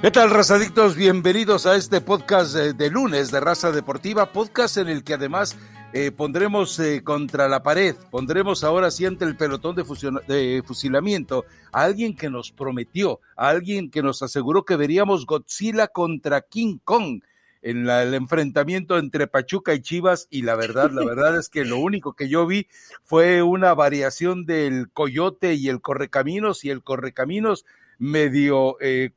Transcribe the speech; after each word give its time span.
¿Qué 0.00 0.12
tal, 0.12 0.30
razadictos? 0.30 0.94
Bienvenidos 0.94 1.66
a 1.66 1.74
este 1.74 2.00
podcast 2.00 2.54
de, 2.54 2.88
lunes 2.88 3.32
de 3.32 3.40
Raza 3.40 3.72
Deportiva, 3.72 4.32
podcast 4.32 4.76
en 4.76 4.86
el 4.86 5.02
que 5.02 5.14
además 5.14 5.58
eh, 5.92 6.12
pondremos 6.12 6.78
eh, 6.78 7.02
contra 7.02 7.48
la 7.48 7.64
pared, 7.64 7.96
pondremos 8.08 8.62
ahora 8.62 8.92
sí 8.92 9.06
ante 9.06 9.24
el 9.24 9.36
pelotón 9.36 9.74
de, 9.74 9.82
de, 10.28 10.62
fusilamiento 10.64 11.46
a 11.72 11.82
alguien 11.82 12.14
que 12.14 12.30
nos 12.30 12.52
prometió, 12.52 13.18
a 13.36 13.48
alguien 13.48 13.90
que 13.90 14.00
nos 14.00 14.22
aseguró 14.22 14.64
que 14.64 14.76
veríamos 14.76 15.26
Godzilla 15.26 15.88
contra 15.88 16.42
King 16.42 16.78
Kong 16.84 17.22
en 17.60 17.88
el 17.88 18.14
enfrentamiento 18.14 18.98
entre 18.98 19.26
Pachuca 19.26 19.74
y 19.74 19.80
Chivas 19.80 20.28
y 20.30 20.42
la 20.42 20.54
verdad, 20.54 20.92
la 20.92 21.04
verdad 21.04 21.36
es 21.38 21.48
que 21.48 21.64
lo 21.64 21.78
único 21.78 22.12
que 22.12 22.28
yo 22.28 22.46
vi 22.46 22.68
fue 23.02 23.42
una 23.42 23.74
variación 23.74 24.46
del 24.46 24.90
coyote 24.92 25.54
y 25.54 25.68
el 25.68 25.80
correcaminos 25.80 26.64
y 26.64 26.70
el 26.70 26.84
correcaminos 26.84 27.66
medio 27.98 28.76
eh, 28.80 29.10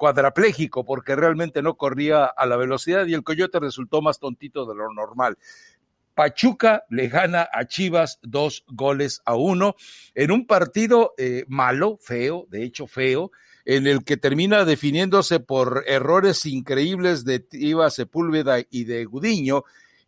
porque 0.85 1.16
realmente 1.16 1.62
no 1.62 1.76
corría 1.76 2.26
a 2.26 2.45
la 2.45 2.58
velocidad 2.58 3.05
y 3.05 3.13
el 3.13 3.23
Coyote 3.23 3.59
resultó 3.59 4.02
más 4.02 4.20
tontito 4.20 4.66
de 4.66 4.76
lo 4.76 4.91
normal. 4.94 5.38
Pachuca 6.13 6.84
le 6.89 7.08
gana 7.08 7.48
a 7.52 7.66
Chivas 7.66 8.20
dos 8.22 8.63
goles 8.67 9.22
a 9.25 9.36
uno 9.36 9.75
en 10.13 10.31
un 10.31 10.45
partido 10.45 11.13
eh, 11.17 11.45
malo, 11.48 11.98
feo, 12.02 12.48
de 12.49 12.63
hecho 12.63 12.88
feo, 12.88 13.31
en 13.66 13.88
el 13.88 14.03
que 14.03 14.17
termina 14.17 14.66
definiéndose 14.66 15.39
por 15.39 15.84
errores 15.88 16.45
increíbles 16.45 17.23
de 17.23 17.39
Tiva 17.39 17.89
Sepúlveda 17.89 18.58
y 18.70 18.84
de 18.86 19.05
Gudiño, 19.05 19.63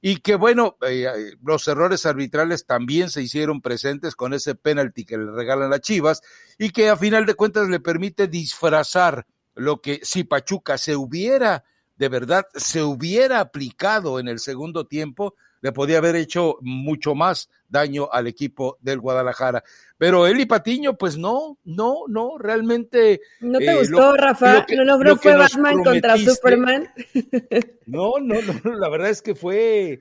y 0.06 0.18
que 0.18 0.36
bueno, 0.36 0.76
eh, 0.86 1.08
los 1.42 1.66
errores 1.70 2.06
arbitrales 2.06 2.66
también 2.66 3.10
se 3.10 3.22
hicieron 3.22 3.62
presentes 3.62 4.16
con 4.18 4.34
ese 4.34 4.54
penalti 4.54 5.06
que 5.06 5.18
le 5.18 5.32
regalan 5.32 5.72
a 5.72 5.80
Chivas 5.80 6.22
y 6.58 6.72
que 6.72 6.90
a 6.90 6.98
final 6.98 7.26
de 7.26 7.36
cuentas 7.36 7.70
le 7.70 7.80
permite 7.80 8.28
disfrazar 8.28 9.26
lo 9.56 9.80
que 9.80 10.02
si 10.04 10.26
Pachuca 10.26 10.78
se 10.78 10.98
hubiera, 10.98 11.64
de 11.95 12.10
verdad, 12.10 12.45
se 12.54 12.84
hubiera 12.84 13.40
aplicado 13.40 14.20
en 14.20 14.28
el 14.28 14.40
segundo 14.40 14.88
tiempo, 14.88 15.36
le 15.64 15.72
podía 15.72 16.00
haber 16.00 16.17
hecho 16.17 16.58
mucho 16.59 17.16
más 17.16 17.50
daño 17.69 18.09
al 18.11 18.28
equipo 18.28 18.78
del 18.81 19.00
Guadalajara. 19.00 19.64
Pero 19.97 20.28
Eli 20.28 20.45
Patiño, 20.45 20.97
pues 20.97 21.17
no, 21.17 21.58
no, 21.64 22.00
no, 22.09 22.38
realmente. 22.38 23.22
¿No 23.39 23.59
te 23.59 23.72
eh, 23.72 23.78
gustó, 23.78 24.17
Rafa? 24.17 24.66
¿No 24.75 24.83
logró 24.83 25.16
fue 25.16 25.38
Batman 25.38 25.81
contra 25.81 26.17
Superman? 26.17 26.89
No, 27.86 28.14
no, 28.20 28.36
no, 28.42 28.73
la 28.73 28.89
verdad 28.89 29.09
es 29.09 29.22
que 29.22 29.36
fue 29.36 30.00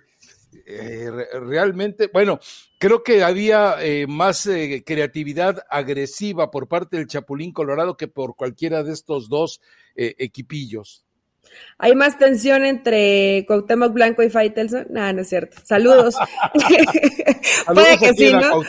eh, 0.67 1.11
realmente, 1.33 2.09
bueno, 2.13 2.39
creo 2.79 3.03
que 3.03 3.23
había 3.23 3.77
eh, 3.81 4.07
más 4.07 4.49
creatividad 4.87 5.65
agresiva 5.69 6.51
por 6.51 6.69
parte 6.69 6.97
del 6.97 7.07
Chapulín 7.07 7.53
Colorado 7.53 7.97
que 7.97 8.09
por 8.09 8.35
cualquiera 8.35 8.83
de 8.83 8.93
estos 8.93 9.29
dos 9.29 9.61
equipillos. 9.95 11.05
Hay 11.79 11.95
más 11.95 12.19
tensión 12.19 12.65
entre 12.65 13.45
Cuauhtémoc 13.47 13.93
Blanco 13.93 14.23
y 14.23 14.31
Faitelson. 14.31 14.87
No, 14.91 15.13
no 15.13 15.23
es 15.23 15.29
cierto. 15.29 15.57
Saludos. 15.65 16.17
puede 17.75 17.99
que 17.99 18.15
sí, 18.15 18.33
¿no? 18.33 18.63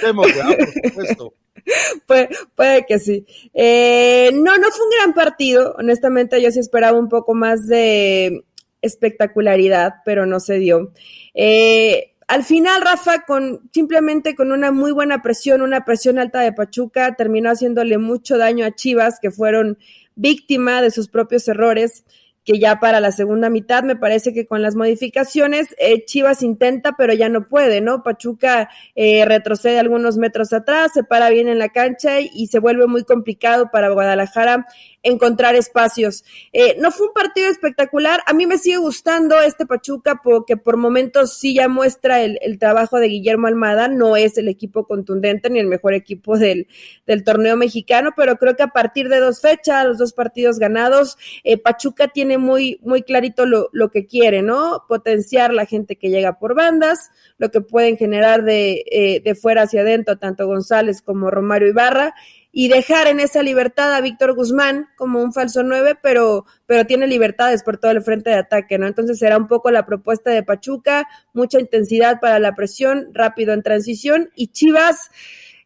puede, 2.56 2.86
que 2.86 3.00
sí. 3.00 3.26
Eh, 3.54 4.32
no, 4.34 4.58
no 4.58 4.70
fue 4.70 4.86
un 4.86 4.92
gran 4.98 5.14
partido. 5.14 5.76
Honestamente, 5.78 6.42
yo 6.42 6.52
sí 6.52 6.60
esperaba 6.60 6.98
un 6.98 7.10
poco 7.10 7.34
más 7.34 7.68
de 7.68 8.44
espectacularidad, 8.82 9.96
pero 10.04 10.26
no 10.26 10.40
se 10.40 10.56
dio. 10.56 10.92
Eh, 11.34 12.14
al 12.28 12.44
final, 12.44 12.82
Rafa, 12.82 13.26
con 13.26 13.70
simplemente 13.74 14.36
con 14.36 14.52
una 14.52 14.72
muy 14.72 14.92
buena 14.92 15.22
presión, 15.22 15.62
una 15.62 15.86
presión 15.86 16.20
alta 16.20 16.42
de 16.42 16.54
Pachuca, 16.54 17.16
terminó 17.16 17.50
haciéndole 17.50 17.98
mucho 17.98 18.38
daño 18.38 18.66
a 18.66 18.72
Chivas, 18.72 19.20
que 19.22 19.32
fueron 19.32 19.78
víctima 20.16 20.82
de 20.82 20.92
sus 20.92 21.10
propios 21.10 21.48
errores 21.48 22.04
que 22.44 22.60
ya 22.60 22.80
para 22.80 23.00
la 23.00 23.12
segunda 23.12 23.50
mitad 23.50 23.84
me 23.84 23.96
parece 23.96 24.34
que 24.34 24.46
con 24.46 24.62
las 24.62 24.76
modificaciones 24.76 25.76
eh, 25.78 26.04
Chivas 26.06 26.44
intenta, 26.44 26.96
pero 26.98 27.14
ya 27.14 27.30
no 27.30 27.48
puede, 27.48 27.82
¿no? 27.82 28.04
Pachuca 28.04 28.70
eh, 28.96 29.26
retrocede 29.26 29.80
algunos 29.80 30.18
metros 30.18 30.54
atrás, 30.54 30.92
se 30.94 31.04
para 31.04 31.30
bien 31.30 31.48
en 31.48 31.60
la 31.60 31.70
cancha 31.70 32.20
y 32.20 32.48
se 32.48 32.60
vuelve 32.60 32.88
muy 32.88 33.04
complicado 33.04 33.70
para 33.72 33.90
Guadalajara 33.90 34.66
encontrar 35.04 35.56
espacios. 35.56 36.24
Eh, 36.54 36.78
no 36.80 36.92
fue 36.92 37.08
un 37.08 37.14
partido 37.14 37.50
espectacular. 37.50 38.22
A 38.26 38.34
mí 38.34 38.48
me 38.48 38.58
sigue 38.58 38.78
gustando 38.78 39.40
este 39.42 39.66
Pachuca 39.66 40.22
porque 40.24 40.58
por 40.58 40.78
momentos 40.78 41.38
sí 41.38 41.54
ya 41.54 41.68
muestra 41.68 42.22
el, 42.22 42.58
trabajo 42.58 43.00
de 43.00 43.08
Guillermo 43.08 43.48
Almada. 43.48 43.90
No 43.90 44.16
es 44.16 44.38
el 44.38 44.48
equipo 44.48 44.88
contundente 44.88 45.50
ni 45.50 45.60
el 45.60 45.68
mejor 45.68 45.94
equipo 45.94 46.38
del, 46.38 46.68
del, 47.06 47.24
torneo 47.24 47.58
mexicano, 47.58 48.12
pero 48.16 48.38
creo 48.38 48.56
que 48.56 48.64
a 48.64 48.68
partir 48.68 49.10
de 49.10 49.20
dos 49.20 49.42
fechas, 49.42 49.86
los 49.86 49.98
dos 49.98 50.14
partidos 50.14 50.58
ganados, 50.58 51.18
eh, 51.44 51.58
Pachuca 51.58 52.08
tiene 52.08 52.38
muy, 52.38 52.80
muy 52.82 53.04
clarito 53.04 53.46
lo, 53.46 53.70
lo 53.74 53.92
que 53.92 54.08
quiere, 54.08 54.42
¿no? 54.42 54.86
Potenciar 54.88 55.54
la 55.54 55.66
gente 55.66 55.98
que 55.98 56.10
llega 56.10 56.40
por 56.40 56.56
bandas, 56.56 57.12
lo 57.38 57.52
que 57.52 57.60
pueden 57.60 57.98
generar 57.98 58.44
de, 58.44 58.84
eh, 58.90 59.22
de 59.24 59.36
fuera 59.36 59.64
hacia 59.64 59.82
adentro, 59.82 60.18
tanto 60.18 60.48
González 60.48 61.02
como 61.02 61.30
Romario 61.30 61.68
Ibarra 61.68 62.14
y 62.56 62.68
dejar 62.68 63.08
en 63.08 63.20
esa 63.20 63.42
libertad 63.42 63.92
a 63.96 64.00
Víctor 64.00 64.36
Guzmán 64.36 64.88
como 64.96 65.24
un 65.24 65.34
falso 65.34 65.64
nueve, 65.64 65.98
pero, 66.02 66.46
pero 66.68 66.86
tiene 66.86 67.08
libertades 67.08 67.64
por 67.64 67.80
todo 67.80 67.90
el 67.90 68.04
frente 68.04 68.30
de 68.30 68.36
ataque, 68.36 68.78
¿no? 68.78 68.86
Entonces 68.86 69.18
será 69.18 69.38
un 69.38 69.48
poco 69.48 69.72
la 69.72 69.88
propuesta 69.88 70.30
de 70.30 70.44
Pachuca, 70.44 71.08
mucha 71.34 71.60
intensidad 71.60 72.20
para 72.22 72.38
la 72.38 72.54
presión, 72.54 73.10
rápido 73.12 73.54
en 73.54 73.64
transición 73.64 74.30
y 74.36 74.50
Chivas, 74.50 75.10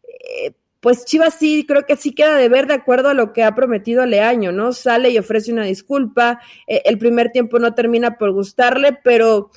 eh, 0.08 0.54
pues 0.80 1.04
Chivas 1.04 1.34
sí, 1.34 1.66
creo 1.68 1.86
que 1.86 1.98
sí 1.98 2.16
queda 2.16 2.38
de 2.38 2.48
ver 2.48 2.68
de 2.68 2.76
acuerdo 2.76 3.10
a 3.10 3.14
lo 3.14 3.34
que 3.34 3.44
ha 3.44 3.54
prometido 3.54 4.06
Leaño, 4.06 4.54
¿no? 4.54 4.72
Sale 4.72 5.10
y 5.10 5.18
ofrece 5.18 5.52
una 5.52 5.66
disculpa, 5.66 6.40
eh, 6.68 6.84
el 6.86 6.98
primer 6.98 7.32
tiempo 7.32 7.60
no 7.60 7.74
termina 7.74 8.18
por 8.18 8.32
gustarle, 8.32 8.98
pero 9.04 9.52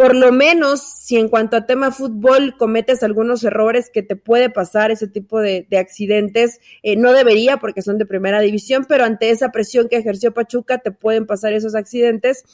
por 0.00 0.16
lo 0.16 0.32
menos 0.32 0.80
si 0.80 1.18
en 1.18 1.28
cuanto 1.28 1.58
a 1.58 1.66
tema 1.66 1.90
fútbol 1.90 2.56
cometes 2.56 3.02
algunos 3.02 3.44
errores 3.44 3.90
que 3.92 4.02
te 4.02 4.16
puede 4.16 4.48
pasar 4.48 4.90
ese 4.90 5.08
tipo 5.08 5.40
de, 5.40 5.66
accidentes, 5.78 6.58
eh, 6.82 6.96
no 6.96 7.12
debería 7.12 7.58
porque 7.58 7.82
son 7.82 7.98
de 7.98 8.06
primera 8.06 8.40
división, 8.40 8.86
pero 8.88 9.04
ante 9.04 9.28
esa 9.28 9.52
presión 9.52 9.90
que 9.90 9.96
ejerció 9.96 10.32
Pachuca 10.32 10.78
te 10.78 10.90
pueden 10.90 11.26
pasar 11.26 11.52
esos 11.52 11.74
accidentes. 11.74 12.44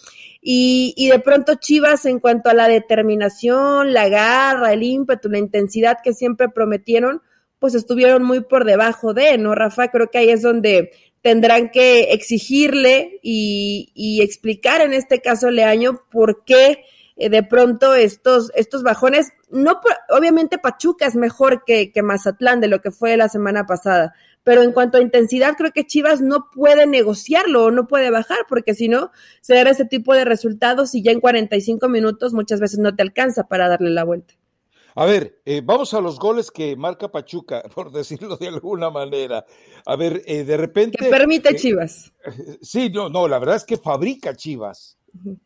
Y, 0.43 1.09
de 1.09 1.21
pronto 1.21 1.55
Chivas 1.55 2.05
en 2.07 2.19
cuanto 2.19 2.51
a 2.51 2.55
la 2.55 2.67
determinación, 2.67 3.93
la 3.93 4.09
garra, 4.09 4.73
el 4.73 4.83
ímpetu, 4.83 5.29
la 5.29 5.39
intensidad 5.39 5.99
que 6.03 6.15
siempre 6.15 6.49
prometieron, 6.49 7.23
pues 7.61 7.77
estuvieron 7.77 8.25
muy 8.25 8.41
por 8.41 8.65
debajo 8.65 9.15
de, 9.15 9.39
¿no, 9.39 9.55
Rafa? 9.55 9.93
Creo 9.93 10.11
que 10.11 10.19
ahí 10.19 10.31
es 10.31 10.43
donde 10.43 10.91
tendrán 11.23 11.71
que 11.71 12.11
exigirle 12.11 13.21
y, 13.23 13.93
y 13.95 14.23
explicar 14.23 14.81
en 14.81 14.93
este 14.93 15.21
caso 15.21 15.49
Leaño 15.53 16.01
por 16.11 16.45
qué 16.45 16.83
eh, 17.17 17.31
de 17.31 17.43
pronto 17.43 17.95
estos, 17.95 18.53
estos 18.55 18.83
bajones, 18.83 19.33
no, 19.51 19.81
obviamente 20.11 20.59
Pachuca 20.59 21.07
es 21.07 21.17
mejor 21.17 21.65
que, 21.65 21.93
que 21.93 22.03
Mazatlán 22.03 22.61
de 22.61 22.69
lo 22.69 22.81
que 22.81 22.91
fue 22.91 23.17
la 23.17 23.29
semana 23.29 23.67
pasada, 23.67 24.15
pero 24.45 24.63
en 24.63 24.73
cuanto 24.73 24.99
a 24.99 25.03
intensidad, 25.03 25.57
creo 25.57 25.73
que 25.73 25.87
Chivas 25.87 26.21
no 26.21 26.51
puede 26.53 26.87
negociarlo 26.87 27.65
o 27.65 27.71
no 27.71 27.89
puede 27.89 28.11
bajar, 28.11 28.39
porque 28.49 28.75
si 28.75 28.89
no, 28.89 29.11
se 29.41 29.55
da 29.55 29.69
ese 29.69 29.87
tipo 29.87 30.15
de 30.15 30.25
resultados 30.25 30.95
y 30.95 31.03
ya 31.03 31.11
en 31.11 31.21
45 31.21 31.89
minutos 31.89 32.33
muchas 32.33 32.61
veces 32.61 32.79
no 32.79 32.95
te 32.95 33.03
alcanza 33.03 33.49
para 33.49 33.69
darle 33.69 33.91
la 33.91 34.05
vuelta. 34.05 34.35
A 34.95 35.05
ver, 35.05 35.41
eh, 35.45 35.61
vamos 35.63 35.93
a 35.93 36.01
los 36.01 36.19
goles 36.19 36.51
que 36.51 36.75
marca 36.75 37.11
Pachuca, 37.11 37.63
por 37.75 37.93
decirlo 37.93 38.37
de 38.37 38.49
alguna 38.49 38.89
manera. 38.91 39.45
A 39.85 39.95
ver, 39.97 40.23
eh, 40.27 40.45
de 40.45 40.57
repente. 40.57 40.97
Que 40.97 41.11
permite 41.11 41.55
Chivas. 41.55 42.13
Sí, 42.63 42.89
no, 42.89 43.09
no, 43.09 43.29
la 43.29 43.39
verdad 43.39 43.57
es 43.57 43.65
que 43.65 43.77
fabrica 43.77 44.35
Chivas. 44.35 44.96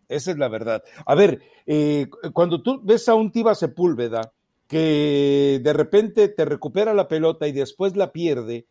Esa 0.08 0.30
es 0.30 0.38
la 0.38 0.48
verdad. 0.48 0.82
A 1.06 1.14
ver, 1.14 1.40
eh, 1.66 2.08
cuando 2.32 2.62
tú 2.62 2.80
ves 2.82 3.08
a 3.08 3.14
un 3.14 3.30
Tiba 3.30 3.54
Sepúlveda 3.54 4.32
que 4.66 5.60
de 5.62 5.72
repente 5.72 6.28
te 6.28 6.44
recupera 6.44 6.94
la 6.94 7.08
pelota 7.08 7.48
y 7.48 7.52
después 7.52 7.96
la 7.96 8.12
pierde 8.12 8.66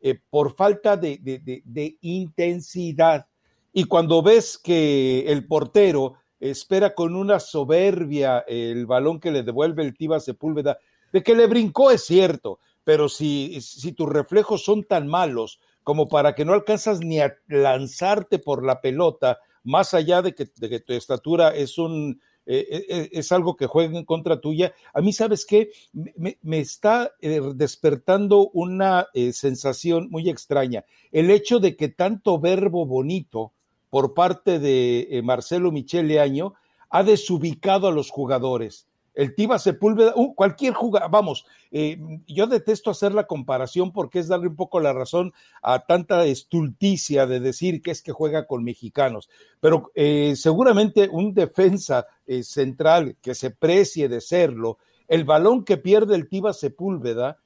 eh, 0.00 0.18
por 0.28 0.54
falta 0.54 0.96
de, 0.96 1.18
de, 1.22 1.96
intensidad, 2.02 3.26
y 3.72 3.84
cuando 3.84 4.22
ves 4.22 4.58
que 4.58 5.24
el 5.28 5.46
portero 5.46 6.14
espera 6.38 6.94
con 6.94 7.16
una 7.16 7.40
soberbia 7.40 8.40
el 8.46 8.84
balón 8.86 9.18
que 9.18 9.30
le 9.30 9.42
devuelve 9.42 9.82
el 9.82 9.96
Tiba 9.96 10.20
Sepúlveda, 10.20 10.76
de 11.12 11.22
que 11.22 11.34
le 11.34 11.46
brincó 11.46 11.90
es 11.90 12.04
cierto, 12.04 12.58
pero 12.82 13.08
si, 13.08 13.60
si 13.60 13.92
tus 13.92 14.08
reflejos 14.08 14.64
son 14.64 14.84
tan 14.84 15.06
malos 15.06 15.60
como 15.84 16.08
para 16.08 16.34
que 16.34 16.44
no 16.44 16.52
alcanzas 16.52 17.00
ni 17.00 17.20
a 17.20 17.36
lanzarte 17.46 18.38
por 18.38 18.64
la 18.64 18.80
pelota, 18.80 19.38
más 19.64 19.94
allá 19.94 20.22
de 20.22 20.34
que, 20.34 20.46
tu 20.46 20.92
estatura 20.92 21.54
es 21.54 21.78
un 21.78 22.20
eh, 22.46 22.66
eh, 22.70 22.86
eh, 22.90 23.08
es 23.12 23.32
algo 23.32 23.56
que 23.56 23.66
juega 23.66 23.98
en 23.98 24.04
contra 24.04 24.40
tuya. 24.40 24.74
A 24.92 25.00
mí, 25.00 25.12
¿sabes 25.12 25.46
qué? 25.46 25.70
Me, 25.92 26.36
está 26.60 27.12
despertando 27.20 28.50
una 28.52 29.08
sensación 29.32 30.08
muy 30.10 30.28
extraña. 30.28 30.84
El 31.10 31.30
hecho 31.30 31.58
de 31.58 31.74
que 31.76 31.88
tanto 31.88 32.38
verbo 32.38 32.86
bonito 32.86 33.52
por 33.88 34.12
parte 34.12 34.58
de 34.58 35.20
Marcelo 35.24 35.72
Michele 35.72 36.20
Año 36.20 36.54
ha 36.90 37.02
desubicado 37.02 37.88
a 37.88 37.92
los 37.92 38.10
jugadores. 38.10 38.86
El 39.14 39.34
Tiva 39.34 39.58
Sepúlveda, 39.58 40.12
uh, 40.16 40.34
cualquier 40.34 40.74
jugada, 40.74 41.08
vamos, 41.08 41.46
eh, 41.70 41.98
yo 42.26 42.46
detesto 42.46 42.90
hacer 42.90 43.14
la 43.14 43.26
comparación 43.26 43.92
porque 43.92 44.18
es 44.18 44.28
darle 44.28 44.48
un 44.48 44.56
poco 44.56 44.80
la 44.80 44.92
razón 44.92 45.32
a 45.62 45.80
tanta 45.80 46.24
estulticia 46.24 47.26
de 47.26 47.40
decir 47.40 47.80
que 47.82 47.92
es 47.92 48.02
que 48.02 48.12
juega 48.12 48.46
con 48.46 48.64
mexicanos, 48.64 49.28
pero 49.60 49.90
eh, 49.94 50.34
seguramente 50.36 51.08
un 51.10 51.32
defensa 51.34 52.06
eh, 52.26 52.42
central 52.42 53.16
que 53.22 53.34
se 53.34 53.50
precie 53.50 54.08
de 54.08 54.20
serlo, 54.20 54.78
el 55.06 55.24
balón 55.24 55.64
que 55.64 55.76
pierde 55.76 56.16
el 56.16 56.28
Tiva 56.28 56.52
Sepúlveda 56.52 57.38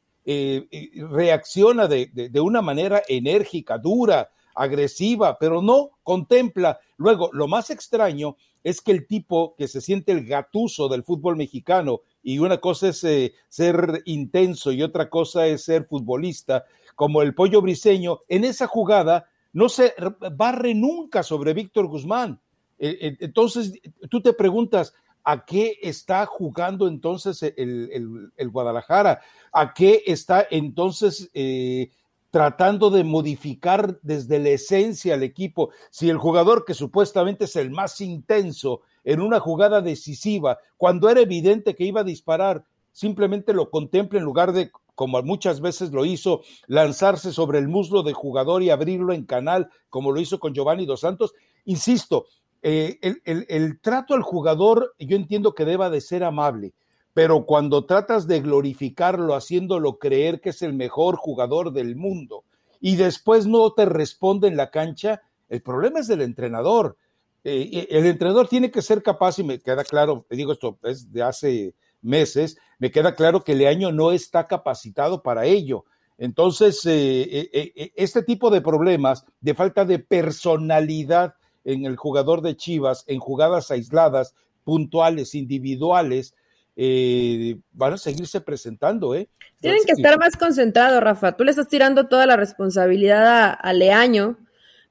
reacciona 1.11 1.87
de, 1.87 2.11
de 2.13 2.41
una 2.41 2.61
manera 2.61 3.03
enérgica, 3.09 3.79
dura, 3.79 4.29
agresiva, 4.59 5.39
pero 5.39 5.63
no 5.63 5.91
contempla. 6.03 6.79
Luego, 6.97 7.31
lo 7.33 7.47
más 7.47 7.71
extraño 7.71 8.37
es 8.65 8.81
que 8.81 8.93
el 8.93 9.07
tipo 9.07 9.55
que 9.57 9.69
se 9.69 9.81
siente 9.81 10.13
el 10.13 10.27
gatuso 10.27 10.89
del 10.89 11.05
fútbol 11.05 11.37
mexicano 11.37 12.01
y 12.23 12.39
una 12.41 12.59
cosa 12.59 12.89
es 12.89 13.03
eh, 13.05 13.33
ser 13.49 14.03
intenso 14.05 14.73
y 14.73 14.83
otra 14.83 15.09
cosa 15.09 15.47
es 15.47 15.65
ser 15.65 15.87
futbolista, 15.87 16.65
como 16.95 17.23
el 17.23 17.35
pollo 17.35 17.63
briseño, 17.63 18.21
en 18.29 18.45
esa 18.45 18.67
jugada 18.67 19.29
no 19.53 19.69
se 19.69 19.95
barre 20.33 20.75
nunca 20.75 21.23
sobre 21.23 21.55
Víctor 21.55 21.87
Guzmán. 21.87 22.41
E, 22.79 22.89
e, 23.01 23.17
entonces, 23.21 23.73
tú 24.11 24.21
te 24.21 24.33
preguntas, 24.33 24.93
¿a 25.25 25.45
qué 25.45 25.79
está 25.81 26.27
jugando 26.27 26.89
entonces 26.89 27.43
el, 27.43 28.51
Guadalajara? 28.51 29.21
¿A 29.53 29.73
qué 29.73 30.03
está 30.07 30.47
entonces 30.51 31.31
eh, 31.35 31.91
tratando 32.31 32.91
de 32.91 33.05
modificar 33.05 33.99
desde 34.03 34.39
la 34.39 34.51
esencia 34.51 35.15
al 35.15 35.23
equipo. 35.23 35.71
Si 35.91 36.11
el 36.11 36.19
jugador 36.19 36.65
que 36.65 36.75
supuestamente 36.75 37.45
es 37.45 37.57
el 37.57 37.71
más 37.71 38.01
intenso 38.01 38.83
en 39.05 39.21
una 39.21 39.41
jugada 39.41 39.81
decisiva, 39.81 40.59
cuando 40.77 41.09
era 41.09 41.21
evidente 41.21 41.75
que 41.75 41.85
iba 41.85 42.03
a 42.03 42.05
disparar, 42.05 42.65
simplemente 42.93 43.55
lo 43.55 43.71
contempla 43.71 44.19
en 44.19 44.25
lugar 44.25 44.53
de, 44.53 44.71
como 44.95 45.23
muchas 45.23 45.61
veces 45.61 45.93
lo 45.93 46.05
hizo, 46.05 46.43
lanzarse 46.67 47.33
sobre 47.33 47.59
el 47.59 47.69
muslo 47.69 48.03
del 48.03 48.15
jugador 48.15 48.63
y 48.63 48.71
abrirlo 48.71 49.13
en 49.13 49.25
canal, 49.25 49.71
como 49.89 50.13
lo 50.13 50.21
hizo 50.21 50.39
con 50.39 50.53
Giovanni 50.53 50.85
Dos 50.85 51.01
Santos. 51.01 51.33
Insisto, 51.65 52.27
eh, 52.61 52.99
el, 53.03 53.47
el 53.49 53.81
trato 53.81 54.15
al 54.15 54.23
jugador 54.23 54.95
yo 54.99 55.17
entiendo 55.17 55.55
que 55.55 55.65
deba 55.65 55.91
de 55.91 56.01
ser 56.01 56.25
amable, 56.25 56.75
pero 57.19 57.47
cuando 57.47 57.85
tratas 57.85 58.29
de 58.29 58.41
glorificarlo 58.41 59.35
haciéndolo 59.35 59.99
creer 59.99 60.41
que 60.41 60.51
es 60.51 60.63
el 60.63 60.73
mejor 60.73 61.17
jugador 61.17 61.73
del 61.73 61.97
mundo 61.97 62.45
y 62.81 62.95
después 62.95 63.49
no 63.49 63.73
te 63.73 63.87
responde 63.87 64.47
en 64.47 64.57
la 64.57 64.71
cancha, 64.71 65.21
el 65.49 65.61
problema 65.61 65.99
es 65.99 66.07
del 66.07 66.21
entrenador. 66.23 66.97
Eh, 67.43 67.89
el 67.91 68.07
entrenador 68.07 68.47
tiene 68.47 68.71
que 68.71 68.83
ser 68.83 69.03
capaz, 69.03 69.41
y 69.41 69.43
me 69.43 69.59
queda 69.59 69.83
claro, 69.83 70.27
digo 70.31 70.53
esto 70.53 70.79
es 70.85 71.13
de 71.13 71.25
hace 71.25 71.75
meses, 72.03 72.57
me 72.79 72.93
queda 72.93 73.17
claro 73.17 73.43
que 73.43 73.57
Leaño 73.57 73.91
no 73.91 74.13
está 74.13 74.47
capacitado 74.47 75.21
para 75.21 75.45
ello. 75.45 75.87
Entonces, 76.19 76.87
eh, 76.87 77.51
eh, 77.53 77.93
este 77.97 78.23
tipo 78.23 78.49
de 78.49 78.61
problemas 78.61 79.25
de 79.41 79.55
falta 79.55 79.85
de 79.85 79.99
personalidad 79.99 81.35
en 81.65 81.85
el 81.85 81.97
jugador 81.97 82.43
de 82.43 82.57
Chivas, 82.57 83.03
en 83.09 83.19
jugadas 83.19 83.73
aisladas, 83.73 84.37
puntuales, 84.63 85.35
individuales, 85.35 86.35
eh, 86.81 87.57
van 87.73 87.95
a 87.95 87.99
seguirse 87.99 88.41
presentando, 88.41 89.13
¿eh? 89.13 89.29
Tienen 89.61 89.83
que 89.85 89.95
estar 89.95 90.17
más 90.17 90.37
concentrados, 90.37 91.03
Rafa. 91.03 91.37
Tú 91.37 91.43
le 91.43 91.51
estás 91.51 91.67
tirando 91.67 92.07
toda 92.07 92.25
la 92.25 92.37
responsabilidad 92.37 93.59
a, 93.61 93.73
Leaño, 93.73 94.39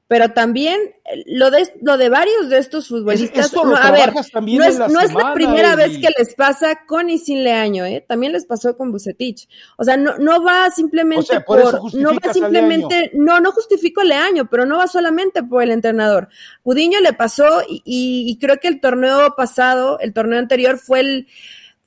pero 0.05 0.33
también 0.33 0.77
eh, 1.05 1.23
lo 1.27 1.49
de, 1.49 1.65
lo 1.81 1.95
de 1.97 2.09
varios 2.09 2.49
de 2.49 2.57
estos 2.57 2.89
futbolistas. 2.89 3.53
no, 3.53 3.73
a 3.73 3.91
ver, 3.91 4.11
no 4.13 4.19
es, 4.65 4.77
la, 4.77 4.89
no 4.89 4.99
es 4.99 5.13
la 5.13 5.33
primera 5.33 5.77
vez 5.77 5.97
que 5.99 6.09
les 6.17 6.35
pasa 6.35 6.85
con 6.85 7.09
y 7.09 7.19
sin 7.19 7.45
Leaño, 7.45 7.85
¿eh? 7.85 8.03
También 8.05 8.33
les 8.33 8.45
pasó 8.45 8.75
con 8.75 8.91
Bucetich. 8.91 9.47
O 9.77 9.85
sea, 9.85 9.95
no, 9.95 10.17
no 10.17 10.43
va 10.43 10.69
simplemente 10.71 11.39
por, 11.39 11.95
no 11.95 12.13
va 12.15 12.33
simplemente, 12.33 13.11
no, 13.13 13.39
no 13.39 13.53
justifico 13.53 14.03
Leaño, 14.03 14.49
pero 14.49 14.65
no 14.65 14.77
va 14.77 14.87
solamente 14.87 15.41
por 15.41 15.63
el 15.63 15.71
entrenador. 15.71 16.27
Pudiño 16.63 16.99
le 16.99 17.13
pasó 17.13 17.61
y, 17.65 17.81
y 17.85 18.37
creo 18.39 18.57
que 18.57 18.67
el 18.67 18.81
torneo 18.81 19.35
pasado, 19.37 20.01
el 20.01 20.11
torneo 20.11 20.37
anterior 20.37 20.77
fue 20.79 20.99
el 20.99 21.27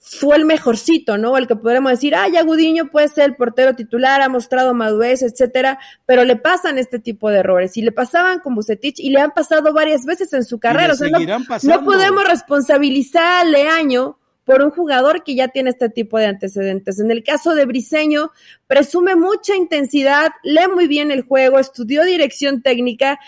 fue 0.03 0.37
el 0.37 0.47
mejorcito, 0.47 1.19
¿no? 1.19 1.37
El 1.37 1.47
que 1.47 1.57
podremos 1.57 1.93
decir, 1.93 2.15
ah, 2.15 2.27
ya 2.27 2.43
Gudiño 2.43 2.91
puede 2.91 3.09
ser 3.09 3.25
el 3.27 3.37
portero 3.37 3.75
titular, 3.75 4.23
ha 4.23 4.31
mostrado 4.31 4.73
madurez, 4.73 5.23
etcétera, 5.23 5.79
pero 6.07 6.25
le 6.25 6.37
pasan 6.37 6.79
este 6.79 6.99
tipo 6.99 7.29
de 7.29 7.41
errores 7.41 7.77
y 7.77 7.83
le 7.83 7.93
pasaban 7.93 8.41
con 8.41 8.55
Bucetich 8.55 8.99
y 8.99 9.11
le 9.11 9.21
han 9.21 9.33
pasado 9.33 9.75
varias 9.75 10.07
veces 10.07 10.33
en 10.33 10.45
su 10.45 10.59
carrera. 10.59 10.95
O 10.95 10.97
sea, 10.97 11.09
no, 11.11 11.85
podemos 11.85 12.27
responsabilizar 12.27 13.45
a 13.47 13.49
Leaño 13.49 14.19
por 14.45 14.63
un 14.63 14.71
jugador 14.71 15.23
que 15.23 15.35
ya 15.35 15.49
tiene 15.49 15.71
este 15.71 15.91
tipo 15.91 16.19
de 16.19 16.27
antecedentes. 16.27 16.99
En 16.99 17.11
el 17.11 17.23
caso 17.23 17.55
de 17.55 17.67
Briseño, 17.67 18.33
presume 18.67 19.17
mucha 19.17 19.55
intensidad, 19.55 20.31
lee 20.43 20.67
muy 20.75 20.89
bien 20.89 21.11
el 21.11 21.23
juego, 21.23 21.59
estudió 21.59 22.05
dirección 22.05 22.63
técnica, 22.63 23.21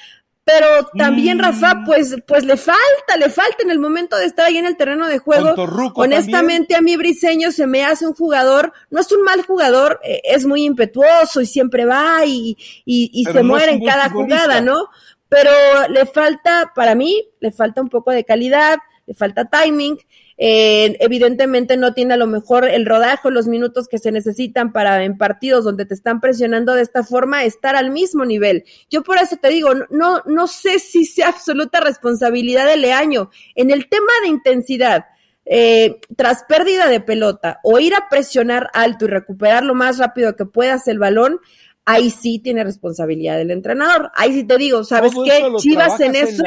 pero 0.44 0.88
también 0.98 1.38
Rafa, 1.38 1.74
mm. 1.74 1.84
pues, 1.84 2.16
pues 2.26 2.44
le 2.44 2.56
falta, 2.56 3.16
le 3.16 3.30
falta 3.30 3.62
en 3.62 3.70
el 3.70 3.78
momento 3.78 4.16
de 4.16 4.26
estar 4.26 4.46
ahí 4.46 4.58
en 4.58 4.66
el 4.66 4.76
terreno 4.76 5.06
de 5.06 5.18
juego. 5.18 5.54
Honestamente, 5.94 6.74
a 6.74 6.80
mí 6.80 6.96
Briseño 6.96 7.52
se 7.52 7.68
me 7.68 7.84
hace 7.84 8.06
un 8.06 8.14
jugador, 8.14 8.72
no 8.90 9.00
es 9.00 9.12
un 9.12 9.22
mal 9.22 9.42
jugador, 9.46 10.00
eh, 10.02 10.20
es 10.24 10.44
muy 10.44 10.64
impetuoso 10.64 11.40
y 11.40 11.46
siempre 11.46 11.84
va 11.84 12.24
y, 12.26 12.56
y, 12.84 13.24
se 13.24 13.42
muere 13.42 13.72
en 13.72 13.84
cada 13.84 14.10
jugada, 14.10 14.60
¿no? 14.60 14.88
Pero 15.28 15.50
le 15.88 16.06
falta, 16.06 16.72
para 16.74 16.94
mí, 16.94 17.24
le 17.40 17.52
falta 17.52 17.80
un 17.80 17.88
poco 17.88 18.10
de 18.10 18.24
calidad, 18.24 18.78
falta 19.14 19.46
timing, 19.46 19.98
eh, 20.38 20.96
evidentemente 21.00 21.76
no 21.76 21.94
tiene 21.94 22.14
a 22.14 22.16
lo 22.16 22.26
mejor 22.26 22.68
el 22.68 22.86
rodaje 22.86 23.30
los 23.30 23.46
minutos 23.46 23.86
que 23.88 23.98
se 23.98 24.10
necesitan 24.10 24.72
para 24.72 25.04
en 25.04 25.16
partidos 25.16 25.64
donde 25.64 25.86
te 25.86 25.94
están 25.94 26.20
presionando 26.20 26.74
de 26.74 26.82
esta 26.82 27.04
forma 27.04 27.44
estar 27.44 27.76
al 27.76 27.90
mismo 27.90 28.24
nivel. 28.24 28.64
Yo 28.90 29.02
por 29.02 29.18
eso 29.18 29.36
te 29.36 29.48
digo, 29.48 29.70
no, 29.90 30.22
no 30.26 30.46
sé 30.46 30.78
si 30.78 31.04
sea 31.04 31.28
absoluta 31.28 31.80
responsabilidad 31.80 32.66
de 32.66 32.76
Leaño. 32.76 33.30
En 33.54 33.70
el 33.70 33.88
tema 33.88 34.12
de 34.22 34.28
intensidad, 34.28 35.04
eh, 35.44 36.00
tras 36.16 36.44
pérdida 36.44 36.88
de 36.88 37.00
pelota 37.00 37.58
o 37.64 37.80
ir 37.80 37.94
a 37.94 38.08
presionar 38.08 38.70
alto 38.74 39.06
y 39.06 39.08
recuperar 39.08 39.64
lo 39.64 39.74
más 39.74 39.98
rápido 39.98 40.36
que 40.36 40.44
puedas 40.44 40.86
el 40.86 41.00
balón, 41.00 41.40
ahí 41.84 42.10
sí 42.10 42.38
tiene 42.38 42.64
responsabilidad 42.64 43.40
el 43.40 43.50
entrenador. 43.50 44.10
Ahí 44.14 44.32
sí 44.32 44.44
te 44.44 44.56
digo, 44.58 44.84
¿sabes 44.84 45.12
qué? 45.24 45.42
Chivas 45.58 46.00
en 46.00 46.14
eso, 46.14 46.44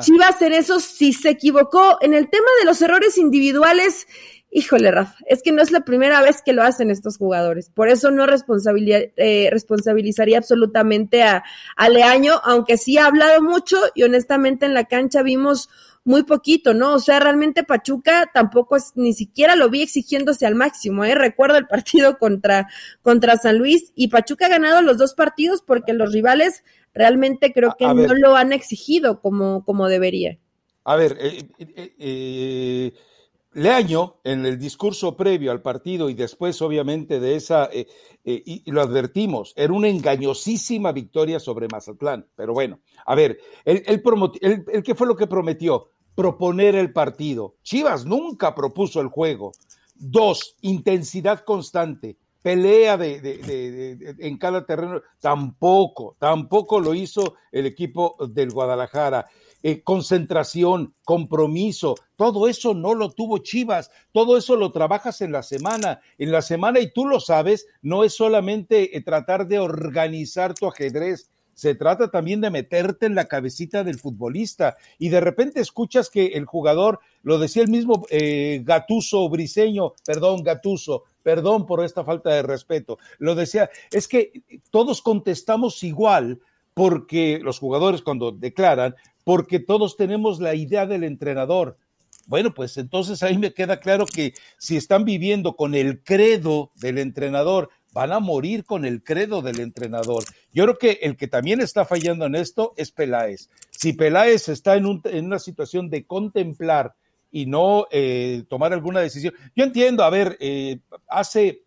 Chivas 0.00 0.42
en 0.42 0.52
eso 0.52 0.80
sí 0.80 1.12
se 1.12 1.30
equivocó. 1.30 1.98
En 2.00 2.14
el 2.14 2.28
tema 2.30 2.48
de 2.60 2.66
los 2.66 2.80
errores 2.82 3.18
individuales, 3.18 4.06
híjole, 4.50 4.90
Rafa, 4.90 5.16
es 5.26 5.42
que 5.42 5.52
no 5.52 5.62
es 5.62 5.70
la 5.70 5.80
primera 5.80 6.22
vez 6.22 6.42
que 6.44 6.52
lo 6.52 6.62
hacen 6.62 6.90
estos 6.90 7.18
jugadores. 7.18 7.70
Por 7.70 7.88
eso 7.88 8.10
no 8.10 8.24
eh, 8.24 9.48
responsabilizaría 9.50 10.38
absolutamente 10.38 11.22
a, 11.22 11.44
a 11.76 11.88
Leaño, 11.88 12.40
aunque 12.44 12.76
sí 12.76 12.98
ha 12.98 13.06
hablado 13.06 13.42
mucho 13.42 13.78
y 13.94 14.04
honestamente 14.04 14.66
en 14.66 14.74
la 14.74 14.84
cancha 14.84 15.22
vimos 15.22 15.68
muy 16.06 16.22
poquito, 16.22 16.72
¿no? 16.72 16.94
O 16.94 16.98
sea, 17.00 17.18
realmente 17.18 17.64
Pachuca 17.64 18.30
tampoco 18.32 18.76
es, 18.76 18.92
ni 18.94 19.12
siquiera 19.12 19.56
lo 19.56 19.68
vi 19.68 19.82
exigiéndose 19.82 20.46
al 20.46 20.54
máximo, 20.54 21.04
¿eh? 21.04 21.16
Recuerdo 21.16 21.58
el 21.58 21.66
partido 21.66 22.16
contra, 22.18 22.68
contra 23.02 23.36
San 23.36 23.58
Luis 23.58 23.92
y 23.96 24.08
Pachuca 24.08 24.46
ha 24.46 24.50
ganado 24.50 24.82
los 24.82 24.98
dos 24.98 25.14
partidos 25.14 25.62
porque 25.62 25.92
los 25.92 26.12
rivales 26.12 26.62
realmente 26.94 27.52
creo 27.52 27.74
que 27.76 27.86
no 27.86 28.14
lo 28.14 28.36
han 28.36 28.52
exigido 28.52 29.20
como, 29.20 29.64
como 29.64 29.88
debería. 29.88 30.38
A 30.84 30.94
ver, 30.94 31.18
eh, 31.20 31.42
eh, 31.58 31.94
eh, 31.98 32.92
Leaño, 33.54 34.20
en 34.22 34.46
el 34.46 34.58
discurso 34.58 35.16
previo 35.16 35.50
al 35.50 35.60
partido 35.60 36.08
y 36.08 36.14
después, 36.14 36.62
obviamente, 36.62 37.18
de 37.18 37.34
esa, 37.34 37.68
y, 38.24 38.70
lo 38.70 38.80
advertimos, 38.80 39.52
era 39.56 39.72
una 39.72 39.88
engañosísima 39.88 40.92
victoria 40.92 41.40
sobre 41.40 41.66
Mazatlán. 41.66 42.28
Pero 42.36 42.52
bueno, 42.52 42.78
a 43.04 43.16
ver, 43.16 43.38
el, 43.64 43.82
el, 43.86 44.64
el, 44.72 44.82
¿qué 44.84 44.94
fue 44.94 45.08
lo 45.08 45.16
que 45.16 45.26
prometió? 45.26 45.90
Proponer 46.16 46.74
el 46.74 46.92
partido. 46.92 47.54
Chivas 47.62 48.04
nunca 48.04 48.56
propuso 48.56 49.00
el 49.00 49.08
juego. 49.08 49.52
Dos, 49.94 50.56
intensidad 50.62 51.44
constante. 51.44 52.16
Pelea 52.42 52.96
de, 52.96 54.16
en 54.18 54.38
cada 54.38 54.64
terreno. 54.64 55.02
Tampoco, 55.20 56.16
tampoco 56.18 56.80
lo 56.80 56.94
hizo 56.94 57.34
el 57.52 57.66
equipo 57.66 58.16
del 58.28 58.50
Guadalajara. 58.50 59.26
Eh, 59.62 59.82
concentración, 59.82 60.94
compromiso, 61.04 61.96
todo 62.14 62.46
eso 62.46 62.72
no 62.72 62.94
lo 62.94 63.10
tuvo 63.10 63.38
Chivas, 63.38 63.90
todo 64.12 64.36
eso 64.36 64.54
lo 64.54 64.70
trabajas 64.70 65.22
en 65.22 65.32
la 65.32 65.42
semana, 65.42 66.00
en 66.18 66.30
la 66.30 66.40
semana 66.40 66.78
y 66.78 66.92
tú 66.92 67.04
lo 67.04 67.18
sabes, 67.18 67.66
no 67.82 68.04
es 68.04 68.14
solamente 68.14 68.96
eh, 68.96 69.00
tratar 69.00 69.48
de 69.48 69.58
organizar 69.58 70.54
tu 70.54 70.68
ajedrez, 70.68 71.30
se 71.56 71.74
trata 71.74 72.10
también 72.10 72.42
de 72.42 72.50
meterte 72.50 73.06
en 73.06 73.14
la 73.14 73.24
cabecita 73.24 73.82
del 73.82 73.98
futbolista 73.98 74.76
y 74.98 75.08
de 75.08 75.20
repente 75.20 75.58
escuchas 75.58 76.10
que 76.10 76.26
el 76.26 76.44
jugador, 76.44 77.00
lo 77.22 77.38
decía 77.38 77.62
el 77.62 77.70
mismo 77.70 78.04
eh, 78.10 78.60
Gatuso 78.62 79.26
Briseño, 79.30 79.94
perdón, 80.04 80.42
Gatuso, 80.42 81.04
perdón 81.22 81.64
por 81.64 81.82
esta 81.82 82.04
falta 82.04 82.28
de 82.28 82.42
respeto, 82.42 82.98
lo 83.18 83.34
decía, 83.34 83.70
es 83.90 84.06
que 84.06 84.42
todos 84.70 85.00
contestamos 85.00 85.82
igual 85.82 86.40
porque 86.74 87.40
los 87.42 87.58
jugadores 87.58 88.02
cuando 88.02 88.32
declaran, 88.32 88.94
porque 89.24 89.58
todos 89.58 89.96
tenemos 89.96 90.40
la 90.40 90.54
idea 90.54 90.86
del 90.86 91.04
entrenador, 91.04 91.78
Bueno, 92.26 92.52
pues 92.52 92.76
entonces 92.76 93.22
ahí 93.22 93.38
me 93.38 93.54
queda 93.54 93.78
claro 93.78 94.04
que 94.04 94.34
si 94.58 94.76
están 94.76 95.04
viviendo 95.04 95.54
con 95.54 95.74
el 95.74 96.02
credo 96.02 96.72
del 96.74 96.98
entrenador, 96.98 97.70
van 97.96 98.12
a 98.12 98.20
morir 98.20 98.66
con 98.66 98.84
el 98.84 99.02
credo 99.02 99.40
del 99.40 99.58
entrenador. 99.58 100.22
Yo 100.52 100.64
creo 100.64 100.76
que 100.76 100.98
el 101.00 101.16
que 101.16 101.28
también 101.28 101.62
está 101.62 101.86
fallando 101.86 102.26
en 102.26 102.34
esto 102.34 102.74
es 102.76 102.92
Peláez. 102.92 103.48
Si 103.70 103.94
Peláez 103.94 104.50
está 104.50 104.76
en, 104.76 104.84
una 104.84 105.38
situación 105.38 105.88
de 105.88 106.04
contemplar 106.04 106.92
y 107.32 107.46
no 107.46 107.86
eh, 107.90 108.44
tomar 108.50 108.74
alguna 108.74 109.00
decisión, 109.00 109.32
yo 109.54 109.64
entiendo, 109.64 110.04
a 110.04 110.10
ver, 110.10 110.36
eh, 110.40 110.80
hace, 111.08 111.62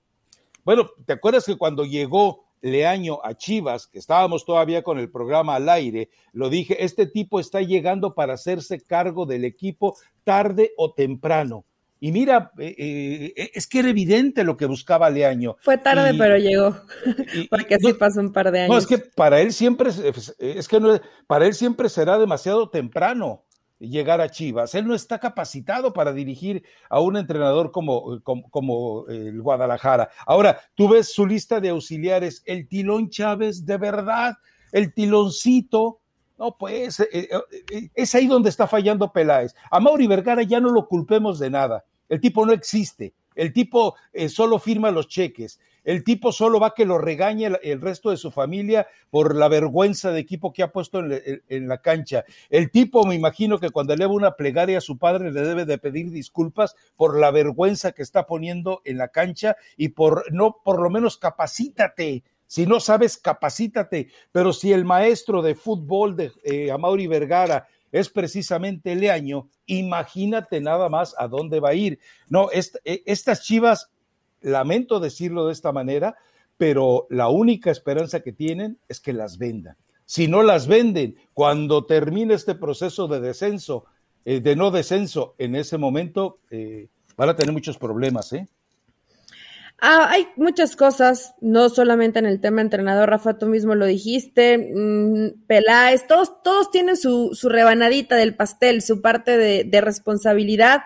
bueno, 0.64 0.92
¿te 1.04 1.14
acuerdas 1.14 1.46
que 1.48 1.58
cuando 1.58 1.84
llegó 1.84 2.46
Leaño 2.62 3.22
a 3.24 3.34
Chivas, 3.34 3.88
que 3.88 3.98
estábamos 3.98 4.46
todavía 4.46 4.84
con 4.84 5.00
el 5.00 5.10
programa 5.10 5.56
al 5.56 5.68
aire, 5.68 6.12
lo 6.32 6.52
dije, 6.52 6.86
este 6.86 7.08
tipo 7.08 7.40
está 7.40 7.62
llegando 7.62 8.14
para 8.14 8.36
hacerse 8.36 8.82
cargo 8.82 9.26
del 9.26 9.46
equipo 9.46 9.98
tarde 10.24 10.74
o 10.78 10.94
temprano. 10.94 11.66
Y 12.02 12.12
mira, 12.14 12.52
eh, 12.58 13.34
eh, 13.36 13.52
es 13.54 13.68
que 13.68 13.80
era 13.80 13.90
evidente 13.90 14.44
lo 14.46 14.56
que 14.56 14.66
buscaba 14.66 15.10
Leaño. 15.10 15.58
Fue 15.60 15.78
tarde, 15.78 16.14
pero 16.18 16.38
llegó. 16.38 16.78
Porque 17.50 17.76
así 17.76 17.94
pasó 17.94 18.22
un 18.22 18.32
par 18.32 18.52
de 18.52 18.62
años. 18.62 18.70
No, 18.70 18.78
es 18.78 18.88
que 18.88 18.98
para 18.98 19.42
él 19.42 19.52
siempre, 19.52 19.90
es 20.40 20.68
que 20.68 20.80
no, 20.80 21.00
para 21.28 21.46
él 21.46 21.54
siempre 21.54 21.90
será 21.90 22.18
demasiado 22.18 22.70
temprano 22.70 23.44
llegar 23.80 24.22
a 24.22 24.30
Chivas. 24.30 24.76
Él 24.76 24.88
no 24.88 24.96
está 24.96 25.20
capacitado 25.20 25.94
para 25.94 26.14
dirigir 26.14 26.64
a 26.90 27.00
un 27.00 27.18
entrenador 27.18 27.72
como, 27.72 28.22
como, 28.24 29.06
el 29.08 29.42
Guadalajara. 29.42 30.10
Ahora, 30.26 30.60
tú 30.76 30.90
ves 30.90 31.12
su 31.12 31.26
lista 31.26 31.60
de 31.60 31.70
auxiliares, 31.70 32.44
el 32.46 32.68
Tilón 32.68 33.10
Chávez, 33.10 33.66
de 33.66 33.78
verdad, 33.78 34.38
el 34.72 34.94
Tiloncito. 34.94 36.00
No, 36.38 36.58
pues 36.58 37.02
eh, 37.02 37.30
es 37.94 38.16
ahí 38.16 38.28
donde 38.28 38.50
está 38.50 38.68
fallando 38.68 39.12
Peláez. 39.12 39.54
A 39.70 39.80
Mauri 39.80 40.08
Vergara 40.08 40.44
ya 40.44 40.62
no 40.62 40.70
lo 40.70 40.88
culpemos 40.88 41.40
de 41.40 41.50
nada. 41.50 41.86
El 42.10 42.20
tipo 42.20 42.46
no 42.46 42.52
existe. 42.52 43.14
El 43.36 43.54
tipo 43.54 43.96
solo 44.28 44.60
firma 44.60 44.92
los 44.92 45.08
cheques. 45.08 45.60
El 45.86 46.04
tipo 46.04 46.32
solo 46.32 46.60
va 46.60 46.74
que 46.76 46.86
lo 46.86 46.98
regañe 46.98 47.50
el, 47.64 47.82
resto 47.82 48.12
de 48.12 48.18
su 48.18 48.32
familia 48.32 48.88
por 49.10 49.36
la 49.36 49.48
vergüenza 49.48 50.12
de 50.12 50.20
equipo 50.20 50.52
que 50.52 50.62
ha 50.62 50.72
puesto 50.72 51.00
en, 51.00 51.68
la 51.68 51.82
cancha. 51.82 52.26
El 52.50 52.70
tipo, 52.70 53.06
me 53.06 53.16
imagino 53.16 53.58
que 53.60 53.70
cuando 53.70 53.94
eleva 53.94 54.12
una 54.12 54.36
plegaria 54.36 54.80
a 54.80 54.82
su 54.82 54.98
padre 54.98 55.32
le 55.32 55.42
debe 55.42 55.66
de 55.66 55.78
pedir 55.78 56.12
disculpas 56.12 56.76
por 56.96 57.18
la 57.18 57.32
vergüenza 57.32 57.94
que 57.94 58.04
está 58.04 58.28
poniendo 58.28 58.82
en 58.84 58.98
la 58.98 59.08
cancha 59.08 59.56
y 59.78 59.90
por 59.90 60.32
no, 60.34 60.58
por 60.64 60.82
lo 60.82 60.90
menos 60.90 61.18
capacítate. 61.18 62.24
Si 62.46 62.66
no 62.66 62.80
sabes, 62.80 63.18
capacítate. 63.18 64.10
Pero 64.32 64.54
si 64.54 64.74
el 64.74 64.84
maestro 64.84 65.42
de 65.42 65.56
fútbol 65.56 66.16
de 66.16 66.32
eh, 66.44 66.72
Amaury 66.72 67.08
Vergara 67.08 67.68
es 67.92 68.10
precisamente 68.10 68.96
Leaño, 68.96 69.50
imagínate 69.66 70.62
nada 70.62 70.90
más 70.90 71.16
a 71.18 71.28
dónde 71.28 71.60
va 71.60 71.70
a 71.70 71.74
ir. 71.76 72.00
No, 72.30 72.50
e, 72.52 72.62
estas 73.06 73.44
chivas 73.44 73.90
lamento 74.42 75.00
decirlo 75.00 75.48
de 75.48 75.54
esta 75.54 75.72
manera, 75.72 76.16
pero 76.58 77.08
la 77.10 77.30
única 77.30 77.72
esperanza 77.72 78.20
que 78.22 78.34
tienen 78.34 78.80
es 78.88 79.00
que 79.00 79.14
las 79.14 79.38
vendan. 79.38 79.76
Si 80.06 80.28
no 80.28 80.44
las 80.44 80.68
venden, 80.68 81.16
cuando 81.34 81.86
termine 81.86 82.34
este 82.34 82.56
proceso 82.56 83.08
de 83.08 83.20
descenso, 83.20 83.86
eh, 84.26 84.40
de 84.40 84.56
no 84.56 84.72
descenso, 84.72 85.36
en 85.38 85.56
ese 85.56 85.78
momento 85.78 86.40
eh, 86.50 86.88
van 87.16 87.30
a 87.30 87.36
tener 87.36 87.54
muchos 87.54 87.78
problemas, 87.78 88.34
¿eh? 88.34 88.48
Ah, 89.82 90.10
hay 90.12 90.28
muchas 90.36 90.76
cosas, 90.76 91.36
no 91.40 91.70
solamente 91.70 92.20
en 92.20 92.26
el 92.26 92.42
tema 92.42 92.60
entrenador, 92.60 93.10
Rafa, 93.10 93.38
tú 93.38 93.46
mismo 93.46 93.76
lo 93.76 93.86
dijiste, 93.86 94.58
mm, 94.58 95.46
Peláez, 95.48 96.06
todos, 96.06 96.44
todos 96.44 96.70
tienen 96.70 96.98
su, 96.98 97.30
su 97.34 97.48
rebanadita 97.48 98.18
del 98.18 98.36
pastel, 98.36 98.82
su 98.82 99.02
parte 99.02 99.38
de, 99.38 99.82
responsabilidad. 99.82 100.82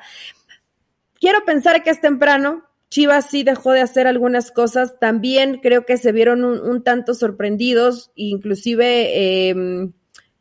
Quiero 1.19 1.43
pensar 1.43 1.83
que 1.83 1.89
es 1.89 2.01
temprano, 2.01 2.65
Chivas 2.89 3.31
sí 3.31 3.41
dejó 3.41 3.71
de 3.71 3.81
hacer 3.81 4.05
algunas 4.05 4.51
cosas, 4.51 4.99
también 4.99 5.59
creo 5.63 5.85
que 5.85 5.97
se 5.97 6.11
vieron 6.11 6.43
un, 6.43 6.83
tanto 6.83 7.15
sorprendidos, 7.15 8.11
inclusive, 8.13 9.49
em, 9.49 9.93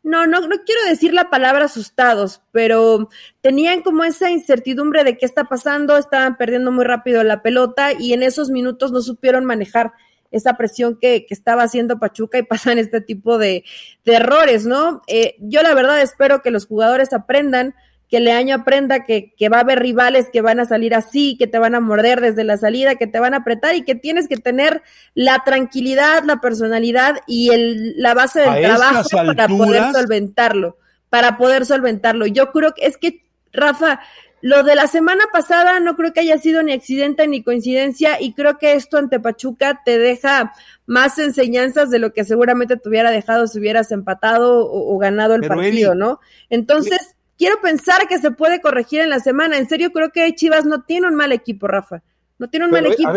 no, 0.03 0.27
no, 0.27 0.41
no 0.41 0.57
quiero 0.65 0.85
decir 0.89 1.15
la 1.15 1.31
palabra 1.31 1.67
asustados, 1.67 2.43
pero 2.51 3.09
tenían 3.41 3.83
como 3.83 4.05
esa 4.05 4.31
incertidumbre 4.31 5.05
de 5.05 5.17
qué 5.17 5.27
está 5.27 5.45
pasando, 5.45 5.97
estaban 5.97 6.37
perdiendo 6.37 6.73
muy 6.73 6.85
rápido 6.85 7.23
la 7.23 7.43
pelota 7.43 7.93
y 7.93 8.13
en 8.13 8.23
esos 8.23 8.51
minutos 8.51 8.91
no 8.91 9.01
supieron 9.01 9.45
manejar 9.45 9.93
esa 10.33 10.57
presión 10.57 10.99
que, 11.01 11.27
que 11.27 11.35
estaba 11.35 11.63
haciendo 11.63 11.99
Pachuca 11.99 12.39
y 12.39 12.43
pasan 12.43 12.79
este 12.79 13.01
tipo 13.01 13.39
de, 13.39 13.65
de 14.05 14.15
errores, 14.15 14.67
¿no? 14.67 15.03
Eh, 15.07 15.37
yo 15.39 15.63
la 15.63 15.75
verdad 15.75 16.01
espero 16.01 16.43
que 16.43 16.51
los 16.51 16.67
jugadores 16.67 17.13
aprendan 17.13 17.75
que 18.13 18.21
Leaño 18.21 18.57
aprenda 18.57 19.05
que, 19.05 19.33
que 19.39 19.49
va 19.49 19.57
a 19.57 19.61
haber 19.61 19.79
rivales 19.79 20.29
que 20.31 20.43
van 20.43 20.61
a 20.61 20.67
salir 20.67 20.95
así, 20.95 21.35
que 21.39 21.47
te 21.47 21.59
van 21.59 21.75
a 21.75 21.81
morder 21.81 22.21
desde 22.21 22.45
la 22.45 22.59
salida, 22.59 22.97
que 22.97 23.07
te 23.07 23.19
van 23.19 23.33
a 23.33 23.39
apretar 23.39 23.75
y 23.75 23.85
que 23.85 23.95
tienes 23.95 24.29
que 24.29 24.37
tener 24.37 24.83
la 25.15 25.45
tranquilidad, 25.47 26.23
la 26.23 26.39
personalidad 26.39 27.21
y 27.27 27.49
el, 27.49 27.95
la 27.97 28.13
base 28.13 28.43
del 28.43 28.65
trabajo 28.65 29.09
para 29.25 29.49
poder 29.49 29.93
solventarlo, 29.95 30.77
para 31.09 31.39
poder 31.39 31.65
solventarlo. 31.65 32.27
Yo 32.27 32.53
creo 32.53 32.75
que 32.75 32.85
es 32.85 32.99
que, 32.99 33.23
Rafa, 33.51 34.01
lo 34.43 34.63
de 34.63 34.75
la 34.75 34.89
semana 34.89 35.25
pasada 35.33 35.81
no 35.81 35.97
creo 35.97 36.13
que 36.13 36.21
haya 36.21 36.37
sido 36.37 36.63
ni 36.63 36.73
accidente 36.73 37.27
ni 37.27 37.43
coincidencia 37.43 38.21
y 38.21 38.35
creo 38.35 38.59
que 38.59 38.75
esto 38.75 38.99
ante 38.99 39.21
Pachuca 39.21 39.81
te 39.87 39.97
deja 39.97 40.53
más 40.85 41.19
enseñanzas 41.19 41.89
de 41.89 41.99
lo 41.99 42.13
que 42.13 42.25
seguramente 42.25 42.77
te 42.77 42.91
hubiera 42.91 43.11
dejado 43.11 43.47
si 43.47 43.59
hubieras 43.59 43.91
empatado 43.91 44.71
o, 44.71 44.99
ganado 44.99 45.35
el 45.35 45.49
partido, 45.49 45.95
¿no? 45.95 46.21
Entonces, 46.51 47.15
quiero 47.43 47.61
pensar 47.61 48.07
que 48.07 48.19
se 48.19 48.31
puede 48.31 48.61
corregir 48.61 49.01
en 49.01 49.11
la 49.11 49.19
semana. 49.19 49.59
En 49.59 49.69
serio, 49.69 49.91
creo 49.91 50.13
que 50.13 50.33
Chivas 50.33 50.65
no 50.65 50.83
tiene 50.83 51.09
un 51.09 51.17
mal 51.17 51.33
equipo, 51.33 51.67
Rafa. 51.67 52.01
No 52.39 52.49
tiene 52.49 52.67
un 52.67 52.71
mal 52.71 52.87
equipo. 52.87 53.13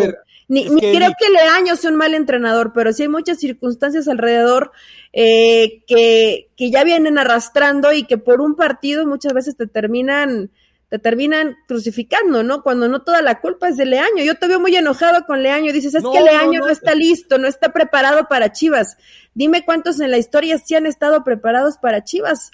ni, 0.47 0.65
creo 0.65 1.11
que 1.19 1.29
Leaño 1.29 1.75
sea 1.75 1.91
un 1.91 1.95
mal 1.95 2.15
entrenador, 2.15 2.73
pero 2.73 2.91
sí 2.91 3.03
hay 3.03 3.07
muchas 3.07 3.37
circunstancias 3.39 4.07
alrededor 4.07 4.71
eh, 5.13 5.83
que, 5.85 6.49
que 6.57 6.71
ya 6.71 6.83
vienen 6.83 7.19
arrastrando 7.19 7.93
y 7.93 8.05
que 8.05 8.17
por 8.17 8.41
un 8.41 8.55
partido 8.55 9.05
muchas 9.05 9.33
veces 9.33 9.55
te 9.57 9.67
terminan 9.67 10.49
te 10.95 10.99
terminan 10.99 11.57
crucificando, 11.67 12.41
¿no? 12.41 12.63
Cuando 12.63 12.87
no 12.87 13.01
toda 13.01 13.21
la 13.21 13.41
culpa 13.41 13.67
es 13.67 13.75
de 13.75 13.85
Leaño. 13.85 14.23
Yo 14.23 14.35
te 14.35 14.47
veo 14.47 14.61
muy 14.61 14.73
enojado 14.77 15.25
con 15.25 15.43
Leaño. 15.43 15.73
Dices, 15.73 15.93
es 15.93 16.03
que 16.03 16.21
Leaño 16.21 16.61
no, 16.61 16.69
está 16.69 16.95
listo, 16.95 17.37
no 17.37 17.49
está 17.49 17.73
preparado 17.73 18.29
para 18.29 18.53
Chivas. 18.53 18.95
Dime 19.33 19.65
cuántos 19.65 19.99
en 19.99 20.09
la 20.09 20.17
historia 20.17 20.57
sí 20.57 20.73
han 20.73 20.85
estado 20.85 21.25
preparados 21.25 21.77
para 21.77 22.05
Chivas. 22.05 22.51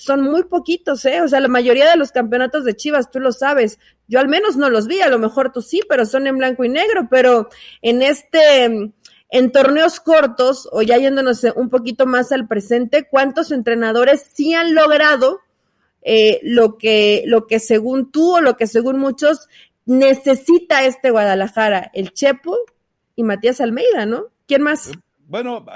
son 0.00 0.22
muy 0.22 0.42
poquitos, 0.42 1.04
¿eh? 1.04 1.20
O 1.20 1.28
sea, 1.28 1.38
la 1.38 1.46
mayoría 1.46 1.88
de 1.88 1.96
los 1.96 2.10
campeonatos 2.10 2.64
de 2.64 2.74
Chivas, 2.74 3.08
tú 3.08 3.20
lo 3.20 3.30
sabes. 3.30 3.78
Yo 4.08 4.18
al 4.18 4.26
menos 4.26 4.56
no 4.56 4.68
los 4.68 4.88
vi, 4.88 5.00
a 5.00 5.08
lo 5.08 5.20
mejor 5.20 5.52
tú 5.52 5.62
sí, 5.62 5.82
pero 5.88 6.06
son 6.06 6.26
en 6.26 6.38
blanco 6.38 6.64
y 6.64 6.68
negro. 6.68 7.06
Pero 7.08 7.50
en 7.82 8.02
este, 8.02 8.64
en 8.64 9.52
torneos 9.52 10.00
cortos, 10.00 10.68
o 10.72 10.82
ya 10.82 10.98
yéndonos 10.98 11.44
un 11.54 11.70
poquito 11.70 12.04
más 12.04 12.32
al 12.32 12.48
presente, 12.48 13.06
¿cuántos 13.08 13.52
entrenadores 13.52 14.26
sí 14.34 14.54
han 14.54 14.74
logrado 14.74 15.45
eh, 16.08 16.38
lo, 16.44 16.78
que, 16.78 17.24
lo 17.26 17.48
que 17.48 17.58
según 17.58 18.12
tú 18.12 18.36
o 18.36 18.40
lo 18.40 18.56
que 18.56 18.68
según 18.68 19.00
muchos 19.00 19.48
necesita 19.86 20.86
este 20.86 21.10
Guadalajara, 21.10 21.90
el 21.94 22.12
Chepo 22.12 22.56
y 23.16 23.24
Matías 23.24 23.60
Almeida, 23.60 24.06
¿no? 24.06 24.26
¿Quién 24.46 24.62
más? 24.62 24.92
Bueno, 25.26 25.66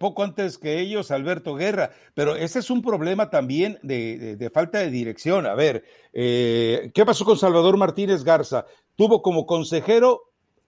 poco 0.00 0.24
antes 0.24 0.58
que 0.58 0.80
ellos, 0.80 1.12
Alberto 1.12 1.54
Guerra, 1.54 1.92
pero 2.14 2.34
ese 2.34 2.58
es 2.58 2.70
un 2.70 2.82
problema 2.82 3.30
también 3.30 3.78
de, 3.84 4.50
falta 4.52 4.80
de 4.80 4.90
dirección. 4.90 5.46
A 5.46 5.54
ver, 5.54 5.84
eh, 6.12 6.90
¿qué 6.92 7.06
pasó 7.06 7.24
con 7.24 7.38
Salvador 7.38 7.76
Martínez 7.76 8.24
Garza? 8.24 8.66
Tuvo 8.96 9.22
como 9.22 9.46
consejero 9.46 10.22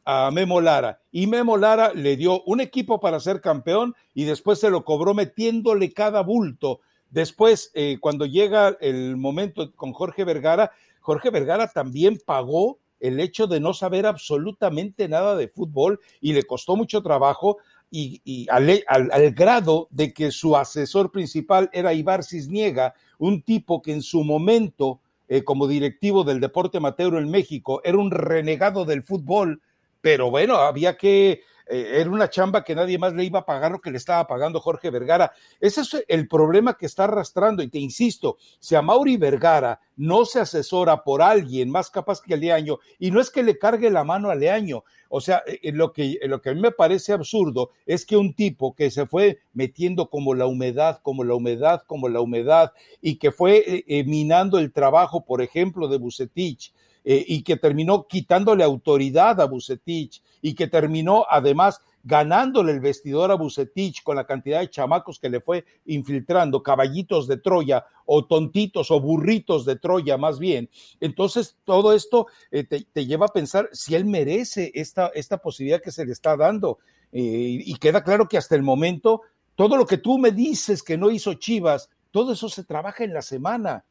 a 0.04 0.30
Memo 0.30 0.60
Lara 0.60 1.00
y 1.10 1.26
Memo 1.26 1.56
Lara 1.56 1.92
le 1.92 2.16
dio 2.16 2.44
un 2.44 2.60
equipo 2.60 3.00
para 3.00 3.18
ser 3.18 3.40
campeón 3.40 3.96
y 4.14 4.22
después 4.22 4.60
se 4.60 4.70
lo 4.70 4.84
cobró 4.84 5.14
metiéndole 5.14 5.92
cada 5.92 6.20
bulto 6.22 6.80
Después, 7.14 7.70
eh, 7.74 7.98
cuando 8.00 8.26
llega 8.26 8.76
el 8.80 9.16
momento 9.16 9.70
con 9.76 9.92
Jorge 9.92 10.24
Vergara, 10.24 10.72
Jorge 10.98 11.30
Vergara 11.30 11.68
también 11.68 12.20
pagó 12.26 12.80
el 12.98 13.20
hecho 13.20 13.46
de 13.46 13.60
no 13.60 13.72
saber 13.72 14.04
absolutamente 14.04 15.06
nada 15.06 15.36
de 15.36 15.46
fútbol 15.46 16.00
y 16.20 16.32
le 16.32 16.42
costó 16.42 16.74
mucho 16.74 17.04
trabajo 17.04 17.58
y, 17.88 18.48
al, 18.50 19.30
grado 19.30 19.86
de 19.92 20.12
que 20.12 20.32
su 20.32 20.56
asesor 20.56 21.12
principal 21.12 21.70
era 21.72 21.94
Ibar 21.94 22.24
Cisniega, 22.24 22.94
un 23.18 23.42
tipo 23.42 23.80
que 23.80 23.92
en 23.92 24.02
su 24.02 24.24
momento, 24.24 24.98
eh, 25.28 25.44
como 25.44 25.68
directivo 25.68 26.24
del 26.24 26.40
deporte 26.40 26.78
amateur 26.78 27.14
en 27.14 27.30
México, 27.30 27.80
era 27.84 27.96
un 27.96 28.10
renegado 28.10 28.84
del 28.84 29.04
fútbol, 29.04 29.62
pero 30.00 30.32
bueno, 30.32 30.56
había 30.56 30.96
que 30.96 31.42
eh, 31.66 32.00
era 32.00 32.10
una 32.10 32.28
chamba 32.28 32.62
que 32.62 32.74
nadie 32.74 32.98
más 32.98 33.14
le 33.14 33.24
iba 33.24 33.40
a 33.40 33.46
pagar 33.46 33.72
lo 33.72 33.80
que 33.80 33.90
le 33.90 33.96
estaba 33.96 34.26
pagando 34.26 34.60
Jorge 34.60 34.90
Vergara. 34.90 35.32
Ese 35.60 35.80
es 35.82 36.04
el 36.08 36.28
problema 36.28 36.76
que 36.76 36.86
está 36.86 37.04
arrastrando 37.04 37.62
y 37.62 37.68
te 37.68 37.78
insisto, 37.78 38.36
si 38.58 38.74
a 38.74 38.82
Mauri 38.82 39.16
Vergara 39.16 39.80
no 39.96 40.24
se 40.24 40.40
asesora 40.40 41.02
por 41.02 41.22
alguien 41.22 41.70
más 41.70 41.90
capaz 41.90 42.20
que 42.20 42.36
Leaño, 42.36 42.78
y 42.98 43.10
no 43.10 43.20
es 43.20 43.30
que 43.30 43.42
le 43.42 43.58
cargue 43.58 43.90
la 43.90 44.04
mano 44.04 44.30
a 44.30 44.34
Leaño, 44.34 44.84
o 45.08 45.20
sea, 45.20 45.42
eh, 45.46 45.72
lo 45.72 45.92
que, 45.92 46.18
lo 46.24 46.42
que 46.42 46.50
a 46.50 46.54
mí 46.54 46.60
me 46.60 46.72
parece 46.72 47.12
absurdo 47.12 47.70
es 47.86 48.04
que 48.04 48.16
un 48.16 48.34
tipo 48.34 48.74
que 48.74 48.90
se 48.90 49.06
fue 49.06 49.40
metiendo 49.52 50.10
como 50.10 50.34
la 50.34 50.46
humedad, 50.46 51.00
como 51.02 51.24
la 51.24 51.34
humedad, 51.34 51.82
como 51.86 52.08
la 52.08 52.20
humedad, 52.20 52.72
y 53.00 53.16
que 53.16 53.30
fue 53.30 53.84
minando 54.06 54.58
el 54.58 54.72
trabajo, 54.72 55.24
por 55.24 55.40
ejemplo, 55.40 55.88
de 55.88 55.98
Bucetich, 55.98 56.72
eh, 57.04 57.24
y 57.26 57.42
que 57.42 57.56
terminó 57.56 58.06
quitándole 58.06 58.64
autoridad 58.64 59.40
a 59.40 59.44
Bucetich 59.44 60.22
y 60.40 60.54
que 60.54 60.66
terminó 60.68 61.26
además 61.28 61.80
ganándole 62.04 62.72
el 62.72 62.80
vestidor 62.80 63.30
a 63.30 63.34
Bucetich 63.34 64.02
con 64.02 64.16
la 64.16 64.26
cantidad 64.26 64.60
de 64.60 64.70
chamacos 64.70 65.18
que 65.18 65.30
le 65.30 65.40
fue 65.40 65.64
infiltrando, 65.86 66.62
caballitos 66.62 67.26
de 67.26 67.38
Troya 67.38 67.86
o 68.04 68.26
tontitos 68.26 68.90
o 68.90 69.00
burritos 69.00 69.64
de 69.64 69.76
Troya 69.76 70.18
más 70.18 70.38
bien. 70.38 70.68
Entonces, 71.00 71.56
todo 71.64 71.94
esto 71.94 72.26
eh, 72.50 72.64
te, 72.64 73.06
lleva 73.06 73.26
a 73.26 73.32
pensar 73.32 73.70
si 73.72 73.94
él 73.94 74.04
merece 74.04 74.70
esta, 74.74 75.08
esta 75.14 75.38
posibilidad 75.38 75.82
que 75.82 75.92
se 75.92 76.04
le 76.04 76.12
está 76.12 76.36
dando. 76.36 76.78
Eh, 77.10 77.62
y 77.64 77.74
queda 77.76 78.04
claro 78.04 78.28
que 78.28 78.36
hasta 78.36 78.54
el 78.54 78.62
momento, 78.62 79.22
todo 79.54 79.76
lo 79.76 79.86
que 79.86 79.98
tú 79.98 80.18
me 80.18 80.30
dices 80.30 80.82
que 80.82 80.98
no 80.98 81.10
hizo 81.10 81.34
Chivas, 81.34 81.88
todo 82.10 82.32
eso 82.32 82.48
se 82.48 82.64
trabaja 82.64 83.02
en 83.04 83.14
la 83.14 83.22
semana. 83.22 83.84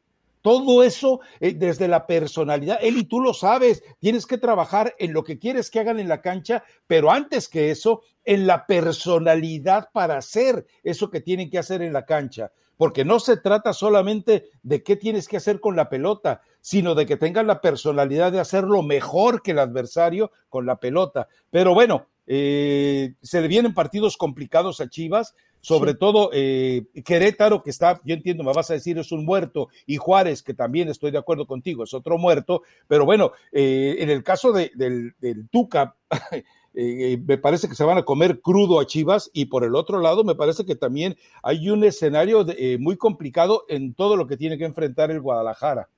Todo 0.44 0.82
eso 0.82 1.20
eh, 1.40 1.54
desde 1.54 1.88
la 1.88 2.06
personalidad, 2.06 2.78
él 2.82 2.98
y 2.98 3.04
tú 3.04 3.18
lo 3.18 3.32
sabes, 3.32 3.82
tienes 3.98 4.26
que 4.26 4.36
trabajar 4.36 4.92
en 4.98 5.14
lo 5.14 5.24
que 5.24 5.38
quieres 5.38 5.70
que 5.70 5.80
hagan 5.80 5.98
en 5.98 6.06
la 6.06 6.20
cancha, 6.20 6.62
pero 6.86 7.10
antes 7.10 7.48
que 7.48 7.70
eso, 7.70 8.02
en 8.26 8.46
la 8.46 8.66
personalidad 8.66 9.88
para 9.90 10.18
hacer 10.18 10.66
eso 10.82 11.08
que 11.08 11.22
tienen 11.22 11.48
que 11.48 11.56
hacer 11.56 11.80
en 11.80 11.94
la 11.94 12.04
cancha. 12.04 12.52
Porque 12.76 13.06
no 13.06 13.20
se 13.20 13.38
trata 13.38 13.72
solamente 13.72 14.50
de 14.62 14.82
qué 14.82 14.96
tienes 14.96 15.28
que 15.28 15.38
hacer 15.38 15.60
con 15.60 15.76
la 15.76 15.88
pelota, 15.88 16.42
sino 16.60 16.94
de 16.94 17.06
que 17.06 17.16
tengan 17.16 17.46
la 17.46 17.62
personalidad 17.62 18.30
de 18.30 18.40
hacerlo 18.40 18.82
mejor 18.82 19.40
que 19.40 19.52
el 19.52 19.60
adversario 19.60 20.30
con 20.50 20.66
la 20.66 20.76
pelota. 20.76 21.26
Pero 21.48 21.72
bueno, 21.72 22.08
eh, 22.26 23.14
se 23.22 23.40
le 23.40 23.48
vienen 23.48 23.72
partidos 23.72 24.18
complicados 24.18 24.82
a 24.82 24.90
Chivas, 24.90 25.34
sobre 25.64 25.94
todo 25.94 26.28
eh, 26.34 26.84
Querétaro, 27.06 27.62
que 27.62 27.70
está, 27.70 27.98
yo 28.04 28.14
entiendo, 28.14 28.44
me 28.44 28.52
vas 28.52 28.70
a 28.70 28.74
decir, 28.74 28.98
es 28.98 29.10
un 29.12 29.24
muerto, 29.24 29.68
y 29.86 29.96
Juárez, 29.96 30.42
que 30.42 30.52
también 30.52 30.90
estoy 30.90 31.10
de 31.10 31.16
acuerdo 31.16 31.46
contigo, 31.46 31.84
es 31.84 31.94
otro 31.94 32.18
muerto, 32.18 32.62
pero 32.86 33.06
bueno, 33.06 33.32
eh, 33.50 33.96
en 33.98 34.10
el 34.10 34.22
caso 34.22 34.52
de, 34.52 34.72
del, 34.74 35.14
del, 35.20 35.48
Tuca, 35.48 35.96
eh, 36.74 37.18
me 37.26 37.38
parece 37.38 37.66
que 37.66 37.74
se 37.74 37.84
van 37.84 37.96
a 37.96 38.02
comer 38.02 38.42
crudo 38.42 38.78
a 38.78 38.86
Chivas, 38.86 39.30
y 39.32 39.46
por 39.46 39.64
el 39.64 39.74
otro 39.74 40.00
lado, 40.00 40.22
me 40.22 40.34
parece 40.34 40.66
que 40.66 40.74
también 40.74 41.16
hay 41.42 41.70
un 41.70 41.82
escenario 41.82 42.44
muy 42.78 42.98
complicado 42.98 43.64
en 43.70 43.94
todo 43.94 44.16
lo 44.16 44.26
que 44.26 44.36
tiene 44.36 44.58
que 44.58 44.66
enfrentar 44.66 45.10
el 45.10 45.22
Guadalajara. 45.22 45.88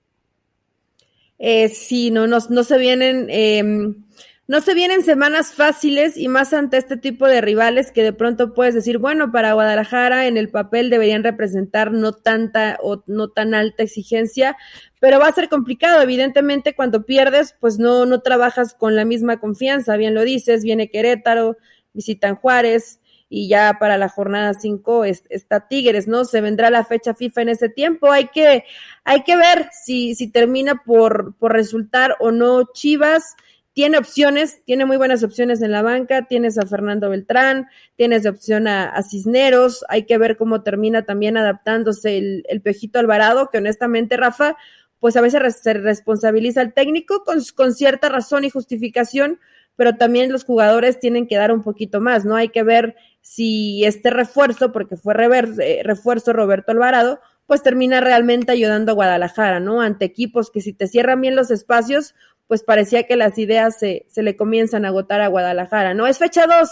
sí, 1.73 2.13
no, 2.13 2.29
no, 2.29 2.39
no 2.51 2.63
se 2.63 2.79
vienen 2.79 3.27
em, 3.31 4.05
no 4.49 4.61
se 4.61 4.75
vienen 4.75 5.03
semanas 5.03 5.55
fáciles 5.55 6.17
y 6.17 6.29
más 6.29 6.53
ante 6.53 6.77
este 6.77 6.97
tipo 6.97 7.27
de 7.27 7.41
rivales 7.41 7.91
que 7.91 8.05
de 8.05 8.13
pronto 8.13 8.55
puedes 8.55 8.75
decir, 8.75 8.99
bueno, 8.99 9.33
para 9.33 9.55
Guadalajara 9.55 10.27
en 10.27 10.37
el 10.37 10.51
papel 10.51 10.89
deberían 10.89 11.25
representar 11.25 11.91
no 11.91 12.13
tanta 12.13 12.79
o 12.81 13.03
no 13.07 13.29
tan 13.29 13.55
alta 13.55 13.83
exigencia, 13.83 14.57
pero 15.01 15.19
va 15.19 15.27
a 15.27 15.33
ser 15.33 15.49
complicado. 15.49 16.01
Evidentemente, 16.01 16.77
cuando 16.77 17.05
pierdes, 17.05 17.57
pues 17.59 17.79
no, 17.79 18.07
no 18.07 18.21
trabajas 18.21 18.75
con 18.75 18.95
la 18.95 19.05
misma 19.05 19.41
confianza. 19.41 19.97
Bien 19.97 20.15
lo 20.15 20.23
dices, 20.23 20.63
viene 20.63 20.91
Querétaro, 20.91 21.57
visitan 21.93 22.37
Juárez 22.37 23.01
y 23.29 23.49
ya 23.49 23.79
para 23.81 23.99
la 23.99 24.09
jornada 24.09 24.55
5 24.55 25.05
está 25.05 25.67
Tigres, 25.67 26.07
¿no? 26.07 26.25
Se 26.25 26.41
vendrá 26.41 26.71
la 26.71 26.85
fecha 26.85 27.15
FIFA 27.15 27.43
en 27.43 27.49
ese 27.49 27.69
tiempo. 27.69 28.13
Hay 28.13 28.29
que, 28.29 28.63
hay 29.03 29.25
que 29.25 29.37
ver 29.37 29.71
si, 29.73 30.15
si 30.15 30.31
termina 30.31 30.85
por, 30.85 31.35
por 31.37 31.53
resultar 31.53 32.15
o 32.21 32.31
no 32.31 32.63
Chivas 32.73 33.35
tiene 33.77 33.99
opciones, 33.99 34.65
tiene 34.65 34.87
muy 34.87 34.97
buenas 34.97 35.23
opciones 35.23 35.61
en 35.61 35.71
la 35.71 35.83
banca, 35.83 36.23
tienes 36.23 36.57
a 36.57 36.65
Fernando 36.65 37.11
Beltrán, 37.11 37.67
tienes 37.95 38.23
de 38.23 38.31
opción 38.31 38.69
a, 38.69 39.03
Cisneros, 39.03 39.85
hay 39.91 40.07
que 40.07 40.17
ver 40.17 40.39
cómo 40.39 40.63
termina 40.63 41.05
también 41.05 41.37
adaptándose 41.37 42.17
el, 42.17 42.45
el 42.49 42.63
Pejito 42.63 42.99
Alvarado, 42.99 43.51
que 43.53 43.59
honestamente, 43.59 44.17
Rafa, 44.17 44.57
pues 44.99 45.15
a 45.15 45.21
veces 45.21 45.61
se 45.63 45.75
responsabiliza 45.75 46.63
al 46.63 46.73
técnico 46.73 47.23
con, 47.23 47.75
cierta 47.75 48.09
razón 48.09 48.45
y 48.45 48.51
justificación, 48.51 49.41
pero 49.77 49.97
también 49.97 50.33
los 50.33 50.45
jugadores 50.45 50.99
tienen 50.99 51.27
que 51.27 51.37
dar 51.37 51.53
un 51.53 51.63
poquito 51.63 52.01
más, 52.01 52.25
¿no? 52.25 52.35
Hay 52.35 52.49
que 52.49 52.63
ver 52.63 52.97
si 53.21 53.85
este 53.85 54.09
refuerzo, 54.09 54.73
porque 54.73 54.97
fue 54.97 55.13
eh, 55.61 55.83
refuerzo 55.85 56.33
Roberto 56.33 56.73
Alvarado, 56.73 57.21
pues 57.45 57.63
termina 57.63 58.01
realmente 58.01 58.53
ayudando 58.53 58.93
a 58.93 58.95
Guadalajara, 58.95 59.61
¿no? 59.61 59.83
Ante 59.83 60.07
equipos 60.07 60.51
que 60.51 60.63
si 60.63 60.73
te 60.73 60.87
cierran 60.87 61.21
bien 61.21 61.37
los 61.37 61.51
espacios, 61.51 62.15
pues 62.47 62.63
parecía 62.63 63.05
que 63.05 63.17
las 63.17 63.39
ideas 63.39 63.79
se, 63.79 64.07
se 64.09 64.23
le 64.23 64.37
comienzan 64.37 64.85
a 64.85 64.89
agotar 64.89 65.21
a 65.21 65.29
Guadalajara, 65.29 65.95
¿no? 65.95 66.07
Es 66.07 66.19
fecha 66.19 66.47
2, 66.47 66.69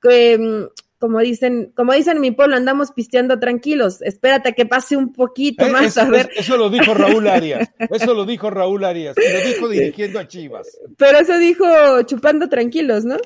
que, 0.00 0.38
mm, 0.38 0.80
como 0.98 1.18
dicen, 1.20 1.72
como 1.74 1.94
dicen 1.94 2.16
en 2.16 2.20
mi 2.20 2.30
pueblo, 2.30 2.56
andamos 2.56 2.92
pisteando 2.92 3.38
tranquilos. 3.40 4.02
Espérate 4.02 4.52
que 4.52 4.66
pase 4.66 4.96
un 4.96 5.12
poquito 5.12 5.64
eh, 5.66 5.70
más 5.70 5.96
a 5.96 6.04
ver. 6.04 6.28
Eso 6.36 6.58
lo 6.58 6.68
dijo 6.68 6.92
Raúl 6.92 7.26
Arias. 7.28 7.70
Eso 7.78 8.12
lo 8.12 8.26
dijo 8.26 8.50
Raúl 8.50 8.84
Arias. 8.84 9.16
Y 9.16 9.32
lo 9.32 9.40
dijo 9.40 9.68
dirigiendo 9.68 10.18
a 10.20 10.28
Chivas. 10.28 10.78
Pero 10.98 11.18
eso 11.18 11.38
dijo 11.38 11.64
chupando 12.02 12.48
tranquilos, 12.48 13.04
¿no? 13.04 13.16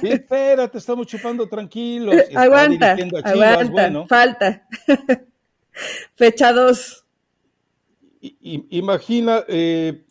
Sí, 0.00 0.08
espérate, 0.08 0.78
estamos 0.78 1.06
chupando 1.06 1.48
tranquilos. 1.48 2.14
aguanta, 2.34 2.96
aguanta, 3.24 4.06
falta. 4.06 4.66
Fecha 6.14 6.52
2. 6.52 7.04
Imagina, 8.42 9.44
eh, 9.48 10.04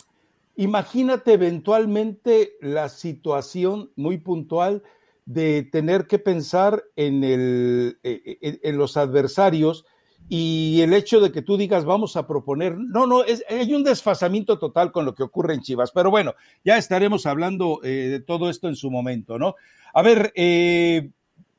Imagínate 0.59 1.31
eventualmente 1.31 2.57
la 2.59 2.89
situación 2.89 3.91
muy 3.95 4.17
puntual 4.17 4.83
de 5.25 5.63
tener 5.63 6.05
que 6.05 6.19
pensar 6.19 6.83
en, 6.97 7.23
el, 7.23 7.97
e, 8.03 8.37
e, 8.41 8.59
en, 8.63 8.77
los 8.77 8.97
adversarios 8.97 9.85
y 10.27 10.81
el 10.81 10.91
hecho 10.91 11.21
de 11.21 11.31
que 11.31 11.41
tú 11.41 11.55
digas 11.55 11.85
vamos 11.85 12.17
a 12.17 12.27
proponer, 12.27 12.77
no, 12.77 13.07
no, 13.07 13.23
es, 13.23 13.41
hay 13.47 13.73
un 13.73 13.85
desfasamiento 13.85 14.59
total 14.59 14.91
con 14.91 15.05
lo 15.05 15.15
que 15.15 15.23
ocurre 15.23 15.53
en 15.53 15.61
Chivas, 15.61 15.91
pero 15.93 16.11
bueno, 16.11 16.35
ya 16.65 16.77
estaremos 16.77 17.25
hablando 17.25 17.79
eh, 17.81 18.09
de 18.09 18.19
todo 18.19 18.49
esto 18.49 18.67
en 18.67 18.75
su 18.75 18.91
momento, 18.91 19.39
¿no? 19.39 19.55
A 19.93 20.01
ver, 20.01 20.33
eh, 20.35 21.09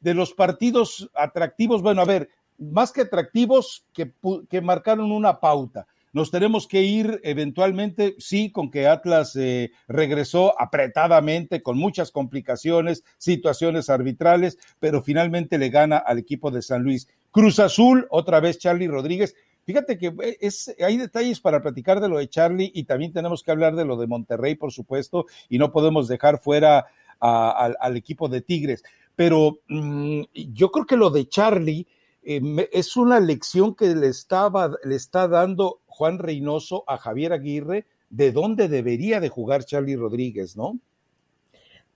de 0.03 0.13
los 0.13 0.35
partidos 0.35 1.09
atractivos, 1.15 1.81
bueno, 1.81 2.03
a 2.03 2.05
ver, 2.05 2.29
más 2.59 2.93
que 2.93 3.01
atractivos, 3.01 3.87
que, 3.95 4.13
que 4.51 4.61
marcaron 4.61 5.11
una 5.11 5.41
pauta. 5.41 5.87
Nos 6.13 6.31
tenemos 6.31 6.67
que 6.67 6.83
ir 6.83 7.21
eventualmente, 7.23 8.17
sí, 8.19 8.51
con 8.51 8.71
que 8.71 8.89
Atlas 8.89 9.37
eh, 9.37 9.71
regresó 9.87 10.61
apretadamente, 10.61 11.63
con 11.63 11.79
muchas 11.79 12.11
complicaciones, 12.11 13.05
situaciones 13.17 13.89
arbitrales, 13.89 14.59
pero 14.81 15.03
finalmente 15.03 15.57
le 15.57 15.69
gana 15.69 15.99
al 15.99 16.19
equipo 16.19 16.51
de 16.51 16.63
San 16.63 16.83
Luis. 16.83 17.09
Cruz 17.31 17.61
Azul, 17.61 18.07
otra 18.11 18.41
vez 18.41 18.59
Charlie 18.59 18.89
Rodríguez. 18.89 19.37
Fíjate 19.65 19.99
que 19.99 20.13
eh, 20.23 20.85
hay 20.85 20.97
detalles 20.97 21.39
para 21.39 21.63
platicar 21.63 22.01
de 22.01 22.09
lo 22.09 22.19
de 22.19 22.29
Charlie 22.29 22.73
y 22.75 22.85
también 22.85 23.13
tenemos 23.13 23.45
que 23.45 23.53
hablar 23.53 23.77
de 23.77 23.85
lo 23.85 23.97
de 23.97 24.09
Monterrey, 24.09 24.57
por 24.57 24.73
supuesto, 24.73 25.27
y 25.49 25.59
no 25.59 25.71
podemos 25.71 26.09
dejar 26.09 26.41
fuera 26.41 26.87
al 27.21 27.97
equipo 27.97 28.29
de 28.29 28.41
Tigres. 28.41 28.83
Pero 29.15 29.61
mm, 29.69 30.23
yo 30.33 30.71
creo 30.71 30.87
que 30.87 30.97
lo 30.97 31.11
de 31.11 31.29
Charlie 31.29 31.87
eh, 32.23 32.69
es 32.73 32.97
una 32.97 33.21
lección 33.21 33.75
que 33.75 33.95
le, 33.95 34.09
estaba, 34.09 34.77
le 34.85 34.95
está 34.95 35.29
dando 35.29 35.81
Juan 35.87 36.19
Reynoso 36.19 36.85
a 36.87 36.99
Javier 36.99 37.33
Aguirre 37.33 37.87
de 38.11 38.33
dónde 38.33 38.69
debería 38.69 39.21
de 39.21 39.29
jugar 39.29 39.65
Charlie 39.65 39.97
Rodríguez, 39.97 40.57
¿no? 40.57 40.79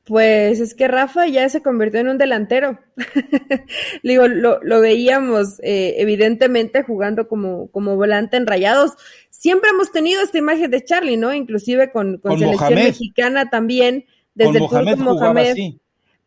Pues 0.04 0.60
es 0.60 0.74
que 0.74 0.86
Rafa 0.86 1.26
ya 1.26 1.48
se 1.48 1.62
convirtió 1.62 2.00
en 2.00 2.08
un 2.08 2.18
delantero. 2.18 2.78
Digo, 4.02 4.28
lo, 4.28 4.62
lo 4.62 4.80
veíamos 4.80 5.60
eh, 5.62 5.94
evidentemente 5.96 6.82
jugando 6.82 7.26
como, 7.26 7.68
como 7.68 7.96
volante 7.96 8.36
en 8.36 8.46
rayados. 8.46 8.92
Siempre 9.30 9.70
hemos 9.70 9.92
tenido 9.92 10.22
esta 10.22 10.36
imagen 10.36 10.70
de 10.70 10.84
Charlie, 10.84 11.16
¿no? 11.16 11.32
Inclusive 11.32 11.90
con, 11.90 12.18
con, 12.18 12.38
selección 12.38 12.74
mexicana 12.74 13.48
también, 13.48 14.04
desde 14.34 14.58
el 14.58 14.60
Mohamed, 14.60 14.98
Mohamed. 14.98 15.56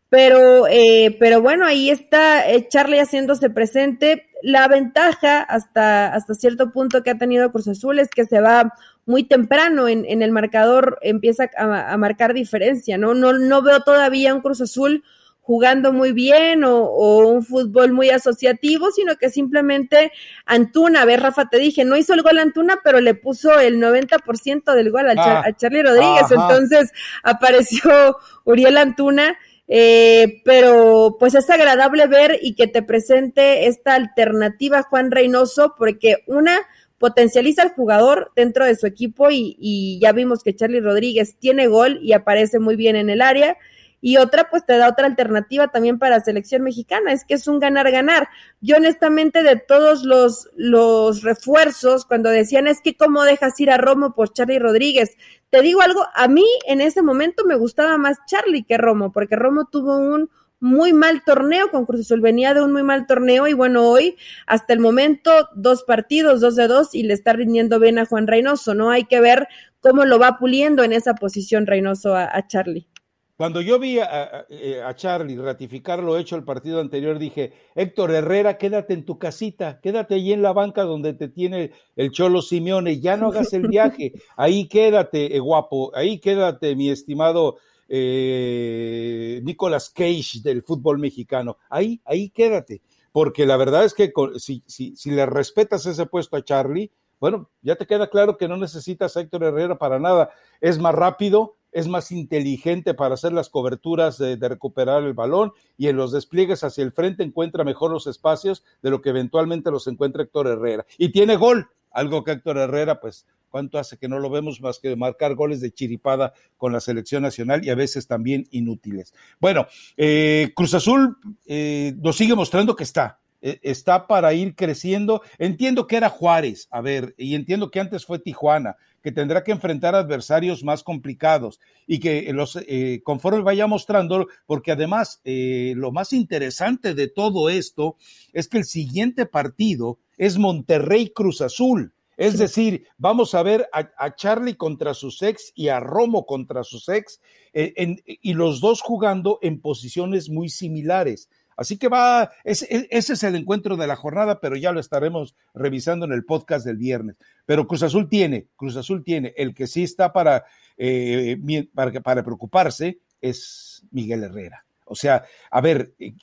Pero, 0.09 0.67
eh, 0.67 1.15
pero 1.19 1.41
bueno, 1.41 1.65
ahí 1.65 1.89
está 1.89 2.49
eh, 2.49 2.67
Charlie 2.69 2.99
haciéndose 2.99 3.49
presente. 3.49 4.29
La 4.41 4.67
ventaja 4.67 5.41
hasta, 5.41 6.13
hasta 6.13 6.33
cierto 6.33 6.71
punto 6.71 7.03
que 7.03 7.09
ha 7.09 7.17
tenido 7.17 7.51
Cruz 7.51 7.67
Azul 7.67 7.99
es 7.99 8.09
que 8.09 8.23
se 8.23 8.39
va 8.39 8.73
muy 9.05 9.23
temprano 9.23 9.87
en, 9.87 10.05
en 10.05 10.21
el 10.21 10.31
marcador, 10.31 10.99
empieza 11.01 11.49
a, 11.57 11.91
a, 11.91 11.97
marcar 11.97 12.33
diferencia, 12.33 12.97
¿no? 12.97 13.13
¿no? 13.13 13.33
No 13.33 13.61
veo 13.61 13.81
todavía 13.81 14.35
un 14.35 14.41
Cruz 14.41 14.61
Azul 14.61 15.03
jugando 15.47 15.93
muy 15.93 16.11
bien 16.11 16.65
o, 16.65 16.83
o, 16.83 17.25
un 17.25 17.41
fútbol 17.41 17.93
muy 17.93 18.09
asociativo, 18.09 18.91
sino 18.91 19.15
que 19.15 19.29
simplemente 19.29 20.11
Antuna, 20.45 21.03
a 21.03 21.05
ver, 21.05 21.21
Rafa, 21.21 21.47
te 21.49 21.57
dije, 21.57 21.85
no 21.85 21.95
hizo 21.95 22.13
el 22.13 22.21
gol 22.21 22.37
Antuna, 22.37 22.79
pero 22.83 22.99
le 22.99 23.13
puso 23.13 23.57
el 23.57 23.79
90% 23.81 24.73
del 24.73 24.91
gol 24.91 25.09
a, 25.09 25.13
ah, 25.17 25.43
a 25.45 25.55
Charlie 25.55 25.83
Rodríguez, 25.83 26.29
entonces 26.31 26.91
apareció 27.23 28.17
Uriel 28.43 28.77
Antuna 28.77 29.37
eh, 29.67 30.41
pero 30.45 31.17
pues 31.19 31.35
es 31.35 31.49
agradable 31.49 32.07
ver 32.07 32.39
y 32.41 32.55
que 32.55 32.67
te 32.67 32.81
presente 32.81 33.67
esta 33.67 33.95
alternativa 33.95 34.83
Juan 34.83 35.11
Reynoso, 35.11 35.75
porque 35.77 36.23
una 36.27 36.57
potencializa 36.97 37.61
al 37.61 37.73
jugador 37.73 38.31
dentro 38.35 38.65
de 38.65 38.75
su 38.75 38.87
equipo 38.87 39.29
y, 39.29 39.55
y 39.59 39.99
ya 40.01 40.11
vimos 40.13 40.41
que 40.43 40.55
Charlie 40.55 40.79
Rodríguez 40.79 41.35
tiene 41.37 41.67
gol 41.67 41.99
y 42.01 42.13
aparece 42.13 42.59
muy 42.59 42.75
bien 42.75 42.95
en 42.95 43.09
el 43.09 43.21
área 43.21 43.57
y 44.01 44.17
otra 44.17 44.49
pues 44.49 44.65
te 44.65 44.77
da 44.77 44.89
otra 44.89 45.07
alternativa 45.07 45.69
también 45.69 45.99
para 45.99 46.19
selección 46.19 46.63
mexicana, 46.63 47.11
es 47.11 47.25
que 47.25 47.33
es 47.33 47.47
un 47.47 47.59
ganar-ganar. 47.59 48.29
Yo 48.61 48.77
honestamente 48.77 49.43
de 49.43 49.57
todos 49.57 50.03
los, 50.03 50.49
los 50.55 51.23
refuerzos, 51.23 52.05
cuando 52.05 52.29
decían 52.29 52.67
es 52.67 52.81
que 52.81 52.95
cómo 52.95 53.23
dejas 53.23 53.59
ir 53.59 53.71
a 53.71 53.77
Romo 53.77 54.13
por 54.13 54.31
Charlie 54.31 54.59
Rodríguez, 54.59 55.17
te 55.49 55.61
digo 55.61 55.81
algo, 55.81 56.05
a 56.13 56.27
mí 56.27 56.45
en 56.67 56.81
ese 56.81 57.01
momento 57.01 57.45
me 57.45 57.55
gustaba 57.55 57.97
más 57.97 58.17
Charlie 58.27 58.63
que 58.63 58.77
Romo, 58.77 59.11
porque 59.11 59.35
Romo 59.35 59.65
tuvo 59.65 59.97
un 59.97 60.29
muy 60.59 60.91
mal 60.91 61.23
torneo 61.23 61.69
con 61.69 61.85
Cruz 61.85 62.01
Azul, 62.01 62.21
venía 62.21 62.53
de 62.53 62.63
un 62.63 62.73
muy 62.73 62.81
mal 62.83 63.05
torneo 63.05 63.47
y 63.47 63.53
bueno, 63.53 63.87
hoy 63.87 64.15
hasta 64.47 64.73
el 64.73 64.79
momento 64.79 65.31
dos 65.55 65.83
partidos, 65.83 66.41
dos 66.41 66.55
de 66.55 66.67
dos 66.67 66.95
y 66.95 67.03
le 67.03 67.13
está 67.13 67.33
rindiendo 67.33 67.79
bien 67.79 67.99
a 67.99 68.05
Juan 68.05 68.27
Reynoso, 68.27 68.73
¿no? 68.73 68.89
Hay 68.89 69.05
que 69.05 69.19
ver 69.19 69.47
cómo 69.81 70.05
lo 70.05 70.17
va 70.17 70.37
puliendo 70.39 70.83
en 70.83 70.93
esa 70.93 71.13
posición 71.13 71.67
Reynoso 71.67 72.15
a 72.15 72.47
Charlie. 72.47 72.87
Cuando 73.37 73.61
yo 73.61 73.77
vi 73.77 73.99
a, 73.99 74.47
eh, 74.49 74.81
a, 74.83 74.95
Charlie 74.95 75.37
ratificar 75.37 76.01
lo 76.01 76.17
hecho 76.17 76.35
el 76.35 76.43
partido 76.43 76.81
anterior, 76.81 77.19
dije, 77.19 77.53
Héctor 77.75 78.09
Herrera, 78.09 78.57
quédate 78.57 78.95
en 78.95 79.05
tu 79.05 79.19
casita, 79.19 79.79
quédate 79.79 80.15
allí 80.15 80.33
en 80.33 80.41
la 80.41 80.53
banca 80.53 80.81
donde 80.81 81.13
te 81.13 81.27
tiene 81.29 81.71
el 81.95 82.09
Cholo 82.09 82.41
Simeone, 82.41 82.99
ya 82.99 83.15
no 83.15 83.27
hagas 83.27 83.53
el 83.53 83.67
viaje, 83.67 84.13
ahí 84.37 84.67
quédate, 84.67 85.35
eh, 85.35 85.39
guapo, 85.39 85.95
ahí 85.95 86.17
quédate, 86.17 86.75
mi 86.75 86.89
estimado 86.89 87.57
eh, 87.87 89.39
Nicolas 89.43 89.91
Cage 89.91 90.41
del 90.41 90.63
fútbol 90.63 90.97
mexicano, 90.97 91.57
ahí, 91.69 92.01
ahí 92.05 92.29
quédate, 92.31 92.81
porque 93.11 93.45
la 93.45 93.57
verdad 93.57 93.85
es 93.85 93.93
que 93.93 94.11
si, 94.37 94.63
si, 94.65 94.95
si 94.95 95.11
le 95.11 95.27
respetas 95.27 95.85
ese 95.85 96.07
puesto 96.07 96.37
a 96.37 96.43
Charlie, 96.43 96.91
bueno, 97.19 97.51
ya 97.61 97.75
te 97.75 97.85
queda 97.85 98.09
claro 98.09 98.35
que 98.35 98.47
no 98.47 98.57
necesitas 98.57 99.15
a 99.15 99.21
Héctor 99.21 99.43
Herrera 99.43 99.77
para 99.77 99.99
nada, 99.99 100.31
es 100.59 100.79
más 100.79 100.95
rápido, 100.95 101.56
es 101.71 101.87
más 101.87 102.11
inteligente 102.11 102.93
para 102.93 103.15
hacer 103.15 103.33
las 103.33 103.49
coberturas 103.49 104.17
de, 104.17 104.35
recuperar 104.37 105.03
el 105.03 105.13
balón 105.13 105.51
y 105.77 105.87
en 105.87 105.97
los 105.97 106.11
despliegues 106.11 106.63
hacia 106.63 106.83
el 106.83 106.91
frente 106.91 107.23
encuentra 107.23 107.63
mejor 107.63 107.91
los 107.91 108.07
espacios 108.07 108.63
de 108.81 108.89
lo 108.89 109.01
que 109.01 109.09
eventualmente 109.09 109.71
los 109.71 109.87
encuentra 109.87 110.23
Héctor 110.23 110.47
Herrera. 110.47 110.85
Y 110.97 111.11
tiene 111.11 111.35
gol, 111.35 111.69
algo 111.91 112.23
que 112.23 112.31
Héctor 112.31 112.57
Herrera, 112.57 112.99
pues, 112.99 113.25
¿cuánto 113.49 113.77
hace 113.79 113.97
que 113.97 114.07
no 114.07 114.19
lo 114.19 114.29
vemos 114.29 114.61
más 114.61 114.79
que 114.79 114.95
marcar 114.95 115.35
goles 115.35 115.61
de 115.61 115.71
chiripada 115.71 116.33
con 116.57 116.71
la 116.71 116.79
selección 116.79 117.23
nacional 117.23 117.63
y 117.65 117.69
a 117.69 117.75
veces 117.75 118.07
también 118.07 118.47
inútiles? 118.51 119.13
Bueno, 119.39 119.67
eh, 119.97 120.51
Cruz 120.55 120.73
Azul 120.73 121.17
eh, 121.45 121.93
nos 122.01 122.15
sigue 122.15 122.35
mostrando 122.35 122.75
que 122.75 122.83
está, 122.83 123.19
está 123.41 124.07
para 124.07 124.33
ir 124.33 124.55
creciendo. 124.55 125.21
Entiendo 125.37 125.87
que 125.87 125.97
era 125.97 126.09
Juárez, 126.09 126.67
a 126.71 126.81
ver, 126.81 127.13
y 127.17 127.35
entiendo 127.35 127.71
que 127.71 127.79
antes 127.79 128.05
fue 128.05 128.19
Tijuana, 128.19 128.77
que 129.07 129.11
tendrá 129.11 129.43
que 129.43 129.51
enfrentar 129.51 129.95
adversarios 129.95 130.63
más 130.63 130.83
complicados 130.83 131.59
y 131.85 131.99
que 131.99 132.31
los 132.33 132.57
eh, 132.67 133.01
conforme 133.03 133.41
vaya 133.41 133.65
mostrando, 133.65 134.27
porque 134.45 134.73
además 134.73 135.21
eh, 135.23 135.73
lo 135.77 135.91
más 135.91 136.13
interesante 136.13 136.93
de 136.93 137.07
todo 137.07 137.49
esto 137.49 137.95
es 138.33 138.49
que 138.49 138.57
el 138.57 138.65
siguiente 138.65 139.25
partido 139.25 139.99
es 140.17 140.37
Monterrey 140.37 141.11
Cruz 141.11 141.39
Azul. 141.39 141.93
Es 142.17 142.39
decir, 142.39 142.87
vamos 142.97 143.35
a 143.35 143.43
ver 143.43 143.69
a, 143.71 144.15
Charlie 144.15 144.55
contra 144.55 144.95
sus 144.95 145.21
ex 145.21 145.53
y 145.53 145.67
a 145.67 145.79
Romo 145.79 146.25
contra 146.25 146.63
sus 146.63 146.89
ex, 146.89 147.21
eh, 147.53 147.95
y 148.05 148.33
los 148.33 148.59
dos 148.59 148.81
jugando 148.81 149.37
en 149.43 149.61
posiciones 149.61 150.27
muy 150.27 150.49
similares. 150.49 151.29
Así 151.57 151.77
que 151.77 151.87
va, 151.87 152.29
ese, 152.43 152.87
es 152.91 153.23
el 153.23 153.35
encuentro 153.35 153.75
de 153.77 153.87
la 153.87 153.95
jornada, 153.95 154.39
pero 154.39 154.55
ya 154.55 154.71
lo 154.71 154.79
estaremos 154.79 155.35
revisando 155.55 156.05
en 156.05 156.13
el 156.13 156.23
podcast 156.23 156.63
del 156.63 156.77
viernes. 156.77 157.17
Pero 157.47 157.67
Cruz 157.67 157.81
Azul 157.81 158.07
tiene, 158.07 158.47
Cruz 158.55 158.77
Azul 158.77 159.03
tiene, 159.03 159.33
el 159.35 159.55
que 159.55 159.65
sí 159.65 159.83
está 159.83 160.13
para, 160.13 160.45
eh, 160.77 161.35
para, 161.73 162.23
preocuparse 162.23 162.99
es 163.19 163.83
Miguel 163.89 164.23
Herrera. 164.23 164.63
O 164.85 164.93
sea, 164.93 165.25
a 165.49 165.59
ver, 165.59 165.95
eh, 165.97 166.13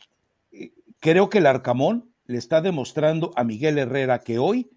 eh, 0.52 0.70
creo 1.00 1.28
que 1.28 1.38
el 1.38 1.46
Arcamón 1.46 2.14
le 2.26 2.38
está 2.38 2.60
demostrando 2.60 3.32
a 3.34 3.42
Miguel 3.42 3.78
Herrera 3.78 4.20
que 4.20 4.38
hoy, 4.38 4.70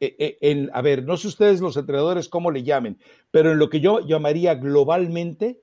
en, 0.00 0.70
a 0.72 0.80
ver, 0.80 1.04
no 1.04 1.18
sé 1.18 1.28
ustedes 1.28 1.60
los 1.60 1.76
entrenadores 1.76 2.30
cómo 2.30 2.50
le 2.50 2.62
llamen, 2.62 2.98
pero 3.30 3.52
en 3.52 3.58
lo 3.58 3.68
que 3.68 3.80
yo 3.80 4.00
llamaría 4.00 4.54
globalmente, 4.54 5.60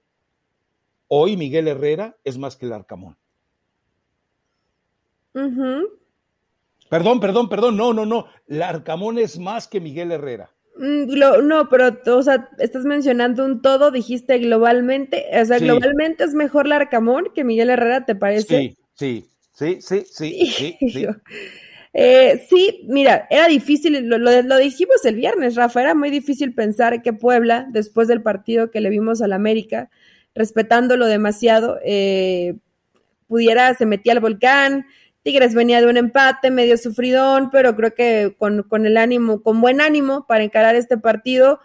hoy 1.08 1.36
Miguel 1.38 1.68
Herrera 1.68 2.18
es 2.24 2.38
más 2.38 2.56
que 2.56 2.68
el 2.68 2.74
Arcamón. 2.74 3.18
Perdón, 6.90 7.20
perdón, 7.20 7.50
perdón, 7.50 7.78
no, 7.78 7.94
no, 7.94 8.06
no. 8.06 8.28
Larcamón 8.48 9.20
es 9.20 9.38
más 9.40 9.68
que 9.68 9.80
Miguel 9.80 10.12
Herrera. 10.12 10.50
Mm, 10.78 11.48
no, 11.48 11.70
pero, 11.70 11.98
o 12.16 12.24
sea, 12.24 12.50
estás 12.60 12.86
mencionando 12.86 13.44
un 13.44 13.62
todo, 13.62 13.92
dijiste 13.92 14.38
globalmente, 14.38 15.26
o 15.34 15.46
sea, 15.46 15.58
globalmente 15.60 16.24
es 16.24 16.34
mejor 16.34 16.68
Larcamón 16.68 17.30
que 17.34 17.44
Miguel 17.44 17.72
Herrera, 17.72 18.06
¿te 18.06 18.16
parece? 18.16 18.76
Sí, 18.94 19.28
sí, 19.54 19.82
sí, 19.82 19.82
sí, 19.82 20.04
sí, 20.06 20.78
sí. 20.80 21.08
Eh, 22.00 22.46
sí, 22.48 22.86
mira, 22.88 23.26
era 23.32 23.48
difícil, 23.48 24.08
lo, 24.08 24.20
lo, 24.20 24.58
dijimos 24.58 25.04
el 25.04 25.16
viernes, 25.16 25.56
Rafa, 25.56 25.82
era 25.82 25.96
muy 25.96 26.12
difícil 26.12 26.54
pensar 26.54 27.02
que 27.02 27.12
Puebla, 27.12 27.66
después 27.72 28.08
del 28.08 28.22
partido 28.22 28.70
que 28.70 28.82
le 28.82 28.92
vimos 28.92 29.20
al 29.24 29.34
América, 29.34 29.90
respetándolo 30.36 31.08
demasiado, 31.08 31.80
eh, 31.84 32.54
pudiera, 33.28 33.74
se 33.74 33.88
metía 33.88 34.14
al 34.14 34.20
volcán, 34.20 34.86
Tigres 35.28 35.54
venía 35.54 35.82
de 35.82 35.88
un 35.88 35.98
empate 35.98 36.52
medio 36.52 36.78
sufridón, 36.78 37.50
pero 37.52 37.76
creo 37.76 37.94
que 37.94 38.34
con, 38.40 38.64
con 38.64 38.86
el 38.86 38.96
ánimo, 38.96 39.44
con 39.44 39.60
buen 39.60 39.82
ánimo 39.82 40.26
para 40.26 40.46
encarar 40.46 40.78
este 40.78 40.98
partido 40.98 41.60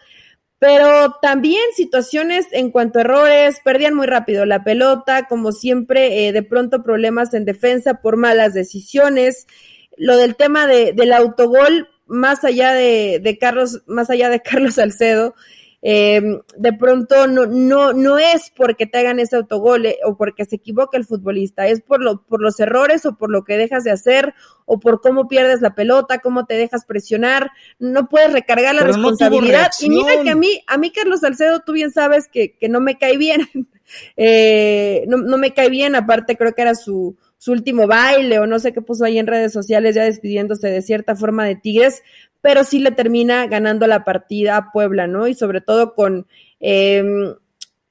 pero 0.63 1.17
también 1.21 1.61
situaciones 1.75 2.47
en 2.53 2.71
cuanto 2.71 2.99
a 2.99 3.03
errores, 3.03 3.61
perdían 3.65 3.95
muy 3.95 4.07
rápido 4.07 4.47
la 4.47 4.63
pelota, 4.63 5.27
como 5.27 5.51
siempre, 5.51 6.29
eh, 6.29 6.33
de 6.33 6.45
pronto 6.45 6.85
problemas 6.85 7.35
en 7.35 7.45
defensa 7.45 7.95
por 7.95 8.17
malas 8.17 8.55
decisiones. 8.55 9.49
Lo 9.97 10.17
del 10.17 10.37
tema 10.37 10.69
de, 10.69 10.93
del 10.93 11.15
autogol, 11.15 11.89
más 12.07 12.45
allá 12.45 12.75
de, 12.75 13.19
de 13.21 13.39
Carlos, 13.39 13.83
más 13.87 14.09
allá 14.09 14.29
de 14.29 14.41
Carlos 14.51 14.75
Salcedo, 14.75 15.35
eh, 15.85 16.23
de 16.57 16.73
pronto 16.75 17.27
no, 17.27 17.47
no, 17.47 17.93
no 17.93 18.17
es 18.17 18.53
porque 18.55 18.87
te 18.87 18.99
hagan 18.99 19.19
ese 19.19 19.35
autogol 19.35 19.85
eh, 19.87 19.99
o 20.05 20.17
porque 20.17 20.45
se 20.45 20.57
equivoque 20.57 20.97
el 20.97 21.05
futbolista, 21.05 21.67
es 21.67 21.81
por, 21.81 22.01
lo, 22.01 22.23
por 22.23 22.41
los 22.41 22.61
errores 22.61 23.05
o 23.05 23.17
por 23.17 23.33
lo 23.33 23.43
que 23.43 23.57
dejas 23.57 23.83
de 23.83 23.91
hacer 23.91 24.33
o 24.65 24.79
por 24.79 25.01
cómo 25.01 25.27
pierdes 25.27 25.61
la 25.61 25.75
pelota, 25.75 26.21
cómo 26.21 26.47
te 26.47 26.55
dejas 26.55 26.85
presionar, 26.87 27.51
no 27.81 28.09
puedes 28.09 28.33
recargar 28.33 28.77
la 28.77 28.85
responsabilidad. 28.85 29.71
y 29.81 29.91
mira 29.91 30.23
que 30.23 30.31
a 30.31 30.37
mí, 30.37 30.63
a 30.69 30.79
mí 30.79 30.93
Carlos 30.93 31.21
Salcedo, 31.21 31.61
tú 31.67 31.73
bien 31.73 31.91
sabes 31.91 32.29
que, 32.29 32.57
que 32.57 32.69
no 32.69 32.81
me 32.81 32.97
cae 32.97 33.17
bien, 33.17 33.41
eh, 34.17 35.05
no, 35.09 35.17
no 35.19 35.37
me 35.37 35.53
cae 35.53 35.69
bien, 35.69 35.97
aparte 35.97 36.37
creo 36.37 36.55
que 36.55 36.63
era 36.63 36.77
su, 36.77 37.17
su 37.39 37.51
último 37.51 37.89
baile 37.89 38.39
o 38.39 38.47
no 38.47 38.61
sé 38.61 38.73
qué 38.73 38.83
puso 38.83 39.05
ahí 39.05 39.19
en 39.19 39.27
redes 39.27 39.53
sociales 39.53 39.97
ya 39.97 40.05
despidiéndose 40.05 40.69
de 40.69 40.81
cierta 40.81 41.17
forma 41.17 41.45
de 41.45 41.57
Tigres, 41.57 42.05
pero 42.43 42.65
sí 42.65 42.81
le 42.81 42.91
termina 42.91 43.47
ganando 43.47 43.87
la 43.87 44.05
partida 44.05 44.57
a 44.59 44.73
Puebla, 44.73 45.07
¿no? 45.07 45.29
Y 45.29 45.35
sobre 45.35 45.63
todo 45.63 45.95
con, 45.95 46.27
em, 46.61 47.35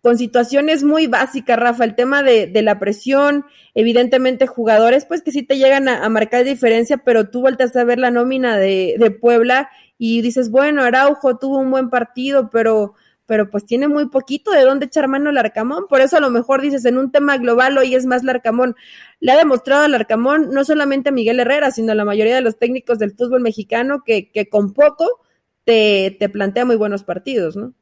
con 0.02 0.18
situaciones 0.18 0.84
muy 0.84 1.08
básicas, 1.08 1.58
Rafa, 1.58 1.86
el 1.86 1.96
tema 1.96 2.22
de, 2.22 2.48
de, 2.48 2.62
la 2.62 2.78
presión, 2.78 3.46
evidentemente 3.74 4.48
jugadores, 4.48 5.06
pues 5.06 5.22
que 5.22 5.32
sí 5.32 5.42
te 5.44 5.58
llegan 5.58 5.88
a, 5.88 6.06
a, 6.06 6.10
marcar 6.10 6.44
diferencia, 6.44 6.98
pero 6.98 7.30
tú 7.30 7.42
vueltas 7.42 7.76
a 7.76 7.84
ver 7.84 7.98
la 7.98 8.12
nómina 8.12 8.58
de, 8.58 8.96
de 9.00 9.12
Puebla 9.12 9.70
y 9.98 10.22
dices, 10.22 10.52
bueno, 10.52 10.84
Araujo 10.84 11.38
tuvo 11.38 11.60
un 11.60 11.72
buen 11.72 11.90
partido, 11.90 12.50
pero 12.50 12.96
pero 13.26 13.50
pues 13.50 13.66
tiene 13.66 13.88
muy 13.88 14.10
poquito 14.10 14.52
de 14.52 14.62
dónde 14.62 14.88
echar 14.88 15.08
mano 15.08 15.30
al 15.30 15.38
Arcamón, 15.38 15.86
por 15.88 16.02
eso 16.02 16.18
a 16.18 16.22
lo 16.22 16.30
mejor 16.30 16.62
dices 16.62 16.86
en 16.86 16.98
un 16.98 17.12
tema 17.12 17.38
global 17.38 17.78
hoy 17.78 17.96
es 17.96 18.06
más 18.06 18.24
Larcamón. 18.24 18.76
Le 19.20 19.32
ha 19.32 19.38
demostrado 19.38 19.86
al 19.86 19.96
Arcamón 19.96 20.50
no 20.52 20.64
solamente 20.64 21.10
a 21.10 21.12
Miguel 21.14 21.40
Herrera, 21.40 21.72
sino 21.72 21.92
a 21.92 21.96
la 21.96 22.06
mayoría 22.06 22.36
de 22.36 22.42
los 22.42 22.58
técnicos 22.58 23.00
del 23.00 23.12
fútbol 23.12 23.42
mexicano 23.42 24.04
que, 24.06 24.32
que 24.32 24.50
con 24.50 24.74
poco 24.74 25.22
te, 25.64 26.16
te 26.20 26.30
plantea 26.30 26.66
muy 26.66 26.76
buenos 26.76 27.04
partidos, 27.04 27.56
¿no? 27.56 27.74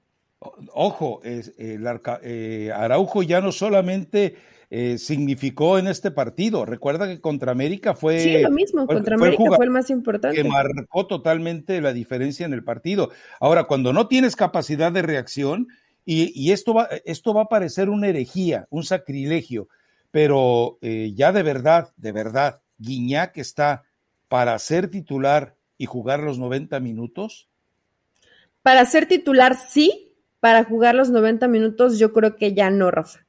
Ojo, 0.73 1.19
es, 1.23 1.53
el 1.57 1.85
eh, 2.23 2.71
Araujo 2.73 3.23
ya 3.23 3.41
no 3.41 3.51
solamente 3.51 4.37
eh, 4.71 4.97
significó 4.99 5.79
en 5.79 5.87
este 5.87 6.11
partido. 6.11 6.63
Recuerda 6.63 7.07
que 7.07 7.19
contra 7.19 7.51
América 7.51 7.95
fue. 7.95 8.19
Sí, 8.19 8.41
lo 8.41 8.51
mismo, 8.51 8.85
contra 8.85 9.15
América 9.15 9.43
fue 9.55 9.65
el 9.65 9.71
más 9.71 9.89
importante. 9.89 10.35
Que 10.35 10.47
marcó 10.47 11.07
totalmente 11.07 11.81
la 11.81 11.91
diferencia 11.91 12.45
en 12.45 12.53
el 12.53 12.63
partido. 12.63 13.09
Ahora, 13.39 13.63
cuando 13.63 13.93
no 13.93 14.07
tienes 14.07 14.35
capacidad 14.35 14.91
de 14.91 15.01
reacción, 15.01 15.67
y, 16.05 16.51
esto, 16.51 16.73
va, 16.73 16.89
esto 17.05 17.35
va 17.35 17.43
a 17.43 17.49
parecer 17.49 17.87
una 17.87 18.07
herejía, 18.07 18.65
un 18.71 18.83
sacrilegio, 18.83 19.67
pero 20.09 20.79
eh, 20.81 21.13
ya 21.13 21.31
de 21.31 21.43
verdad, 21.43 21.89
de 21.97 22.11
verdad, 22.11 22.61
Guiñac 22.79 23.37
está 23.37 23.83
para 24.27 24.57
ser 24.57 24.89
titular 24.89 25.55
y 25.77 25.85
jugar 25.85 26.21
los 26.21 26.39
90 26.39 26.79
minutos. 26.79 27.47
Para 28.63 28.85
ser 28.85 29.07
titular, 29.07 29.55
sí. 29.55 30.15
Para 30.39 30.63
jugar 30.63 30.95
los 30.95 31.09
90 31.09 31.47
minutos, 31.47 31.99
yo 31.99 32.11
creo 32.13 32.35
que 32.35 32.53
ya 32.53 32.69
no, 32.69 32.89
Rafa. 32.89 33.25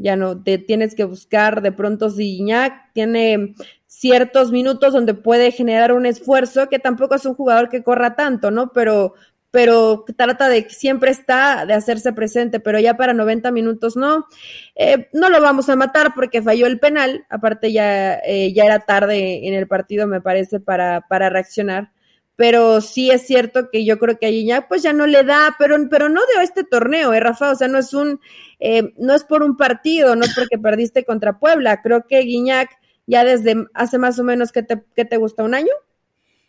Ya 0.00 0.16
no 0.16 0.42
te 0.42 0.56
tienes 0.56 0.94
que 0.94 1.04
buscar 1.04 1.60
de 1.60 1.72
pronto 1.72 2.08
si 2.08 2.38
Guiñac 2.38 2.92
tiene 2.94 3.54
ciertos 3.86 4.50
minutos 4.50 4.94
donde 4.94 5.12
puede 5.12 5.52
generar 5.52 5.92
un 5.92 6.06
esfuerzo, 6.06 6.70
que 6.70 6.78
tampoco 6.78 7.16
es 7.16 7.26
un 7.26 7.34
jugador 7.34 7.68
que 7.68 7.82
corra 7.82 8.16
tanto, 8.16 8.50
¿no? 8.50 8.72
Pero, 8.72 9.12
pero 9.50 10.06
trata 10.16 10.48
de 10.48 10.64
que 10.66 10.74
siempre 10.74 11.10
está 11.10 11.66
de 11.66 11.74
hacerse 11.74 12.14
presente, 12.14 12.60
pero 12.60 12.80
ya 12.80 12.96
para 12.96 13.12
90 13.12 13.50
minutos 13.50 13.94
no. 13.94 14.26
Eh, 14.74 15.08
no 15.12 15.28
lo 15.28 15.42
vamos 15.42 15.68
a 15.68 15.76
matar 15.76 16.14
porque 16.14 16.40
falló 16.40 16.66
el 16.66 16.80
penal, 16.80 17.26
aparte 17.28 17.70
ya, 17.70 18.14
eh, 18.24 18.54
ya 18.54 18.64
era 18.64 18.80
tarde 18.80 19.46
en 19.46 19.52
el 19.52 19.68
partido, 19.68 20.06
me 20.06 20.22
parece, 20.22 20.60
para, 20.60 21.02
para 21.02 21.28
reaccionar. 21.28 21.92
Pero 22.40 22.80
sí 22.80 23.10
es 23.10 23.26
cierto 23.26 23.68
que 23.70 23.84
yo 23.84 23.98
creo 23.98 24.18
que 24.18 24.24
a 24.24 24.30
Guiñac 24.30 24.66
pues 24.66 24.82
ya 24.82 24.94
no 24.94 25.06
le 25.06 25.24
da, 25.24 25.56
pero, 25.58 25.76
pero 25.90 26.08
no 26.08 26.22
de 26.22 26.42
este 26.42 26.64
torneo, 26.64 27.12
¿eh, 27.12 27.20
Rafa? 27.20 27.50
O 27.50 27.54
sea, 27.54 27.68
no 27.68 27.76
es 27.76 27.92
un, 27.92 28.18
eh, 28.60 28.94
no 28.96 29.14
es 29.14 29.24
por 29.24 29.42
un 29.42 29.58
partido, 29.58 30.16
no 30.16 30.24
es 30.24 30.34
porque 30.34 30.56
perdiste 30.56 31.04
contra 31.04 31.38
Puebla. 31.38 31.82
Creo 31.82 32.06
que 32.06 32.20
Guiñac 32.20 32.70
ya 33.06 33.24
desde 33.24 33.66
hace 33.74 33.98
más 33.98 34.18
o 34.18 34.24
menos 34.24 34.52
que 34.52 34.62
te, 34.62 34.82
que 34.96 35.04
te 35.04 35.18
gusta 35.18 35.44
un 35.44 35.54
año. 35.54 35.68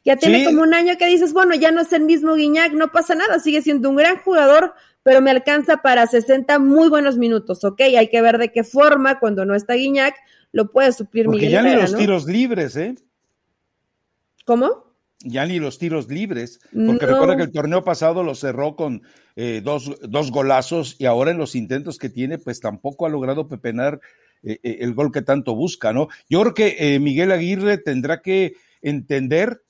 Ya 0.06 0.16
tiene 0.16 0.46
como 0.46 0.62
un 0.62 0.74
año 0.74 0.96
que 0.98 1.08
dices, 1.08 1.34
bueno, 1.34 1.56
ya 1.56 1.72
no 1.72 1.82
es 1.82 1.92
el 1.92 2.04
mismo 2.04 2.36
Guiñac, 2.36 2.72
no 2.72 2.94
pasa 2.94 3.14
nada, 3.14 3.40
sigue 3.40 3.62
siendo 3.62 3.90
un 3.90 3.98
gran 3.98 4.16
jugador, 4.20 4.74
pero 5.04 5.20
me 5.20 5.30
alcanza 5.30 5.82
para 5.82 6.08
60 6.08 6.58
muy 6.60 6.88
buenos 6.88 7.18
minutos, 7.18 7.66
¿ok? 7.66 7.82
Hay 7.82 8.08
que 8.08 8.22
ver 8.22 8.38
de 8.38 8.54
qué 8.54 8.64
forma, 8.64 9.20
cuando 9.20 9.44
no 9.44 9.56
está 9.56 9.74
Guiñac, 9.74 10.16
lo 10.54 10.72
puede 10.72 10.94
suplir 10.94 11.26
Porque 11.26 11.48
Miguel 11.48 11.52
ya 11.52 11.64
ni 11.64 11.76
los 11.76 11.92
¿no? 11.92 11.98
tiros 11.98 12.26
libres, 12.28 12.78
¿eh? 12.78 12.96
¿Cómo? 14.46 14.91
Ya 15.24 15.46
ni 15.46 15.60
los 15.60 15.78
tiros 15.78 16.08
libres, 16.10 16.60
porque 16.72 17.06
No. 17.06 17.12
recuerda 17.14 17.36
que 17.38 17.44
el 17.44 17.52
torneo 17.52 17.84
pasado 17.84 18.24
lo 18.24 18.36
cerró 18.36 18.76
con 18.76 19.04
eh, 19.36 19.62
dos, 19.64 19.98
dos 20.02 20.32
golazos 20.32 20.96
y 21.00 21.06
ahora 21.06 21.32
en 21.32 21.38
los 21.38 21.56
intentos 21.56 21.98
que 21.98 22.10
tiene, 22.10 22.38
pues 22.38 22.60
tampoco 22.60 23.06
ha 23.06 23.10
logrado 23.10 23.48
pepenar 23.48 24.00
eh, 24.44 24.60
eh, 24.64 24.78
el 24.82 24.94
gol 24.94 25.12
que 25.12 25.22
tanto 25.22 25.56
busca, 25.56 25.94
¿no? 25.94 26.08
Yo 26.28 26.42
creo 26.42 26.54
que 26.54 26.76
eh, 26.80 27.00
Miguel 27.00 27.32
Aguirre 27.32 27.78
tendrá 27.78 28.22
que 28.22 28.54
entender 28.82 29.62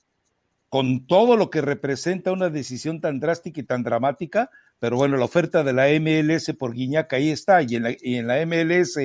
con 0.70 1.06
todo 1.06 1.36
lo 1.36 1.50
que 1.50 1.60
representa 1.60 2.32
una 2.32 2.48
decisión 2.48 3.00
tan 3.02 3.20
drástica 3.20 3.60
y 3.60 3.64
tan 3.64 3.82
dramática, 3.82 4.48
pero 4.78 4.96
bueno, 4.96 5.18
la 5.18 5.26
oferta 5.26 5.62
de 5.62 5.74
la 5.74 5.88
MLS 6.00 6.54
por 6.58 6.72
Guiñac 6.72 7.12
ahí 7.12 7.30
está, 7.30 7.60
y 7.62 7.76
en 7.76 7.82
la, 7.82 7.90
y 7.90 8.16
en 8.16 8.26
la 8.26 8.44
MLS 8.46 8.98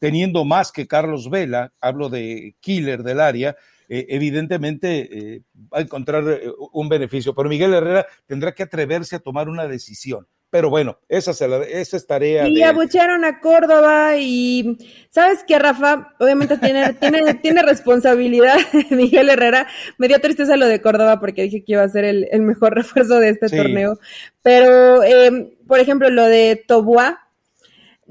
teniendo 0.00 0.44
más 0.44 0.72
que 0.72 0.88
Carlos 0.88 1.30
Vela, 1.30 1.70
hablo 1.80 2.08
de 2.08 2.56
killer 2.58 3.04
del 3.04 3.20
área, 3.20 3.54
eh, 3.88 4.06
evidentemente 4.08 5.34
eh, 5.36 5.42
va 5.72 5.78
a 5.78 5.82
encontrar 5.82 6.24
eh, 6.28 6.50
un 6.72 6.88
beneficio, 6.88 7.34
pero 7.34 7.48
Miguel 7.48 7.74
Herrera 7.74 8.06
tendrá 8.26 8.52
que 8.52 8.62
atreverse 8.62 9.16
a 9.16 9.20
tomar 9.20 9.48
una 9.48 9.66
decisión. 9.66 10.26
Pero 10.50 10.68
bueno, 10.68 10.98
esa, 11.08 11.32
se 11.32 11.48
la- 11.48 11.62
esa 11.64 11.96
es 11.96 12.06
tarea 12.06 12.46
Y 12.46 12.56
de... 12.56 12.64
abuchearon 12.64 13.24
a 13.24 13.40
Córdoba 13.40 14.18
y 14.18 14.76
sabes 15.08 15.42
qué, 15.48 15.58
Rafa, 15.58 16.12
obviamente 16.20 16.58
tiene, 16.58 16.92
tiene, 17.00 17.34
tiene 17.36 17.62
responsabilidad 17.62 18.56
Miguel 18.90 19.30
Herrera. 19.30 19.66
Me 19.96 20.08
dio 20.08 20.20
tristeza 20.20 20.56
lo 20.58 20.66
de 20.66 20.82
Córdoba 20.82 21.18
porque 21.20 21.44
dije 21.44 21.64
que 21.64 21.72
iba 21.72 21.82
a 21.82 21.88
ser 21.88 22.04
el, 22.04 22.28
el 22.30 22.42
mejor 22.42 22.74
refuerzo 22.76 23.18
de 23.18 23.30
este 23.30 23.48
Sí. 23.48 23.56
torneo. 23.56 23.98
Pero, 24.42 25.02
eh, 25.02 25.56
por 25.66 25.80
ejemplo, 25.80 26.10
lo 26.10 26.24
de 26.26 26.62
Toboa, 26.68 27.21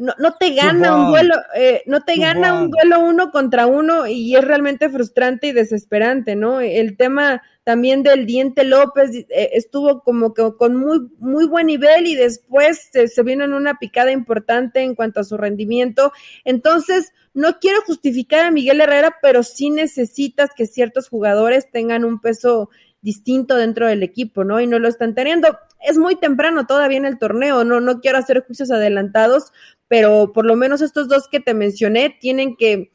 no, 0.01 0.15
no 0.17 0.33
te 0.33 0.55
gana 0.55 0.95
un 0.95 1.11
duelo, 1.11 1.35
eh, 1.55 1.83
no 1.85 2.01
te 2.01 2.15
gana 2.15 2.59
un 2.59 2.71
duelo 2.71 3.01
uno 3.01 3.29
contra 3.29 3.67
uno 3.67 4.07
y 4.07 4.35
es 4.35 4.43
realmente 4.43 4.89
frustrante 4.89 5.47
y 5.47 5.51
desesperante, 5.51 6.35
¿no? 6.35 6.59
El 6.59 6.97
tema 6.97 7.43
también 7.63 8.01
del 8.01 8.25
Diente 8.25 8.63
López 8.63 9.11
eh, 9.13 9.51
estuvo 9.53 10.01
como 10.01 10.33
que 10.33 10.55
con 10.57 10.75
muy, 10.75 11.07
muy 11.19 11.45
buen 11.45 11.67
nivel 11.67 12.07
y 12.07 12.15
después 12.15 12.89
se, 12.91 13.07
se 13.09 13.21
vino 13.21 13.43
en 13.43 13.53
una 13.53 13.77
picada 13.77 14.11
importante 14.11 14.81
en 14.81 14.95
cuanto 14.95 15.19
a 15.19 15.23
su 15.23 15.37
rendimiento. 15.37 16.11
Entonces, 16.45 17.13
no 17.35 17.59
quiero 17.59 17.81
justificar 17.83 18.47
a 18.47 18.51
Miguel 18.51 18.81
Herrera, 18.81 19.17
pero 19.21 19.43
sí 19.43 19.69
necesitas 19.69 20.49
que 20.55 20.65
ciertos 20.65 21.09
jugadores 21.09 21.69
tengan 21.69 22.05
un 22.05 22.19
peso 22.19 22.71
distinto 23.01 23.55
dentro 23.55 23.87
del 23.87 24.01
equipo, 24.01 24.43
¿no? 24.43 24.59
Y 24.61 24.65
no 24.65 24.79
lo 24.79 24.87
están 24.87 25.13
teniendo. 25.13 25.59
Es 25.87 25.97
muy 25.97 26.15
temprano 26.15 26.65
todavía 26.65 26.97
en 26.97 27.05
el 27.05 27.17
torneo, 27.17 27.63
no, 27.63 27.79
no 27.79 27.99
quiero 27.99 28.17
hacer 28.17 28.43
juicios 28.45 28.71
adelantados, 28.71 29.51
pero 29.87 30.31
por 30.33 30.45
lo 30.45 30.55
menos 30.55 30.81
estos 30.81 31.07
dos 31.07 31.27
que 31.29 31.39
te 31.39 31.53
mencioné 31.53 32.15
tienen 32.19 32.55
que, 32.55 32.91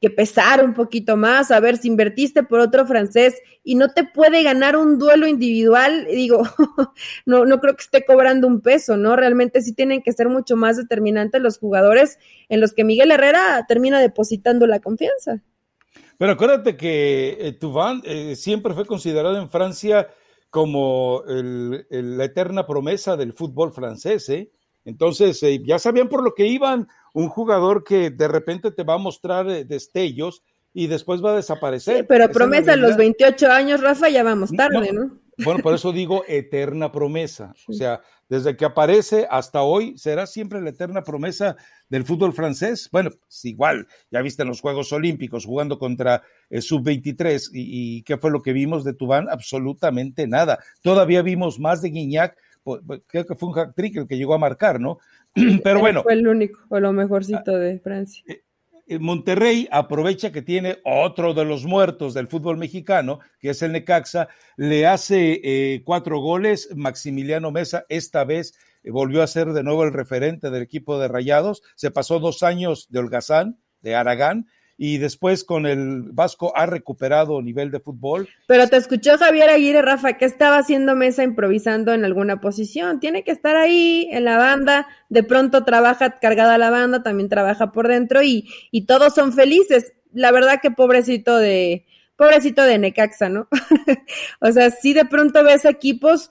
que 0.00 0.10
pesar 0.10 0.64
un 0.64 0.74
poquito 0.74 1.16
más, 1.16 1.50
a 1.50 1.60
ver 1.60 1.78
si 1.78 1.88
invertiste 1.88 2.42
por 2.42 2.60
otro 2.60 2.86
francés 2.86 3.34
y 3.64 3.74
no 3.74 3.88
te 3.90 4.04
puede 4.04 4.42
ganar 4.42 4.76
un 4.76 4.98
duelo 4.98 5.26
individual, 5.26 6.06
digo, 6.10 6.42
no, 7.26 7.44
no 7.44 7.60
creo 7.60 7.74
que 7.74 7.82
esté 7.82 8.04
cobrando 8.04 8.46
un 8.46 8.60
peso, 8.60 8.96
¿no? 8.96 9.16
Realmente 9.16 9.62
sí 9.62 9.72
tienen 9.72 10.02
que 10.02 10.12
ser 10.12 10.28
mucho 10.28 10.56
más 10.56 10.76
determinantes 10.76 11.40
los 11.40 11.58
jugadores 11.58 12.18
en 12.48 12.60
los 12.60 12.74
que 12.74 12.84
Miguel 12.84 13.10
Herrera 13.10 13.64
termina 13.66 14.00
depositando 14.00 14.66
la 14.66 14.80
confianza. 14.80 15.42
Pero 16.18 16.32
acuérdate 16.32 16.76
que 16.76 17.36
eh, 17.40 17.52
Thauvin 17.52 18.02
eh, 18.04 18.36
siempre 18.36 18.74
fue 18.74 18.86
considerado 18.86 19.36
en 19.38 19.50
Francia 19.50 20.08
como 20.50 21.22
el- 21.28 21.86
el- 21.90 22.16
la 22.18 22.24
eterna 22.24 22.66
promesa 22.66 23.16
del 23.16 23.32
fútbol 23.32 23.72
francés, 23.72 24.28
¿eh? 24.28 24.50
Entonces, 24.84 25.42
eh, 25.42 25.60
ya 25.64 25.78
sabían 25.78 26.08
por 26.08 26.22
lo 26.22 26.32
que 26.34 26.46
iban, 26.46 26.86
un 27.12 27.28
jugador 27.28 27.82
que 27.82 28.10
de 28.10 28.28
repente 28.28 28.70
te 28.70 28.84
va 28.84 28.94
a 28.94 28.98
mostrar 28.98 29.48
eh, 29.50 29.64
destellos 29.64 30.42
y 30.72 30.86
después 30.86 31.24
va 31.24 31.32
a 31.32 31.36
desaparecer. 31.36 31.98
Sí, 31.98 32.02
pero 32.08 32.24
es 32.24 32.30
promesa 32.30 32.74
a 32.74 32.76
los 32.76 32.96
realidad. 32.96 32.98
28 32.98 33.50
años, 33.50 33.80
Rafa, 33.80 34.08
ya 34.08 34.22
vamos 34.22 34.50
tarde, 34.52 34.92
No, 34.92 35.04
¿no? 35.04 35.18
Bueno, 35.44 35.62
por 35.62 35.74
eso 35.74 35.92
digo 35.92 36.22
eterna 36.28 36.92
promesa. 36.92 37.52
O 37.68 37.72
sea, 37.72 38.00
desde 38.28 38.56
que 38.56 38.64
aparece 38.64 39.26
hasta 39.30 39.62
hoy, 39.62 39.98
será 39.98 40.26
siempre 40.26 40.62
la 40.62 40.70
eterna 40.70 41.02
promesa 41.02 41.56
del 41.90 42.04
fútbol 42.04 42.32
francés. 42.32 42.88
Bueno, 42.90 43.10
pues 43.10 43.44
igual, 43.44 43.86
ya 44.10 44.22
viste 44.22 44.42
en 44.42 44.48
los 44.48 44.60
Juegos 44.62 44.92
Olímpicos 44.92 45.44
jugando 45.44 45.78
contra 45.78 46.22
eh, 46.50 46.60
Sub-23 46.60 47.50
y, 47.52 47.98
y 47.98 48.02
¿qué 48.02 48.16
fue 48.16 48.30
lo 48.30 48.42
que 48.42 48.52
vimos 48.52 48.84
de 48.84 48.94
Tubán? 48.94 49.28
Absolutamente 49.30 50.26
nada. 50.26 50.58
Todavía 50.82 51.22
vimos 51.22 51.58
más 51.58 51.82
de 51.82 51.90
Guiñac, 51.90 52.36
creo 53.06 53.26
que 53.26 53.34
fue 53.34 53.48
un 53.48 53.58
hat-trick 53.58 53.96
el 53.96 54.08
que 54.08 54.16
llegó 54.16 54.34
a 54.34 54.38
marcar, 54.38 54.80
¿no? 54.80 54.98
Pero 55.62 55.80
bueno, 55.80 56.02
Fue 56.02 56.14
el 56.14 56.26
único, 56.26 56.60
o 56.68 56.80
lo 56.80 56.92
mejorcito 56.92 57.58
de 57.58 57.78
Francia. 57.78 58.24
eh, 58.26 58.98
Monterrey 58.98 59.68
aprovecha 59.70 60.30
que 60.32 60.42
tiene 60.42 60.78
otro 60.84 61.34
de 61.34 61.44
los 61.44 61.64
muertos 61.64 62.14
del 62.14 62.28
fútbol 62.28 62.56
mexicano, 62.56 63.18
que 63.40 63.50
es 63.50 63.62
el 63.62 63.72
Necaxa, 63.72 64.28
le 64.56 64.86
hace 64.86 65.40
eh, 65.42 65.82
cuatro 65.84 66.20
goles. 66.20 66.68
Maximiliano 66.74 67.50
Mesa 67.50 67.84
esta 67.88 68.24
vez 68.24 68.54
eh, 68.84 68.90
volvió 68.90 69.22
a 69.22 69.26
ser 69.26 69.52
de 69.52 69.62
nuevo 69.62 69.84
el 69.84 69.92
referente 69.92 70.50
del 70.50 70.62
equipo 70.62 70.98
de 70.98 71.08
Rayados. 71.08 71.62
Se 71.74 71.90
pasó 71.90 72.20
dos 72.20 72.42
años 72.42 72.86
de 72.90 73.00
holgazán, 73.00 73.58
de 73.82 73.94
Aragán, 73.94 74.46
y 74.78 74.98
después 74.98 75.44
con 75.44 75.66
el 75.66 76.02
Vasco 76.12 76.52
ha 76.54 76.66
recuperado 76.66 77.40
nivel 77.40 77.70
de 77.70 77.80
fútbol. 77.80 78.28
Pero 78.46 78.68
te 78.68 78.76
escuchó 78.76 79.16
Javier 79.16 79.48
Aguirre, 79.48 79.82
Rafa, 79.82 80.14
que 80.14 80.26
estaba 80.26 80.58
haciendo 80.58 80.94
mesa 80.94 81.22
improvisando 81.22 81.94
en 81.94 82.04
alguna 82.04 82.40
posición. 82.40 83.00
Tiene 83.00 83.24
que 83.24 83.30
estar 83.30 83.56
ahí 83.56 84.08
en 84.12 84.24
la 84.24 84.36
banda. 84.36 84.86
De 85.08 85.22
pronto 85.22 85.64
trabaja 85.64 86.18
cargada 86.18 86.58
la 86.58 86.70
banda, 86.70 87.02
también 87.02 87.28
trabaja 87.28 87.72
por 87.72 87.88
dentro 87.88 88.22
y, 88.22 88.48
y 88.70 88.86
todos 88.86 89.14
son 89.14 89.32
felices. 89.32 89.94
La 90.12 90.30
verdad 90.30 90.60
que 90.60 90.70
pobrecito 90.70 91.36
de, 91.36 91.86
pobrecito 92.16 92.62
de 92.62 92.78
Necaxa, 92.78 93.28
¿no? 93.28 93.48
o 94.40 94.52
sea, 94.52 94.70
sí 94.70 94.92
de 94.92 95.04
pronto 95.04 95.42
ves 95.42 95.64
equipos, 95.64 96.30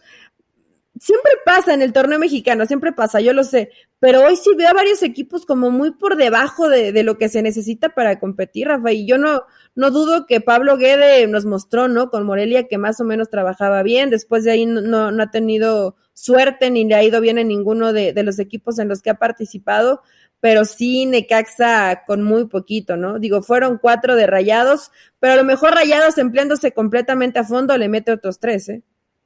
siempre 0.99 1.31
pasa 1.45 1.73
en 1.73 1.81
el 1.81 1.93
torneo 1.93 2.19
mexicano, 2.19 2.65
siempre 2.65 2.91
pasa, 2.91 3.21
yo 3.21 3.33
lo 3.33 3.43
sé, 3.43 3.69
pero 4.05 4.23
hoy 4.23 4.35
sí 4.35 4.51
veo 4.55 4.69
a 4.69 4.73
varios 4.73 5.01
equipos 5.01 5.47
como 5.47 5.71
muy 5.71 5.89
por 5.89 6.15
debajo 6.15 6.69
de, 6.69 7.01
lo 7.01 7.17
que 7.17 7.27
se 7.27 7.41
necesita 7.41 7.89
para 7.89 8.19
competir, 8.19 8.67
Rafa, 8.67 8.91
y 8.91 9.07
yo 9.07 9.17
no, 9.17 9.45
no 9.73 9.89
dudo 9.89 10.27
que 10.27 10.41
Pablo 10.41 10.77
Guede 10.77 11.25
nos 11.25 11.45
mostró, 11.45 11.87
¿no? 11.87 12.11
Con 12.11 12.23
Morelia 12.23 12.67
que 12.67 12.77
más 12.77 13.01
o 13.01 13.03
menos 13.03 13.31
trabajaba 13.31 13.81
bien, 13.81 14.11
después 14.11 14.43
de 14.43 14.51
ahí 14.51 14.67
no, 14.67 14.81
no, 14.81 15.11
no 15.11 15.23
ha 15.23 15.31
tenido 15.31 15.95
suerte 16.13 16.69
ni 16.69 16.85
le 16.85 16.93
ha 16.93 17.03
ido 17.03 17.19
bien 17.19 17.39
en 17.39 17.47
ninguno 17.47 17.93
de, 17.93 18.13
de 18.13 18.21
los 18.21 18.37
equipos 18.37 18.77
en 18.77 18.89
los 18.89 19.01
que 19.01 19.09
ha 19.09 19.15
participado, 19.15 20.03
pero 20.39 20.65
sí 20.65 21.07
Necaxa 21.07 22.03
con 22.05 22.21
muy 22.21 22.45
poquito, 22.45 22.97
¿no? 22.97 23.17
Digo, 23.17 23.41
fueron 23.41 23.79
cuatro 23.79 24.15
de 24.15 24.27
rayados, 24.27 24.91
pero 25.19 25.33
a 25.33 25.37
lo 25.37 25.43
mejor 25.43 25.73
rayados 25.73 26.19
empleándose 26.19 26.73
completamente 26.73 27.39
a 27.39 27.43
fondo 27.43 27.75
le 27.75 27.89
mete 27.89 28.11
otros 28.11 28.37
tres, 28.37 28.69
¿eh? 28.69 28.83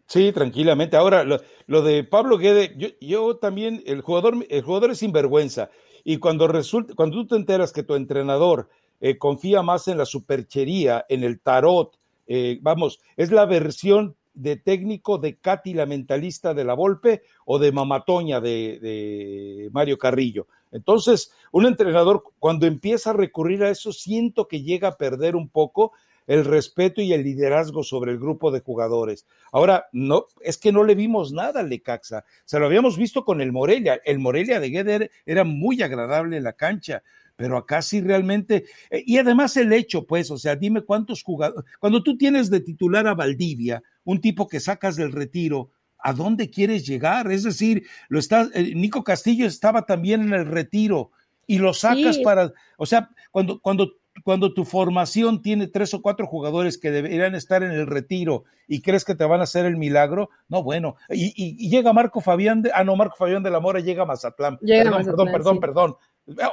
Sí, 0.10 0.32
tranquilamente. 0.32 0.98
Ahora, 0.98 1.24
lo, 1.24 1.82
de 1.84 2.04
Pablo 2.04 2.40
Guede, 2.40 2.74
yo, 2.76 2.88
yo, 3.00 3.38
también, 3.38 3.84
el 3.86 4.02
jugador, 4.02 4.44
el 4.50 4.64
jugador 4.64 4.90
es 4.90 4.98
sinvergüenza. 4.98 5.70
Y 6.04 6.18
cuando 6.18 6.48
resulta, 6.48 6.96
cuando 6.96 7.18
tú 7.18 7.28
te 7.28 7.36
enteras 7.36 7.72
que 7.72 7.84
tu 7.84 7.94
entrenador 7.94 8.70
eh, 9.02 9.20
confía 9.20 9.62
más 9.62 9.88
en 9.88 10.00
la 10.00 10.06
superchería, 10.06 11.06
en 11.10 11.24
el 11.24 11.40
tarot, 11.40 11.96
eh, 12.26 12.58
vamos, 12.64 13.00
es 13.18 13.32
la 13.32 13.46
versión 13.46 14.16
de 14.34 14.56
técnico 14.56 15.20
de 15.20 15.38
Katy, 15.38 15.76
la 15.76 15.86
mentalista 15.86 16.56
de 16.56 16.64
la 16.64 16.74
Volpe, 16.74 17.22
o 17.46 17.60
de 17.60 17.72
Mamatoña 17.72 18.40
de 18.42 19.70
Mario 19.72 20.00
Carrillo. 20.00 20.48
Entonces, 20.72 21.32
un 21.52 21.68
entrenador, 21.68 22.24
cuando 22.40 22.66
empieza 22.66 23.12
a 23.12 23.14
recurrir 23.14 23.64
a 23.64 23.70
eso, 23.70 23.94
siento 23.94 24.48
que 24.48 24.64
llega 24.64 24.88
a 24.88 24.98
perder 24.98 25.36
un 25.36 25.50
poco 25.50 25.92
el 26.30 26.46
respeto 26.46 27.02
y 27.02 27.12
el 27.12 27.24
liderazgo 27.24 27.84
sobre 27.84 28.12
el 28.12 28.20
grupo 28.20 28.52
de 28.52 28.60
jugadores. 28.60 29.26
Ahora, 29.52 29.88
no, 29.92 30.26
es 30.42 30.60
que 30.60 30.72
no 30.72 30.84
le 30.84 30.94
vimos 30.94 31.34
nada 31.34 31.62
al 31.62 31.70
Lecaxa. 31.70 32.24
Se 32.46 32.60
lo 32.60 32.68
habíamos 32.68 33.00
visto 33.00 33.26
con 33.26 33.42
el 33.42 33.52
Morelia. 33.52 34.00
El 34.06 34.20
Morelia 34.20 34.60
de 34.60 34.70
Gueder 34.70 35.12
era 35.26 35.44
muy 35.44 35.82
agradable 35.82 36.38
en 36.38 36.44
la 36.44 36.54
cancha 36.54 37.02
pero 37.36 37.56
acá 37.56 37.82
sí 37.82 38.02
realmente, 38.02 38.66
eh, 38.90 39.02
y 39.06 39.18
además 39.18 39.56
el 39.56 39.72
hecho, 39.72 40.06
pues, 40.06 40.30
o 40.30 40.38
sea, 40.38 40.58
dime 40.58 40.82
cuántos 40.82 41.24
jugadores, 41.24 41.64
cuando 41.80 42.04
tú 42.04 42.18
tienes 42.18 42.50
de 42.50 42.60
titular 42.60 43.08
a 43.08 43.14
Valdivia, 43.14 43.82
un 44.04 44.20
tipo 44.20 44.50
que 44.50 44.60
sacas 44.60 44.98
del 44.98 45.14
retiro, 45.14 45.70
¿a 46.00 46.12
dónde 46.12 46.50
quieres 46.50 46.86
llegar? 46.86 47.32
Es 47.32 47.44
decir, 47.44 47.88
lo 48.10 48.20
está, 48.20 48.50
eh, 48.54 48.74
Nico 48.76 49.06
Castillo 49.06 49.48
estaba 49.48 49.86
también 49.86 50.24
en 50.24 50.34
el 50.34 50.48
retiro 50.48 51.12
y 51.48 51.60
lo 51.60 51.74
sacas 51.74 52.18
para, 52.18 52.52
o 52.78 52.86
sea, 52.86 53.10
cuando, 53.32 53.62
cuando 53.62 53.94
cuando 54.24 54.54
tu 54.54 54.66
formación 54.66 55.42
tiene 55.42 55.68
tres 55.68 55.94
o 55.94 56.02
cuatro 56.02 56.28
jugadores 56.28 56.78
que 56.78 56.92
deberían 56.92 57.36
estar 57.36 57.64
en 57.64 57.72
el 57.72 57.88
retiro 57.88 58.44
y 58.68 58.82
crees 58.82 59.06
que 59.06 59.16
te 59.16 59.26
van 59.26 59.40
a 59.40 59.44
hacer 59.44 59.66
el 59.66 59.78
milagro, 59.78 60.30
no, 60.48 60.64
bueno, 60.64 60.96
y, 61.10 61.70
llega 61.70 61.94
Marco 61.94 62.22
Fabián, 62.22 62.62
de, 62.62 62.72
ah, 62.74 62.84
no, 62.84 62.96
Marco 62.96 63.16
Fabián 63.16 63.44
de 63.44 63.50
la 63.50 63.60
Mora 63.60 63.80
llega 63.80 64.04
a 64.04 64.06
Mazatlán. 64.06 64.58
perdón, 64.60 65.06
perdón, 65.06 65.32
perdón, 65.32 65.60
perdón, 65.60 65.96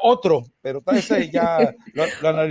otro, 0.03 0.45
pero 0.63 0.81
ese 0.93 1.31
ya 1.31 1.75
lo, 1.93 2.05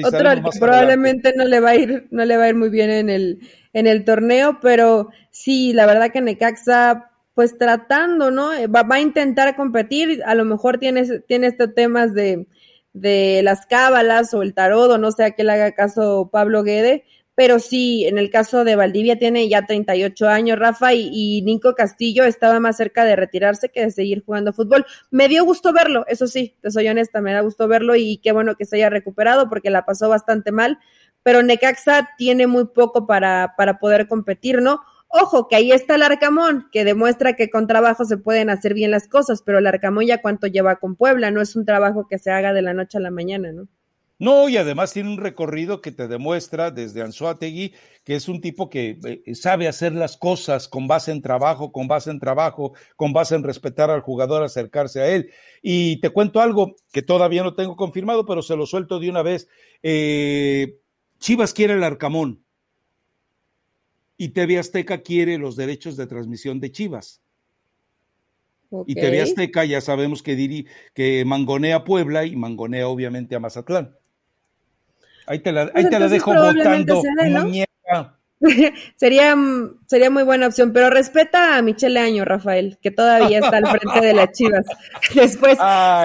Otro 0.07 0.51
probablemente 0.59 1.33
no 1.35 1.45
le 1.45 1.59
va 1.59 1.71
a 1.71 1.75
ir, 1.75 2.07
no 2.11 2.25
le 2.25 2.37
va 2.37 2.43
a 2.43 2.49
ir 2.49 2.55
muy 2.55 2.69
bien 2.69 2.91
en 2.91 3.09
el, 3.09 3.39
en 3.73 3.87
el 3.87 4.05
torneo, 4.05 4.59
pero 4.61 5.09
sí, 5.31 5.73
la 5.73 5.85
verdad 5.85 6.11
que 6.11 6.21
Necaxa, 6.21 7.11
pues 7.33 7.57
tratando, 7.57 8.31
¿no? 8.31 8.51
Va, 8.69 8.83
va 8.83 8.95
a 8.95 8.99
intentar 8.99 9.55
competir, 9.55 10.21
a 10.25 10.35
lo 10.35 10.45
mejor 10.45 10.77
tiene, 10.77 11.03
tiene 11.21 11.47
estos 11.47 11.73
temas 11.73 12.13
de, 12.13 12.47
de 12.95 13.41
las 13.43 13.65
cábalas 13.65 14.33
o 14.33 14.41
el 14.41 14.53
tarot, 14.53 14.89
o 14.89 14.97
no 14.97 15.11
sé 15.11 15.25
a 15.25 15.31
qué 15.31 15.43
le 15.43 15.51
haga 15.51 15.73
caso 15.73 16.29
Pablo 16.31 16.63
Guede, 16.63 17.03
pero 17.35 17.59
sí, 17.59 18.05
en 18.05 18.17
el 18.17 18.29
caso 18.29 18.63
de 18.63 18.77
Valdivia 18.77 19.19
tiene 19.19 19.49
ya 19.49 19.65
38 19.65 20.29
años, 20.29 20.57
Rafa, 20.57 20.93
y, 20.93 21.41
Nico 21.41 21.75
Castillo 21.75 22.23
estaba 22.23 22.61
más 22.61 22.77
cerca 22.77 23.03
de 23.03 23.17
retirarse 23.17 23.67
que 23.67 23.81
de 23.81 23.91
seguir 23.91 24.23
jugando 24.25 24.53
fútbol. 24.53 24.85
Me 25.11 25.27
dio 25.27 25.43
gusto 25.43 25.73
verlo, 25.73 26.05
eso 26.07 26.27
sí, 26.27 26.55
te 26.61 26.71
soy 26.71 26.87
honesta, 26.87 27.19
me 27.19 27.33
da 27.33 27.41
gusto 27.41 27.67
verlo 27.67 27.97
y 27.97 28.17
qué 28.23 28.31
bueno 28.31 28.55
que 28.55 28.63
se 28.63 28.77
haya 28.77 28.89
recuperado 28.89 29.49
porque 29.49 29.69
la 29.69 29.85
pasó 29.85 30.07
bastante 30.07 30.53
mal, 30.53 30.79
pero 31.21 31.43
Necaxa 31.43 32.11
tiene 32.17 32.47
muy 32.47 32.67
poco 32.67 33.05
para, 33.05 33.55
para 33.57 33.79
poder 33.79 34.07
competir, 34.07 34.61
¿no? 34.61 34.79
Ojo, 35.17 35.47
que 35.47 35.55
ahí 35.55 35.71
está 35.71 35.95
el 35.95 36.03
Arcamón, 36.03 36.67
que 36.73 36.83
demuestra 36.83 37.37
que 37.37 37.49
con 37.49 37.67
trabajo 37.67 38.03
se 38.03 38.17
pueden 38.17 38.49
hacer 38.49 38.73
bien 38.73 38.91
las 38.91 39.07
cosas, 39.07 39.41
pero 39.45 39.59
el 39.59 39.67
Arcamón 39.67 40.05
ya 40.05 40.21
cuánto 40.21 40.47
lleva 40.47 40.75
con 40.75 40.97
Puebla, 40.97 41.31
no 41.31 41.41
es 41.41 41.55
un 41.55 41.63
trabajo 41.63 42.05
que 42.09 42.17
se 42.17 42.31
haga 42.31 42.51
de 42.51 42.61
la 42.61 42.73
noche 42.73 42.97
a 42.97 43.01
la 43.01 43.11
mañana, 43.11 43.53
¿no? 43.53 43.69
No, 44.19 44.49
y 44.49 44.57
además 44.57 44.91
tiene 44.91 45.09
un 45.09 45.17
recorrido 45.17 45.81
que 45.81 45.91
te 45.91 46.09
demuestra 46.09 46.71
desde 46.71 47.01
Anzuategui 47.01 47.73
que 48.03 48.15
es 48.15 48.27
un 48.27 48.39
tipo 48.39 48.69
que 48.69 48.99
eh, 49.03 49.35
sabe 49.35 49.67
hacer 49.67 49.93
las 49.93 50.15
cosas 50.15 50.67
con 50.67 50.87
base 50.87 51.11
en 51.11 51.21
trabajo, 51.21 51.71
con 51.71 51.87
base 51.87 52.11
en 52.11 52.19
trabajo, 52.19 52.73
con 52.95 53.13
base 53.13 53.35
en 53.35 53.43
respetar 53.43 53.89
al 53.89 54.01
jugador, 54.01 54.43
acercarse 54.43 55.01
a 55.01 55.07
él. 55.07 55.31
Y 55.61 55.99
te 56.01 56.11
cuento 56.11 56.39
algo 56.39 56.75
que 56.91 57.01
todavía 57.01 57.43
no 57.43 57.55
tengo 57.55 57.75
confirmado, 57.75 58.25
pero 58.25 58.41
se 58.41 58.55
lo 58.55 58.65
suelto 58.65 58.99
de 58.99 59.09
una 59.09 59.23
vez. 59.23 59.47
Eh, 59.81 60.77
Chivas 61.19 61.53
quiere 61.53 61.73
el 61.73 61.83
Arcamón 61.83 62.44
y 64.17 64.29
TV 64.29 64.59
Azteca 64.59 65.01
quiere 65.01 65.37
los 65.37 65.55
derechos 65.55 65.97
de 65.97 66.07
transmisión 66.07 66.59
de 66.59 66.71
Chivas. 66.71 67.21
Y 68.87 68.95
TV 68.95 69.21
Azteca 69.21 69.63
ya 69.63 69.79
sabemos 69.79 70.21
que, 70.21 70.35
diri, 70.35 70.67
que 70.93 71.23
mangonea 71.25 71.83
Puebla 71.83 72.25
y 72.25 72.35
mangonea 72.35 72.87
obviamente 72.87 73.35
a 73.35 73.39
Mazatlán. 73.39 73.95
Ahí 75.27 75.39
te 75.39 75.51
la, 75.51 75.71
pues 75.71 76.11
dejo 76.11 76.33
votando, 76.33 77.01
sería, 78.95 79.35
sería 79.85 80.09
muy 80.09 80.23
buena 80.23 80.47
opción, 80.47 80.71
pero 80.73 80.89
respeta 80.89 81.57
a 81.57 81.61
Michelle 81.61 81.99
Año, 81.99 82.25
Rafael, 82.25 82.77
que 82.81 82.91
todavía 82.91 83.39
está 83.39 83.57
al 83.57 83.67
frente 83.67 84.05
de 84.05 84.13
las 84.13 84.31
Chivas. 84.31 84.65
Después, 85.15 85.57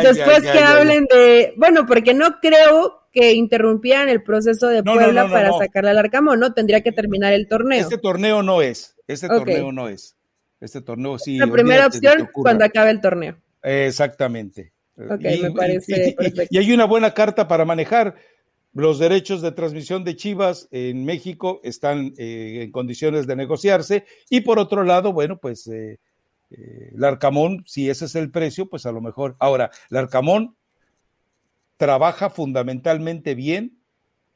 después 0.02 0.42
que 0.42 0.58
hablen 0.58 1.06
de, 1.06 1.54
bueno, 1.56 1.86
porque 1.86 2.14
no 2.14 2.40
creo 2.40 3.00
que 3.12 3.32
interrumpieran 3.32 4.08
el 4.08 4.22
proceso 4.22 4.68
de 4.68 4.82
Puebla 4.82 5.28
para 5.28 5.52
sacarle 5.52 5.90
al 5.90 5.98
Arcamo, 5.98 6.36
¿no? 6.36 6.52
Tendría 6.52 6.80
que 6.82 6.92
terminar 6.92 7.32
el 7.32 7.48
torneo. 7.48 7.80
Este 7.80 7.98
torneo 7.98 8.42
no 8.42 8.62
es, 8.62 8.94
este 9.08 9.28
torneo 9.28 9.72
no 9.72 9.88
es. 9.88 10.16
Este 10.60 10.82
torneo 10.82 11.18
sí. 11.18 11.38
La 11.38 11.46
primera 11.46 11.86
opción 11.86 12.28
cuando 12.32 12.64
acabe 12.64 12.90
el 12.90 13.00
torneo. 13.00 13.36
Exactamente. 13.62 14.72
Ok, 14.96 15.22
me 15.42 15.50
parece 15.52 16.14
perfecto. 16.16 16.48
y 16.50 16.58
hay 16.58 16.72
una 16.72 16.84
buena 16.84 17.14
carta 17.14 17.48
para 17.48 17.64
manejar 17.64 18.16
los 18.72 18.98
derechos 18.98 19.42
de 19.42 19.52
transmisión 19.52 20.04
de 20.04 20.16
Chivas 20.16 20.68
en 20.70 21.04
México 21.04 21.60
están 21.64 22.14
eh, 22.16 22.60
en 22.62 22.70
condiciones 22.70 23.26
de 23.26 23.36
negociarse 23.36 24.04
y 24.28 24.42
por 24.42 24.58
otro 24.58 24.84
lado, 24.84 25.12
bueno, 25.12 25.38
pues 25.38 25.66
eh, 25.66 25.98
eh, 26.50 26.90
Larcamón, 26.94 27.64
si 27.66 27.90
ese 27.90 28.04
es 28.04 28.14
el 28.14 28.30
precio, 28.30 28.68
pues 28.68 28.86
a 28.86 28.92
lo 28.92 29.00
mejor. 29.00 29.36
Ahora, 29.38 29.70
Larcamón 29.88 30.56
trabaja 31.76 32.30
fundamentalmente 32.30 33.34
bien 33.34 33.78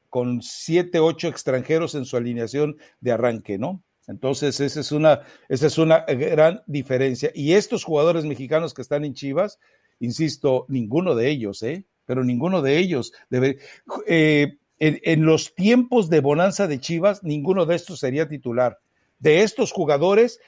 con 0.09 0.43
siete, 0.43 1.01
ocho 1.01 1.29
extranjeros 1.29 1.95
en 1.95 2.05
su 2.05 2.17
alineación 2.17 2.77
de 3.01 3.13
arranque, 3.13 3.59
¿no? 3.59 3.83
Entonces, 4.07 4.61
esa 4.61 4.81
es 4.81 4.93
una, 4.93 5.23
esa 5.49 5.67
es 5.67 5.79
una 5.79 6.01
gran 6.01 6.63
diferencia. 6.67 7.31
Y 7.35 7.55
estos 7.55 7.85
jugadores 7.85 8.25
mexicanos 8.25 8.75
que 8.75 8.83
están 8.83 9.05
en 9.05 9.15
Chivas, 9.15 9.59
insisto, 9.99 10.67
ninguno 10.69 11.15
de 11.15 11.31
ellos, 11.31 11.63
¿eh? 11.63 11.85
Pero 12.07 12.25
ninguno 12.25 12.63
de 12.63 12.79
ellos. 12.79 13.13
Eh, 14.07 14.57
en, 14.79 15.25
los 15.25 15.55
tiempos 15.55 16.11
de 16.11 16.21
bonanza 16.21 16.67
de 16.67 16.81
Chivas, 16.81 17.23
ninguno 17.23 17.67
de 17.67 17.77
estos 17.77 18.01
sería 18.01 18.29
titular. 18.29 18.79
De 19.19 19.43
estos 19.43 19.73
jugadores, 19.73 20.41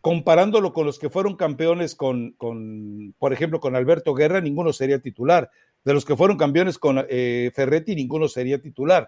comparándolo 0.00 0.72
con 0.72 0.86
los 0.86 0.98
que 0.98 1.10
fueron 1.10 1.36
campeones 1.36 1.94
con, 1.94 2.32
con 2.32 3.14
por 3.18 3.32
ejemplo, 3.32 3.60
con 3.60 3.76
Alberto 3.76 4.14
Guerra, 4.14 4.40
ninguno 4.40 4.72
sería 4.72 4.98
titular. 4.98 5.50
De 5.84 5.94
los 5.94 6.04
que 6.04 6.16
fueron 6.16 6.36
campeones 6.36 6.78
con 6.78 7.04
eh, 7.08 7.50
Ferretti, 7.54 7.94
ninguno 7.94 8.28
sería 8.28 8.60
titular. 8.60 9.06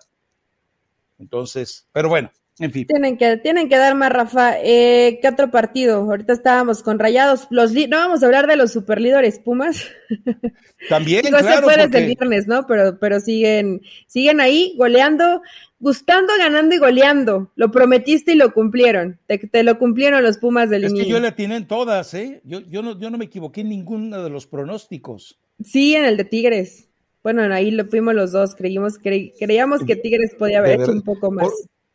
Entonces, 1.19 1.87
pero 1.93 2.09
bueno, 2.09 2.31
en 2.59 2.71
fin. 2.71 2.87
Tienen 2.87 3.17
que, 3.17 3.39
tienen 3.39 3.69
que 3.69 3.77
dar 3.77 3.95
más, 3.95 4.13
Rafa. 4.13 4.57
Eh, 4.63 5.19
¿Qué 5.23 5.29
otro 5.29 5.51
partido? 5.51 6.01
Ahorita 6.01 6.35
estábamos 6.35 6.83
con 6.83 6.99
Rayados. 6.99 7.47
Los 7.51 7.73
no 7.73 7.97
vamos 7.97 8.23
a 8.23 8.27
hablar 8.27 8.47
de 8.47 8.57
los 8.57 8.73
superlíderes 8.73 9.39
Pumas. 9.39 9.87
También, 10.89 11.23
claro. 11.23 11.63
fue 11.63 11.77
desde 11.77 11.99
el 11.99 12.07
viernes, 12.07 12.47
¿no? 12.47 12.67
Pero, 12.67 12.99
pero 12.99 13.21
siguen, 13.21 13.81
siguen 14.07 14.41
ahí 14.41 14.75
goleando, 14.77 15.41
gustando, 15.79 16.33
ganando 16.39 16.75
y 16.75 16.79
goleando. 16.79 17.53
Lo 17.57 17.71
prometiste 17.71 18.33
y 18.33 18.37
lo 18.37 18.53
cumplieron. 18.53 19.19
Te, 19.27 19.63
lo 19.63 19.79
cumplieron 19.79 20.23
los 20.23 20.37
Pumas 20.37 20.69
del 20.69 20.85
Es 20.85 20.93
que 20.93 21.07
yo 21.07 21.21
le 21.21 21.33
tienen 21.33 21.67
todas, 21.67 22.13
¿eh? 22.13 22.43
Yo, 22.45 22.61
yo, 22.61 22.83
no, 22.83 22.99
yo 22.99 23.09
no 23.09 23.17
me 23.17 23.25
equivoqué 23.25 23.63
en 23.63 23.71
ninguno 23.71 24.23
de 24.23 24.29
los 24.29 24.47
pronósticos. 24.47 25.41
Sí, 25.65 25.95
en 25.95 26.05
el 26.05 26.19
de 26.19 26.25
Tigres. 26.25 26.89
Bueno, 27.23 27.43
ahí 27.55 27.71
lo 27.71 27.87
fuimos 27.87 28.15
los 28.15 28.33
dos. 28.33 28.55
Creímos, 28.55 28.99
creíamos 28.99 29.85
que 29.85 29.97
Tigres 29.97 30.35
podía 30.39 30.59
haber 30.59 30.81
hecho 30.81 30.93
un 30.93 31.03
poco 31.03 31.31
más. 31.31 31.49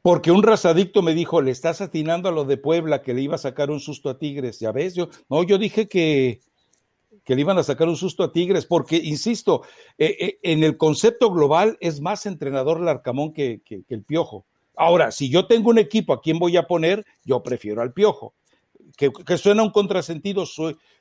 Porque 0.07 0.31
un 0.31 0.41
razadicto 0.41 1.01
me 1.01 1.13
dijo, 1.13 1.41
le 1.41 1.51
estás 1.51 1.81
atinando 1.81 2.29
a 2.29 2.31
lo 2.31 2.45
de 2.45 2.55
Puebla, 2.55 3.01
que 3.01 3.13
le 3.13 3.23
iba 3.23 3.35
a 3.35 3.37
sacar 3.37 3.69
un 3.69 3.81
susto 3.81 4.09
a 4.09 4.17
Tigres. 4.17 4.57
Ya 4.57 4.71
ves, 4.71 4.95
yo, 4.95 5.09
no, 5.29 5.43
yo 5.43 5.57
dije 5.57 5.89
que, 5.89 6.39
que 7.25 7.35
le 7.35 7.41
iban 7.41 7.57
a 7.57 7.63
sacar 7.63 7.89
un 7.89 7.97
susto 7.97 8.23
a 8.23 8.31
Tigres, 8.31 8.65
porque, 8.65 8.95
insisto, 8.95 9.63
eh, 9.97 10.15
eh, 10.17 10.39
en 10.43 10.63
el 10.63 10.77
concepto 10.77 11.29
global 11.29 11.77
es 11.81 11.99
más 11.99 12.25
entrenador 12.25 12.79
Larcamón 12.79 13.33
que, 13.33 13.59
que, 13.65 13.83
que, 13.83 13.95
el 13.95 14.05
Piojo. 14.05 14.45
Ahora, 14.77 15.11
si 15.11 15.29
yo 15.29 15.45
tengo 15.45 15.71
un 15.71 15.77
equipo 15.77 16.13
a 16.13 16.21
quien 16.21 16.39
voy 16.39 16.55
a 16.55 16.67
poner, 16.67 17.03
yo 17.25 17.43
prefiero 17.43 17.81
al 17.81 17.91
Piojo. 17.91 18.33
Que, 18.95 19.11
que 19.11 19.37
suena 19.37 19.61
un 19.61 19.71
contrasentido, 19.71 20.45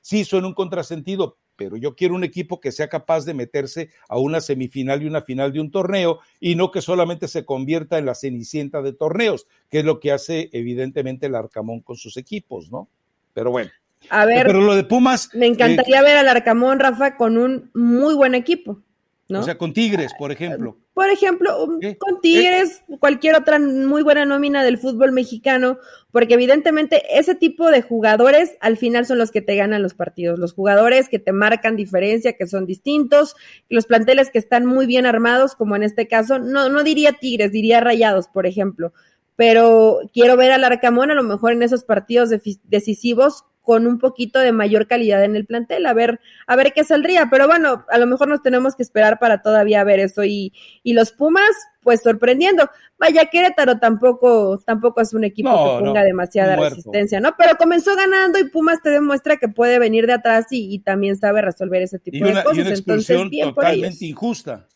sí 0.01 0.25
suena 0.25 0.49
un 0.49 0.55
contrasentido, 0.55 1.37
pero 1.57 1.77
yo 1.77 1.97
quiero 1.97 2.15
un 2.15 2.25
equipo 2.25 2.61
que 2.61 2.73
sea 2.73 2.89
capaz 2.89 3.25
de 3.25 3.35
meterse 3.35 3.91
a 4.09 4.19
una 4.19 4.41
semifinal 4.41 5.03
y 5.03 5.07
una 5.07 5.23
final 5.23 5.53
de 5.53 5.61
un 5.61 5.71
torneo 5.71 6.21
y 6.41 6.55
no 6.55 6.71
que 6.71 6.83
solamente 6.83 7.29
se 7.29 7.45
convierta 7.45 7.99
en 7.99 8.07
la 8.07 8.15
cenicienta 8.15 8.83
de 8.83 8.93
torneos, 8.93 9.47
que 9.71 9.81
es 9.81 9.85
lo 9.85 10.01
que 10.01 10.13
hace 10.13 10.51
evidentemente 10.53 11.27
el 11.27 11.35
Arcamón 11.35 11.81
con 11.81 11.97
sus 11.97 12.17
equipos, 12.17 12.71
¿no? 12.71 12.89
Pero 13.35 13.51
bueno. 13.51 13.71
A 14.11 14.25
ver, 14.25 14.47
pero 14.47 14.61
lo 14.61 14.75
de 14.75 14.85
Pumas. 14.85 15.31
Me 15.35 15.47
encantaría 15.47 16.01
eh, 16.01 16.03
ver 16.03 16.17
al 16.19 16.29
Arcamón, 16.29 16.79
Rafa, 16.79 17.17
con 17.17 17.39
un 17.39 17.71
muy 17.75 18.15
buen 18.15 18.35
equipo. 18.35 18.83
O 19.29 19.43
sea, 19.43 19.59
con 19.59 19.73
Tigres, 19.73 20.13
por 20.19 20.31
ejemplo. 20.31 20.77
Por 20.95 21.11
ejemplo, 21.11 21.65
um, 21.65 21.81
con 21.99 22.21
Tigres, 22.21 22.83
cualquier 23.01 23.35
otra 23.35 23.59
muy 23.59 24.03
buena 24.03 24.25
nómina 24.25 24.63
del 24.63 24.79
fútbol 24.79 25.11
mexicano, 25.11 25.79
porque 26.13 26.35
evidentemente 26.35 27.03
ese 27.19 27.35
tipo 27.35 27.71
de 27.71 27.83
jugadores 27.83 28.57
al 28.61 28.77
final 28.77 29.05
son 29.05 29.19
los 29.19 29.33
que 29.33 29.43
te 29.43 29.57
ganan 29.57 29.83
los 29.83 29.95
partidos, 29.95 30.39
los 30.39 30.53
jugadores 30.53 31.09
que 31.09 31.19
te 31.19 31.33
marcan 31.33 31.75
diferencia, 31.75 32.35
que 32.35 32.47
son 32.47 32.67
distintos, 32.67 33.35
los 33.69 33.87
planteles 33.87 34.31
que 34.31 34.39
están 34.39 34.65
muy 34.65 34.87
bien 34.87 35.07
armados, 35.07 35.57
como 35.57 35.75
en 35.75 35.83
este 35.83 36.07
caso, 36.07 36.39
no, 36.39 36.69
no 36.69 36.85
diría 36.85 37.15
Tigres, 37.15 37.51
diría 37.51 37.81
Rayados, 37.81 38.29
por 38.29 38.47
ejemplo, 38.47 38.93
pero 39.35 40.01
quiero 40.15 40.37
ver 40.37 40.53
al 40.53 40.65
Arcamón 40.65 41.11
a 41.11 41.15
lo 41.15 41.25
mejor 41.25 41.53
en 41.53 41.63
esos 41.63 41.85
partidos 41.85 42.31
decisivos 42.65 43.45
con 43.67 43.89
un 43.89 43.99
poquito 43.99 44.39
de 44.39 44.53
mayor 44.53 44.87
calidad 44.87 45.25
en 45.25 45.35
el 45.35 45.45
plantel, 45.45 45.87
a 45.87 45.93
ver, 45.93 46.21
a 46.47 46.55
ver 46.55 46.73
qué 46.73 46.85
saldría, 46.85 47.27
pero 47.29 47.49
bueno, 47.49 47.85
a 47.91 47.99
lo 47.99 48.07
mejor 48.07 48.29
nos 48.29 48.41
tenemos 48.41 48.77
que 48.77 48.85
esperar 48.85 49.19
para 49.19 49.43
todavía 49.43 49.83
ver 49.83 49.99
eso 49.99 50.23
y, 50.23 50.53
y 50.85 50.93
los 50.93 51.11
Pumas, 51.11 51.51
pues 51.83 52.01
sorprendiendo. 52.01 52.71
Vaya, 52.97 53.25
Querétaro 53.25 53.81
tampoco, 53.81 54.63
tampoco 54.65 55.01
es 55.01 55.13
un 55.15 55.25
equipo 55.25 55.51
que 55.51 55.85
ponga 55.85 56.05
demasiada 56.05 56.55
resistencia, 56.55 57.19
¿no? 57.19 57.35
Pero 57.37 57.57
comenzó 57.57 57.97
ganando 57.97 58.39
y 58.39 58.49
Pumas 58.49 58.81
te 58.83 58.91
demuestra 58.91 59.37
que 59.37 59.49
puede 59.49 59.81
venir 59.81 60.07
de 60.07 60.13
atrás 60.13 60.47
y, 60.51 60.79
también 60.79 61.17
sabe 61.17 61.43
resolver 61.43 61.83
ese 61.83 61.99
tipo 61.99 62.25
de 62.25 62.35
cosas. 62.45 62.59
Y 62.59 62.61
una 62.61 62.71
expulsión 62.71 63.31
totalmente 63.31 64.07
injusta. 64.07 64.69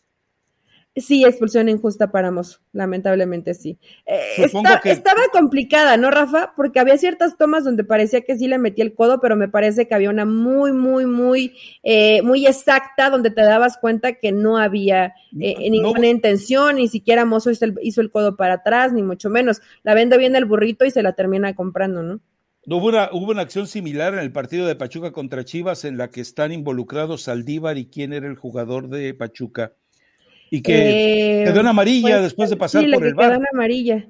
Sí, 0.93 1.23
expulsión 1.23 1.69
injusta 1.69 2.11
para 2.11 2.31
Mozo, 2.31 2.59
lamentablemente 2.73 3.53
sí. 3.53 3.79
Eh, 4.05 4.49
estaba 4.83 5.21
complicada, 5.31 5.95
¿no, 5.95 6.11
Rafa? 6.11 6.53
Porque 6.57 6.81
había 6.81 6.97
ciertas 6.97 7.37
tomas 7.37 7.63
donde 7.63 7.85
parecía 7.85 8.21
que 8.21 8.37
sí 8.37 8.49
le 8.49 8.57
metía 8.57 8.83
el 8.83 8.93
codo, 8.93 9.21
pero 9.21 9.37
me 9.37 9.47
parece 9.47 9.87
que 9.87 9.95
había 9.95 10.09
una 10.09 10.25
muy, 10.25 10.73
muy, 10.73 11.05
muy, 11.05 11.55
eh, 11.83 12.21
muy 12.23 12.45
exacta 12.45 13.09
donde 13.09 13.31
te 13.31 13.41
dabas 13.41 13.77
cuenta 13.77 14.15
que 14.15 14.33
no 14.33 14.57
había 14.57 15.13
eh, 15.39 15.69
ninguna 15.69 16.09
intención, 16.09 16.75
ni 16.75 16.89
siquiera 16.89 17.23
Mozo 17.23 17.51
hizo 17.51 17.63
el, 17.63 17.75
hizo 17.81 18.01
el, 18.01 18.11
codo 18.11 18.35
para 18.35 18.55
atrás, 18.55 18.91
ni 18.91 19.01
mucho 19.01 19.29
menos. 19.29 19.61
La 19.83 19.93
vende 19.93 20.17
bien 20.17 20.35
el 20.35 20.43
burrito 20.43 20.83
y 20.83 20.91
se 20.91 21.03
la 21.03 21.13
termina 21.13 21.55
comprando, 21.55 22.03
¿no? 22.03 22.19
Hubo 22.67 22.87
una, 22.87 23.09
hubo 23.13 23.31
una 23.31 23.43
acción 23.43 23.65
similar 23.65 24.13
en 24.13 24.19
el 24.19 24.33
partido 24.33 24.67
de 24.67 24.75
Pachuca 24.75 25.13
contra 25.13 25.45
Chivas 25.45 25.85
en 25.85 25.97
la 25.97 26.09
que 26.09 26.19
están 26.19 26.51
involucrados 26.51 27.23
Saldívar 27.23 27.77
y 27.77 27.85
quién 27.85 28.11
era 28.11 28.27
el 28.27 28.35
jugador 28.35 28.89
de 28.89 29.13
Pachuca 29.13 29.73
y 30.51 30.61
que 30.61 31.43
quedó 31.47 31.61
en 31.61 31.67
amarilla 31.67 32.09
pues, 32.09 32.23
después 32.23 32.49
de 32.51 32.57
pasar 32.57 32.83
por 32.91 33.05
el 33.05 33.15
bar. 33.15 33.29
Quedó 33.29 33.39
en 33.39 33.47
amarilla. 33.53 34.07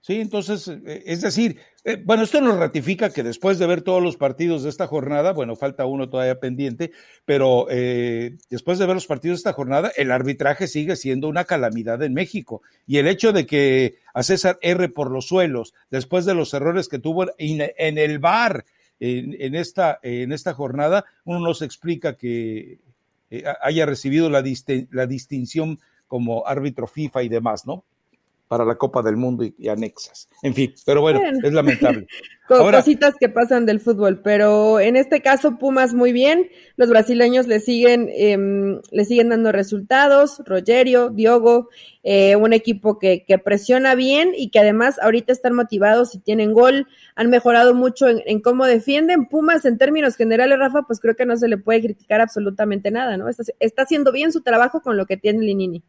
Sí, 0.00 0.20
entonces, 0.20 0.68
eh, 0.68 1.02
es 1.06 1.22
decir, 1.22 1.60
eh, 1.84 2.02
bueno, 2.04 2.24
esto 2.24 2.38
nos 2.42 2.58
ratifica 2.58 3.08
que 3.08 3.22
después 3.22 3.58
de 3.58 3.66
ver 3.66 3.80
todos 3.80 4.02
los 4.02 4.18
partidos 4.18 4.62
de 4.62 4.68
esta 4.68 4.86
jornada, 4.86 5.32
bueno, 5.32 5.56
falta 5.56 5.86
uno 5.86 6.10
todavía 6.10 6.40
pendiente, 6.40 6.90
pero 7.24 7.68
eh, 7.70 8.36
después 8.50 8.78
de 8.78 8.84
ver 8.84 8.96
los 8.96 9.06
partidos 9.06 9.36
de 9.36 9.40
esta 9.40 9.54
jornada, 9.54 9.92
el 9.96 10.10
arbitraje 10.10 10.66
sigue 10.66 10.96
siendo 10.96 11.26
una 11.26 11.44
calamidad 11.44 12.02
en 12.02 12.12
México. 12.12 12.60
Y 12.86 12.98
el 12.98 13.06
hecho 13.06 13.32
de 13.32 13.46
que 13.46 13.94
a 14.12 14.22
César 14.22 14.58
R 14.60 14.90
por 14.90 15.10
los 15.10 15.28
suelos, 15.28 15.72
después 15.90 16.26
de 16.26 16.34
los 16.34 16.52
errores 16.52 16.88
que 16.88 16.98
tuvo 16.98 17.26
en, 17.38 17.98
el 17.98 18.18
bar 18.18 18.66
en, 19.00 19.54
esta, 19.54 20.00
en 20.02 20.32
esta 20.32 20.52
jornada, 20.52 21.06
uno 21.24 21.40
nos 21.40 21.62
explica 21.62 22.14
que 22.14 22.78
haya 23.60 23.86
recibido 23.86 24.30
la, 24.30 24.42
la 24.90 25.06
distinción 25.06 25.80
como 26.06 26.46
árbitro 26.46 26.86
FIFA 26.86 27.22
y 27.22 27.28
demás, 27.28 27.66
¿no? 27.66 27.84
Para 28.54 28.64
la 28.64 28.76
Copa 28.76 29.02
del 29.02 29.16
Mundo 29.16 29.42
y, 29.42 29.68
anexas. 29.68 30.28
En 30.40 30.54
fin, 30.54 30.72
pero 30.86 31.00
bueno, 31.00 31.20
es 31.42 31.52
lamentable. 31.52 32.06
cositas 32.46 33.16
que 33.18 33.28
pasan 33.28 33.66
del 33.66 33.80
fútbol, 33.80 34.20
pero 34.22 34.78
en 34.78 34.94
este 34.94 35.22
caso 35.22 35.58
Pumas 35.58 35.92
muy 35.92 36.12
bien, 36.12 36.48
los 36.76 36.88
brasileños 36.88 37.48
le 37.48 37.58
siguen, 37.58 38.08
eh, 38.12 38.78
le 38.92 39.04
siguen 39.06 39.30
dando 39.30 39.50
resultados, 39.50 40.40
Rogerio, 40.46 41.08
Diogo, 41.08 41.68
eh, 42.04 42.36
un 42.36 42.52
equipo 42.52 43.00
que, 43.00 43.24
que, 43.26 43.38
presiona 43.38 43.96
bien 43.96 44.34
y 44.36 44.50
que 44.50 44.60
además 44.60 45.00
ahorita 45.02 45.32
están 45.32 45.54
motivados 45.54 46.14
y 46.14 46.20
tienen 46.20 46.52
gol, 46.52 46.86
han 47.16 47.30
mejorado 47.30 47.74
mucho 47.74 48.06
en, 48.06 48.40
cómo 48.40 48.66
defienden. 48.66 49.26
Pumas 49.26 49.64
en 49.64 49.78
términos 49.78 50.14
generales, 50.14 50.60
Rafa, 50.60 50.82
pues 50.82 51.00
creo 51.00 51.16
que 51.16 51.26
no 51.26 51.36
se 51.36 51.48
le 51.48 51.58
puede 51.58 51.80
criticar 51.80 52.20
absolutamente 52.20 52.92
nada, 52.92 53.16
¿no? 53.16 53.28
Está, 53.28 53.42
está 53.58 53.82
haciendo 53.82 54.12
bien 54.12 54.30
su 54.30 54.42
trabajo 54.42 54.80
con 54.80 54.96
lo 54.96 55.06
que 55.06 55.16
tiene 55.16 55.40
Linini. 55.40 55.82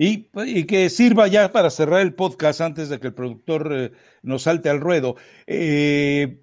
Y, 0.00 0.28
que 0.64 0.90
sirva 0.90 1.26
ya 1.26 1.50
para 1.50 1.70
cerrar 1.70 2.00
el 2.00 2.14
podcast 2.14 2.60
antes 2.60 2.88
de 2.88 3.00
que 3.00 3.08
el 3.08 3.14
productor 3.14 3.72
eh, 3.72 3.90
nos 4.22 4.44
salte 4.44 4.68
al 4.68 4.80
ruedo. 4.80 5.16
Eh, 5.46 6.40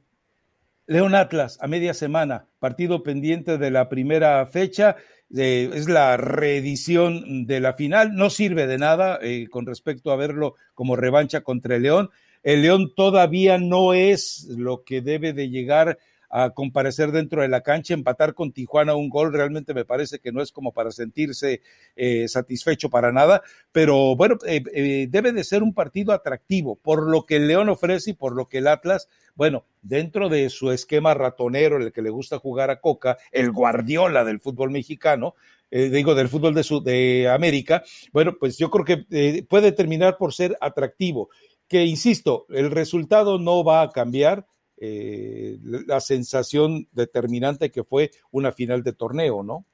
León 0.88 1.16
Atlas, 1.16 1.58
a 1.62 1.68
media 1.68 1.94
semana, 1.94 2.48
partido 2.60 3.02
pendiente 3.02 3.58
de 3.58 3.72
la 3.72 3.88
primera 3.88 4.46
fecha, 4.46 4.98
es 5.34 5.90
la 5.90 6.18
reedición 6.18 7.48
de 7.48 7.60
la 7.60 7.74
final, 7.74 8.16
no 8.16 8.30
sirve 8.30 8.68
de 8.68 8.78
nada 8.78 9.18
eh, 9.22 9.48
con 9.50 9.66
respecto 9.66 10.12
a 10.12 10.16
verlo 10.16 10.56
como 10.74 10.96
revancha 10.96 11.42
contra 11.42 11.78
el 11.78 11.84
León. 11.84 12.10
El 12.44 12.62
León 12.62 12.94
todavía 12.96 13.58
no 13.58 13.94
es 13.94 14.48
lo 14.50 14.84
que 14.84 15.02
debe 15.02 15.34
de 15.34 15.50
llegar 15.50 15.98
a 16.30 16.52
comparecer 16.52 17.12
dentro 17.12 17.42
de 17.42 17.48
la 17.48 17.62
cancha, 17.62 17.94
empatar 17.94 18.34
con 18.34 18.52
Tijuana 18.52 18.96
un 18.96 19.10
gol, 19.10 19.34
realmente 19.34 19.74
me 19.74 19.86
parece 19.86 20.20
que 20.20 20.32
no 20.32 20.42
es 20.42 20.52
como 20.52 20.72
para 20.72 20.92
sentirse 20.92 21.62
eh, 21.96 22.28
satisfecho 22.28 22.90
para 22.90 23.12
nada, 23.12 23.42
pero 23.72 24.16
bueno, 24.16 24.38
eh, 24.46 24.64
eh, 24.74 25.08
debe 25.10 25.32
de 25.32 25.44
ser 25.44 25.64
un 25.64 25.74
partido 25.74 26.14
atractivo 26.14 26.76
por 26.76 27.10
lo 27.10 27.24
que 27.24 27.38
el 27.38 27.48
León 27.48 27.70
ofrece 27.70 28.12
y 28.12 28.14
por 28.14 28.36
lo 28.36 28.48
que 28.48 28.60
el 28.60 28.68
Atlas, 28.68 29.08
bueno, 29.36 29.66
dentro 29.82 30.30
de 30.30 30.50
su 30.50 30.72
esquema 30.72 31.14
ratonero, 31.14 31.78
el 31.78 31.92
que 31.92 32.02
le 32.02 32.10
gusta 32.10 32.40
jugar 32.40 32.70
a 32.70 32.80
Coca, 32.80 33.18
el 33.32 33.52
Guardiola 33.52 34.24
del 34.24 34.40
fútbol 34.40 34.72
mexicano, 34.72 35.36
digo, 35.72 36.16
del 36.16 36.30
fútbol 36.30 36.54
de, 36.54 36.64
su, 36.64 36.82
de 36.82 37.28
América, 37.28 37.84
bueno, 38.14 38.36
pues 38.40 38.58
yo 38.58 38.70
creo 38.70 38.86
que 38.86 39.44
puede 39.50 39.74
terminar 39.74 40.18
por 40.18 40.34
ser 40.34 40.58
atractivo. 40.62 41.30
Que 41.68 41.84
insisto, 41.84 42.46
el 42.50 42.72
resultado 42.72 43.40
no 43.40 43.64
va 43.64 43.82
a 43.82 43.92
cambiar, 43.92 44.46
eh, 44.88 45.58
la 45.88 46.00
sensación 46.00 46.88
determinante 46.92 47.72
que 47.72 47.84
fue 47.84 48.12
una 48.32 48.52
final 48.52 48.84
de 48.84 48.94
torneo, 48.94 49.44
¿no? 49.44 49.66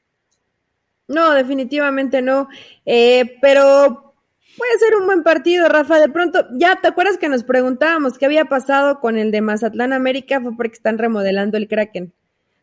No, 1.07 1.33
definitivamente 1.33 2.21
no. 2.21 2.47
Eh, 2.85 3.37
pero 3.41 4.15
puede 4.57 4.77
ser 4.79 4.95
un 4.95 5.05
buen 5.05 5.23
partido, 5.23 5.67
Rafa. 5.67 5.99
De 5.99 6.09
pronto, 6.09 6.45
ya 6.53 6.79
te 6.81 6.87
acuerdas 6.87 7.17
que 7.17 7.29
nos 7.29 7.43
preguntábamos 7.43 8.17
qué 8.17 8.25
había 8.25 8.45
pasado 8.45 8.99
con 8.99 9.17
el 9.17 9.31
de 9.31 9.41
Mazatlán 9.41 9.93
América, 9.93 10.39
fue 10.39 10.55
porque 10.55 10.75
están 10.75 10.97
remodelando 10.97 11.57
el 11.57 11.67
Kraken 11.67 12.13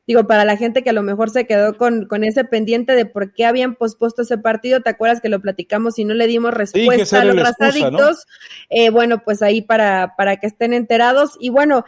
digo, 0.08 0.26
para 0.26 0.46
la 0.46 0.56
gente 0.56 0.82
que 0.82 0.88
a 0.88 0.94
lo 0.94 1.02
mejor 1.02 1.28
se 1.28 1.46
quedó 1.46 1.76
con, 1.76 2.06
con 2.06 2.24
ese 2.24 2.42
pendiente 2.42 2.94
de 2.94 3.04
por 3.04 3.34
qué 3.34 3.44
habían 3.44 3.74
pospuesto 3.74 4.22
ese 4.22 4.38
partido, 4.38 4.80
¿te 4.80 4.88
acuerdas 4.88 5.20
que 5.20 5.28
lo 5.28 5.42
platicamos 5.42 5.98
y 5.98 6.06
no 6.06 6.14
le 6.14 6.26
dimos 6.26 6.54
respuesta 6.54 7.20
a 7.20 7.24
los 7.26 7.36
razadictos? 7.36 8.26
Eh, 8.70 8.88
bueno, 8.88 9.22
pues 9.22 9.42
ahí 9.42 9.60
para, 9.60 10.14
para 10.16 10.38
que 10.38 10.46
estén 10.46 10.72
enterados. 10.72 11.36
Y 11.38 11.50
bueno, 11.50 11.84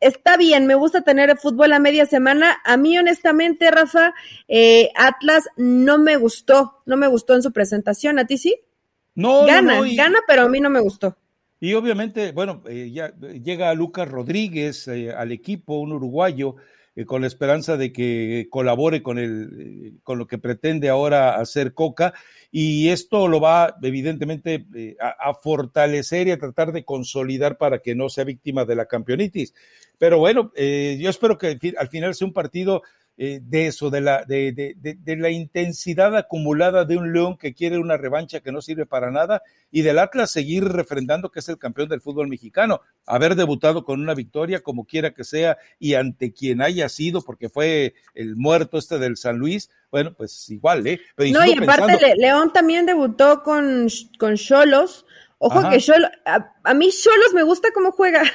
está 0.00 0.38
bien, 0.38 0.66
me 0.66 0.76
gusta 0.76 1.02
tener 1.02 1.28
el 1.28 1.36
fútbol 1.36 1.74
a 1.74 1.78
media 1.78 2.06
semana. 2.06 2.56
A 2.64 2.78
mí, 2.78 2.96
honestamente, 2.96 3.70
Rafa, 3.70 4.14
eh, 4.48 4.88
Atlas 4.96 5.44
no 5.58 5.98
me 5.98 6.16
gustó, 6.16 6.80
no 6.86 6.96
me 6.96 7.06
gustó 7.06 7.34
en 7.34 7.42
su 7.42 7.52
presentación. 7.52 8.18
¿A 8.18 8.26
ti 8.26 8.38
sí? 8.38 8.56
No, 9.14 9.44
gana, 9.44 9.82
no, 9.82 9.86
gana, 9.94 10.20
pero 10.26 10.44
a 10.44 10.48
mí 10.48 10.58
no 10.58 10.70
me 10.70 10.80
gustó. 10.80 11.14
Y 11.60 11.74
obviamente, 11.74 12.32
bueno, 12.32 12.62
eh, 12.66 12.90
ya 12.90 13.14
llega 13.18 13.74
Lucas 13.74 14.08
Rodríguez 14.08 14.88
al 14.88 15.32
equipo, 15.32 15.80
un 15.80 15.92
uruguayo, 15.92 16.56
eh, 16.96 17.04
con 17.04 17.20
la 17.20 17.26
esperanza 17.26 17.76
de 17.76 17.92
que 17.92 18.48
colabore 18.50 19.02
con, 19.02 19.18
el, 19.18 19.50
eh, 19.60 19.92
con 20.02 20.18
lo 20.18 20.26
que 20.26 20.38
pretende 20.38 20.88
ahora 20.88 21.36
hacer 21.36 21.74
Coca. 21.74 22.14
Y 22.50 22.88
esto 22.88 23.28
lo 23.28 23.38
va, 23.38 23.76
evidentemente, 23.82 24.64
eh, 24.74 24.96
a, 24.98 25.34
fortalecer 25.34 26.28
y 26.28 26.30
a 26.30 26.38
tratar 26.38 26.72
de 26.72 26.84
consolidar 26.84 27.58
para 27.58 27.80
que 27.80 27.94
no 27.94 28.08
sea 28.08 28.24
víctima 28.24 28.64
de 28.64 28.76
la 28.76 28.86
campeonitis. 28.86 29.52
Pero 29.98 30.18
bueno, 30.18 30.52
yo 30.54 31.10
espero 31.10 31.38
que 31.38 31.58
al 31.78 31.88
final 31.88 32.14
sea 32.14 32.26
un 32.26 32.34
partido 32.34 32.82
eh, 33.18 33.40
de 33.42 33.66
eso, 33.66 33.88
de 33.88 34.02
la, 34.02 34.24
de, 34.26 34.52
de, 34.52 34.74
de, 34.76 35.16
la 35.16 35.30
intensidad 35.30 36.14
acumulada 36.14 36.84
de 36.84 36.98
un 36.98 37.14
León 37.14 37.38
que 37.38 37.54
quiere 37.54 37.78
una 37.78 37.96
revancha 37.96 38.40
que 38.40 38.52
no 38.52 38.60
sirve 38.60 38.84
para 38.84 39.10
nada 39.10 39.42
y 39.70 39.80
del 39.80 39.98
Atlas 39.98 40.30
seguir 40.30 40.64
refrendando 40.64 41.30
que 41.30 41.38
es 41.38 41.48
el 41.48 41.56
campeón 41.56 41.88
del 41.88 42.02
fútbol 42.02 42.28
mexicano, 42.28 42.82
haber 43.06 43.34
debutado 43.34 43.84
con 43.84 44.02
una 44.02 44.12
victoria 44.12 44.60
como 44.60 44.84
quiera 44.84 45.14
que 45.14 45.24
sea 45.24 45.56
y 45.78 45.94
ante 45.94 46.34
quien 46.34 46.60
haya 46.60 46.90
sido, 46.90 47.22
porque 47.22 47.48
fue 47.48 47.94
el 48.14 48.36
muerto 48.36 48.76
este 48.76 48.98
del 48.98 49.16
San 49.16 49.38
Luis, 49.38 49.70
bueno, 49.90 50.12
pues 50.12 50.50
igual, 50.50 50.86
¿eh? 50.86 51.00
no, 51.16 51.46
y 51.46 51.54
aparte 51.54 52.16
León 52.18 52.52
también 52.52 52.84
debutó 52.84 53.42
con 53.42 53.88
Cholos. 53.88 55.06
Ojo 55.38 55.68
que 55.68 55.78
Cholos, 55.80 56.10
a, 56.24 56.74
mí 56.74 56.90
Cholos 56.90 57.34
me 57.34 57.42
gusta 57.42 57.70
cómo 57.72 57.92
juega. 57.92 58.22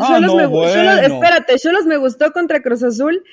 Ah, 0.00 0.18
Cholos 0.20 0.34
me, 0.34 1.06
espérate, 1.06 1.58
Cholos 1.58 1.84
me 1.84 1.96
gustó 1.96 2.32
contra 2.32 2.62
Cruz 2.62 2.82
Azul 2.82 3.24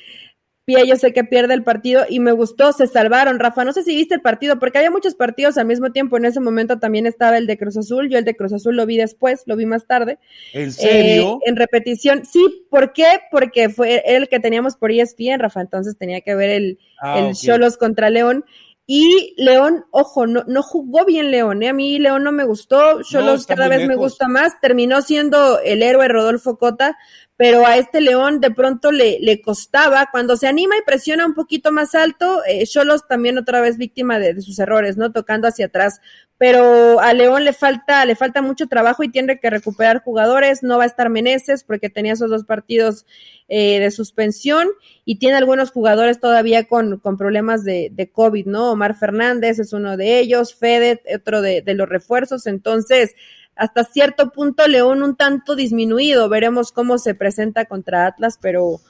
Pía, 0.63 0.83
yo 0.85 0.95
sé 0.95 1.11
que 1.11 1.23
pierde 1.23 1.55
el 1.55 1.63
partido 1.63 2.03
y 2.07 2.19
me 2.19 2.31
gustó, 2.31 2.71
se 2.71 2.85
salvaron. 2.85 3.39
Rafa, 3.39 3.65
no 3.65 3.73
sé 3.73 3.83
si 3.83 3.95
viste 3.95 4.13
el 4.13 4.21
partido, 4.21 4.59
porque 4.59 4.77
había 4.77 4.91
muchos 4.91 5.15
partidos 5.15 5.57
al 5.57 5.65
mismo 5.65 5.91
tiempo. 5.91 6.17
En 6.17 6.25
ese 6.25 6.39
momento 6.39 6.77
también 6.77 7.07
estaba 7.07 7.37
el 7.37 7.47
de 7.47 7.57
Cruz 7.57 7.77
Azul. 7.77 8.09
Yo 8.09 8.19
el 8.19 8.25
de 8.25 8.35
Cruz 8.35 8.53
Azul 8.53 8.75
lo 8.75 8.85
vi 8.85 8.97
después, 8.97 9.41
lo 9.47 9.55
vi 9.55 9.65
más 9.65 9.87
tarde. 9.87 10.19
¿En 10.53 10.71
serio? 10.71 11.39
Eh, 11.41 11.49
en 11.49 11.55
repetición. 11.55 12.25
Sí, 12.25 12.65
¿por 12.69 12.93
qué? 12.93 13.07
Porque 13.31 13.69
fue 13.69 14.03
el 14.05 14.29
que 14.29 14.39
teníamos 14.39 14.75
por 14.75 14.91
ESPN, 14.91 15.39
Rafa. 15.39 15.61
Entonces 15.61 15.97
tenía 15.97 16.21
que 16.21 16.35
ver 16.35 16.51
el, 16.51 16.79
ah, 17.01 17.19
el 17.19 17.35
Cholos 17.35 17.77
contra 17.77 18.11
León. 18.11 18.45
Y 18.93 19.35
León, 19.37 19.85
ojo, 19.91 20.27
no, 20.27 20.43
no 20.47 20.61
jugó 20.61 21.05
bien 21.05 21.31
León, 21.31 21.63
¿eh? 21.63 21.69
a 21.69 21.73
mí 21.73 21.97
León 21.97 22.25
no 22.25 22.33
me 22.33 22.43
gustó, 22.43 23.01
Cholos 23.03 23.47
cada 23.47 23.69
vez 23.69 23.87
me 23.87 23.95
gusta 23.95 24.27
más, 24.27 24.59
terminó 24.59 25.01
siendo 25.01 25.61
el 25.61 25.81
héroe 25.81 26.09
Rodolfo 26.09 26.57
Cota, 26.57 26.97
pero 27.37 27.65
a 27.65 27.77
este 27.77 28.01
León 28.01 28.41
de 28.41 28.51
pronto 28.51 28.91
le, 28.91 29.17
le 29.21 29.41
costaba, 29.41 30.09
cuando 30.11 30.35
se 30.35 30.47
anima 30.47 30.75
y 30.77 30.81
presiona 30.85 31.25
un 31.25 31.33
poquito 31.33 31.71
más 31.71 31.95
alto, 31.95 32.41
eh, 32.45 32.67
Cholos 32.67 33.07
también 33.07 33.37
otra 33.37 33.61
vez 33.61 33.77
víctima 33.77 34.19
de, 34.19 34.41
sus 34.41 34.59
errores, 34.59 34.97
¿no? 34.97 35.13
Tocando 35.13 35.47
hacia 35.47 35.67
atrás 35.67 36.01
pero 36.41 36.99
a 36.99 37.13
León 37.13 37.45
le 37.45 37.53
falta, 37.53 38.03
le 38.03 38.15
falta 38.15 38.41
mucho 38.41 38.65
trabajo 38.65 39.03
y 39.03 39.11
tiene 39.11 39.39
que 39.39 39.51
recuperar 39.51 40.01
jugadores. 40.01 40.63
No 40.63 40.79
va 40.79 40.85
a 40.85 40.87
estar 40.87 41.07
Meneses 41.07 41.63
porque 41.63 41.91
tenía 41.91 42.13
esos 42.13 42.31
dos 42.31 42.45
partidos 42.45 43.05
eh, 43.47 43.79
de 43.79 43.91
suspensión 43.91 44.67
y 45.05 45.19
tiene 45.19 45.37
algunos 45.37 45.69
jugadores 45.69 46.19
todavía 46.19 46.63
con, 46.63 46.97
con 46.97 47.15
problemas 47.15 47.63
de, 47.63 48.09
COVID, 48.11 48.47
¿no? 48.47 48.71
Omar 48.71 48.95
Fernández 48.95 49.59
es 49.59 49.71
uno 49.71 49.97
de 49.97 50.17
ellos, 50.17 50.55
Fede, 50.55 51.03
otro 51.15 51.43
de, 51.43 51.61
de 51.61 51.75
los 51.75 51.87
refuerzos. 51.87 52.47
Entonces, 52.47 53.13
hasta 53.55 53.83
cierto 53.83 54.31
punto 54.31 54.67
León 54.67 55.03
un 55.03 55.15
tanto 55.15 55.55
disminuido. 55.55 56.27
Veremos 56.27 56.71
cómo 56.71 56.97
se 56.97 57.13
presenta 57.13 57.65
contra 57.65 58.07
Atlas, 58.07 58.39
pero 58.41 58.81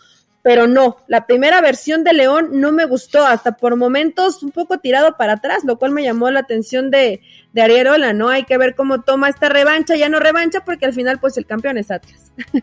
pero 0.41 0.67
no, 0.67 0.97
la 1.07 1.25
primera 1.25 1.61
versión 1.61 2.03
de 2.03 2.13
León 2.13 2.49
no 2.53 2.71
me 2.71 2.85
gustó, 2.85 3.25
hasta 3.25 3.57
por 3.57 3.75
momentos 3.75 4.43
un 4.43 4.51
poco 4.51 4.79
tirado 4.79 5.15
para 5.17 5.33
atrás, 5.33 5.63
lo 5.63 5.77
cual 5.77 5.91
me 5.91 6.03
llamó 6.03 6.31
la 6.31 6.39
atención 6.39 6.89
de, 6.89 7.21
de 7.53 7.61
Arierola, 7.61 8.13
¿no? 8.13 8.29
Hay 8.29 8.43
que 8.43 8.57
ver 8.57 8.75
cómo 8.75 9.01
toma 9.01 9.29
esta 9.29 9.49
revancha, 9.49 9.95
ya 9.95 10.09
no 10.09 10.19
revancha, 10.19 10.63
porque 10.65 10.85
al 10.85 10.93
final 10.93 11.19
pues 11.19 11.37
el 11.37 11.45
campeón 11.45 11.77
es 11.77 11.91
Atlas. 11.91 12.31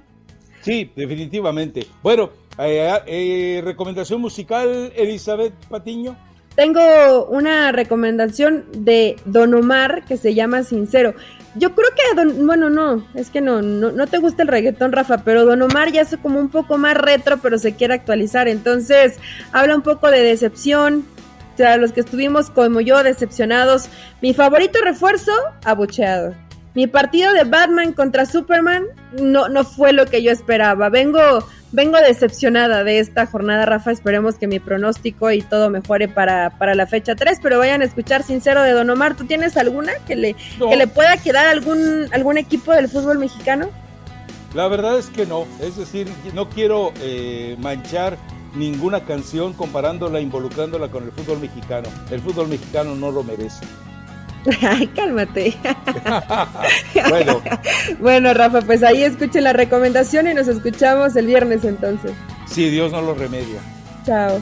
Sí, 0.60 0.90
definitivamente. 0.94 1.86
Bueno, 2.02 2.30
eh, 2.58 2.92
eh, 3.06 3.62
recomendación 3.64 4.20
musical, 4.20 4.92
Elizabeth 4.96 5.54
Patiño. 5.68 6.14
Tengo 6.58 7.26
una 7.26 7.70
recomendación 7.70 8.64
de 8.72 9.14
Don 9.24 9.54
Omar 9.54 10.02
que 10.04 10.16
se 10.16 10.34
llama 10.34 10.64
Sincero. 10.64 11.14
Yo 11.54 11.72
creo 11.72 11.88
que, 11.94 12.16
don, 12.16 12.48
bueno, 12.48 12.68
no, 12.68 13.06
es 13.14 13.30
que 13.30 13.40
no, 13.40 13.62
no, 13.62 13.92
no 13.92 14.08
te 14.08 14.18
gusta 14.18 14.42
el 14.42 14.48
reggaetón, 14.48 14.90
Rafa, 14.90 15.18
pero 15.18 15.44
Don 15.44 15.62
Omar 15.62 15.92
ya 15.92 16.00
es 16.00 16.16
como 16.20 16.40
un 16.40 16.48
poco 16.48 16.76
más 16.76 16.96
retro, 16.96 17.38
pero 17.38 17.58
se 17.58 17.76
quiere 17.76 17.94
actualizar. 17.94 18.48
Entonces, 18.48 19.20
habla 19.52 19.76
un 19.76 19.82
poco 19.82 20.10
de 20.10 20.20
decepción, 20.24 21.06
o 21.54 21.56
sea, 21.56 21.76
los 21.76 21.92
que 21.92 22.00
estuvimos 22.00 22.50
como 22.50 22.80
yo 22.80 23.04
decepcionados. 23.04 23.88
Mi 24.20 24.34
favorito 24.34 24.80
refuerzo, 24.82 25.30
abucheado. 25.64 26.34
Mi 26.74 26.86
partido 26.86 27.32
de 27.32 27.44
Batman 27.44 27.92
contra 27.92 28.26
Superman 28.26 28.84
no, 29.18 29.48
no 29.48 29.64
fue 29.64 29.92
lo 29.92 30.06
que 30.06 30.22
yo 30.22 30.30
esperaba. 30.30 30.88
Vengo, 30.90 31.20
vengo 31.72 31.98
decepcionada 31.98 32.84
de 32.84 32.98
esta 32.98 33.26
jornada, 33.26 33.66
Rafa. 33.66 33.90
Esperemos 33.90 34.36
que 34.36 34.46
mi 34.46 34.60
pronóstico 34.60 35.30
y 35.30 35.42
todo 35.42 35.70
mejore 35.70 36.08
para, 36.08 36.50
para 36.50 36.74
la 36.74 36.86
fecha 36.86 37.16
3, 37.16 37.38
pero 37.42 37.58
vayan 37.58 37.82
a 37.82 37.84
escuchar 37.84 38.22
sincero 38.22 38.62
de 38.62 38.72
Don 38.72 38.88
Omar. 38.90 39.16
¿Tú 39.16 39.24
tienes 39.24 39.56
alguna 39.56 39.92
que 40.06 40.14
le, 40.14 40.34
que 40.34 40.76
le 40.76 40.86
pueda 40.86 41.16
quedar 41.16 41.46
a 41.46 41.50
algún, 41.50 42.06
algún 42.12 42.38
equipo 42.38 42.72
del 42.72 42.88
fútbol 42.88 43.18
mexicano? 43.18 43.70
La 44.54 44.68
verdad 44.68 44.98
es 44.98 45.06
que 45.06 45.26
no. 45.26 45.46
Es 45.60 45.76
decir, 45.76 46.08
no 46.34 46.48
quiero 46.48 46.92
eh, 47.00 47.56
manchar 47.58 48.16
ninguna 48.54 49.04
canción 49.04 49.52
comparándola, 49.52 50.20
involucrándola 50.20 50.90
con 50.90 51.04
el 51.04 51.12
fútbol 51.12 51.40
mexicano. 51.40 51.88
El 52.10 52.20
fútbol 52.20 52.48
mexicano 52.48 52.94
no 52.94 53.10
lo 53.10 53.22
merece. 53.22 53.64
Ay, 54.62 54.86
cálmate. 54.88 55.54
bueno. 57.08 57.42
bueno, 58.00 58.34
Rafa, 58.34 58.62
pues 58.62 58.82
ahí 58.82 59.02
escuchen 59.02 59.44
la 59.44 59.52
recomendación 59.52 60.28
y 60.28 60.34
nos 60.34 60.48
escuchamos 60.48 61.16
el 61.16 61.26
viernes 61.26 61.64
entonces. 61.64 62.12
Sí, 62.46 62.70
Dios 62.70 62.92
no 62.92 63.02
lo 63.02 63.14
remedia. 63.14 63.60
Chao. 64.04 64.40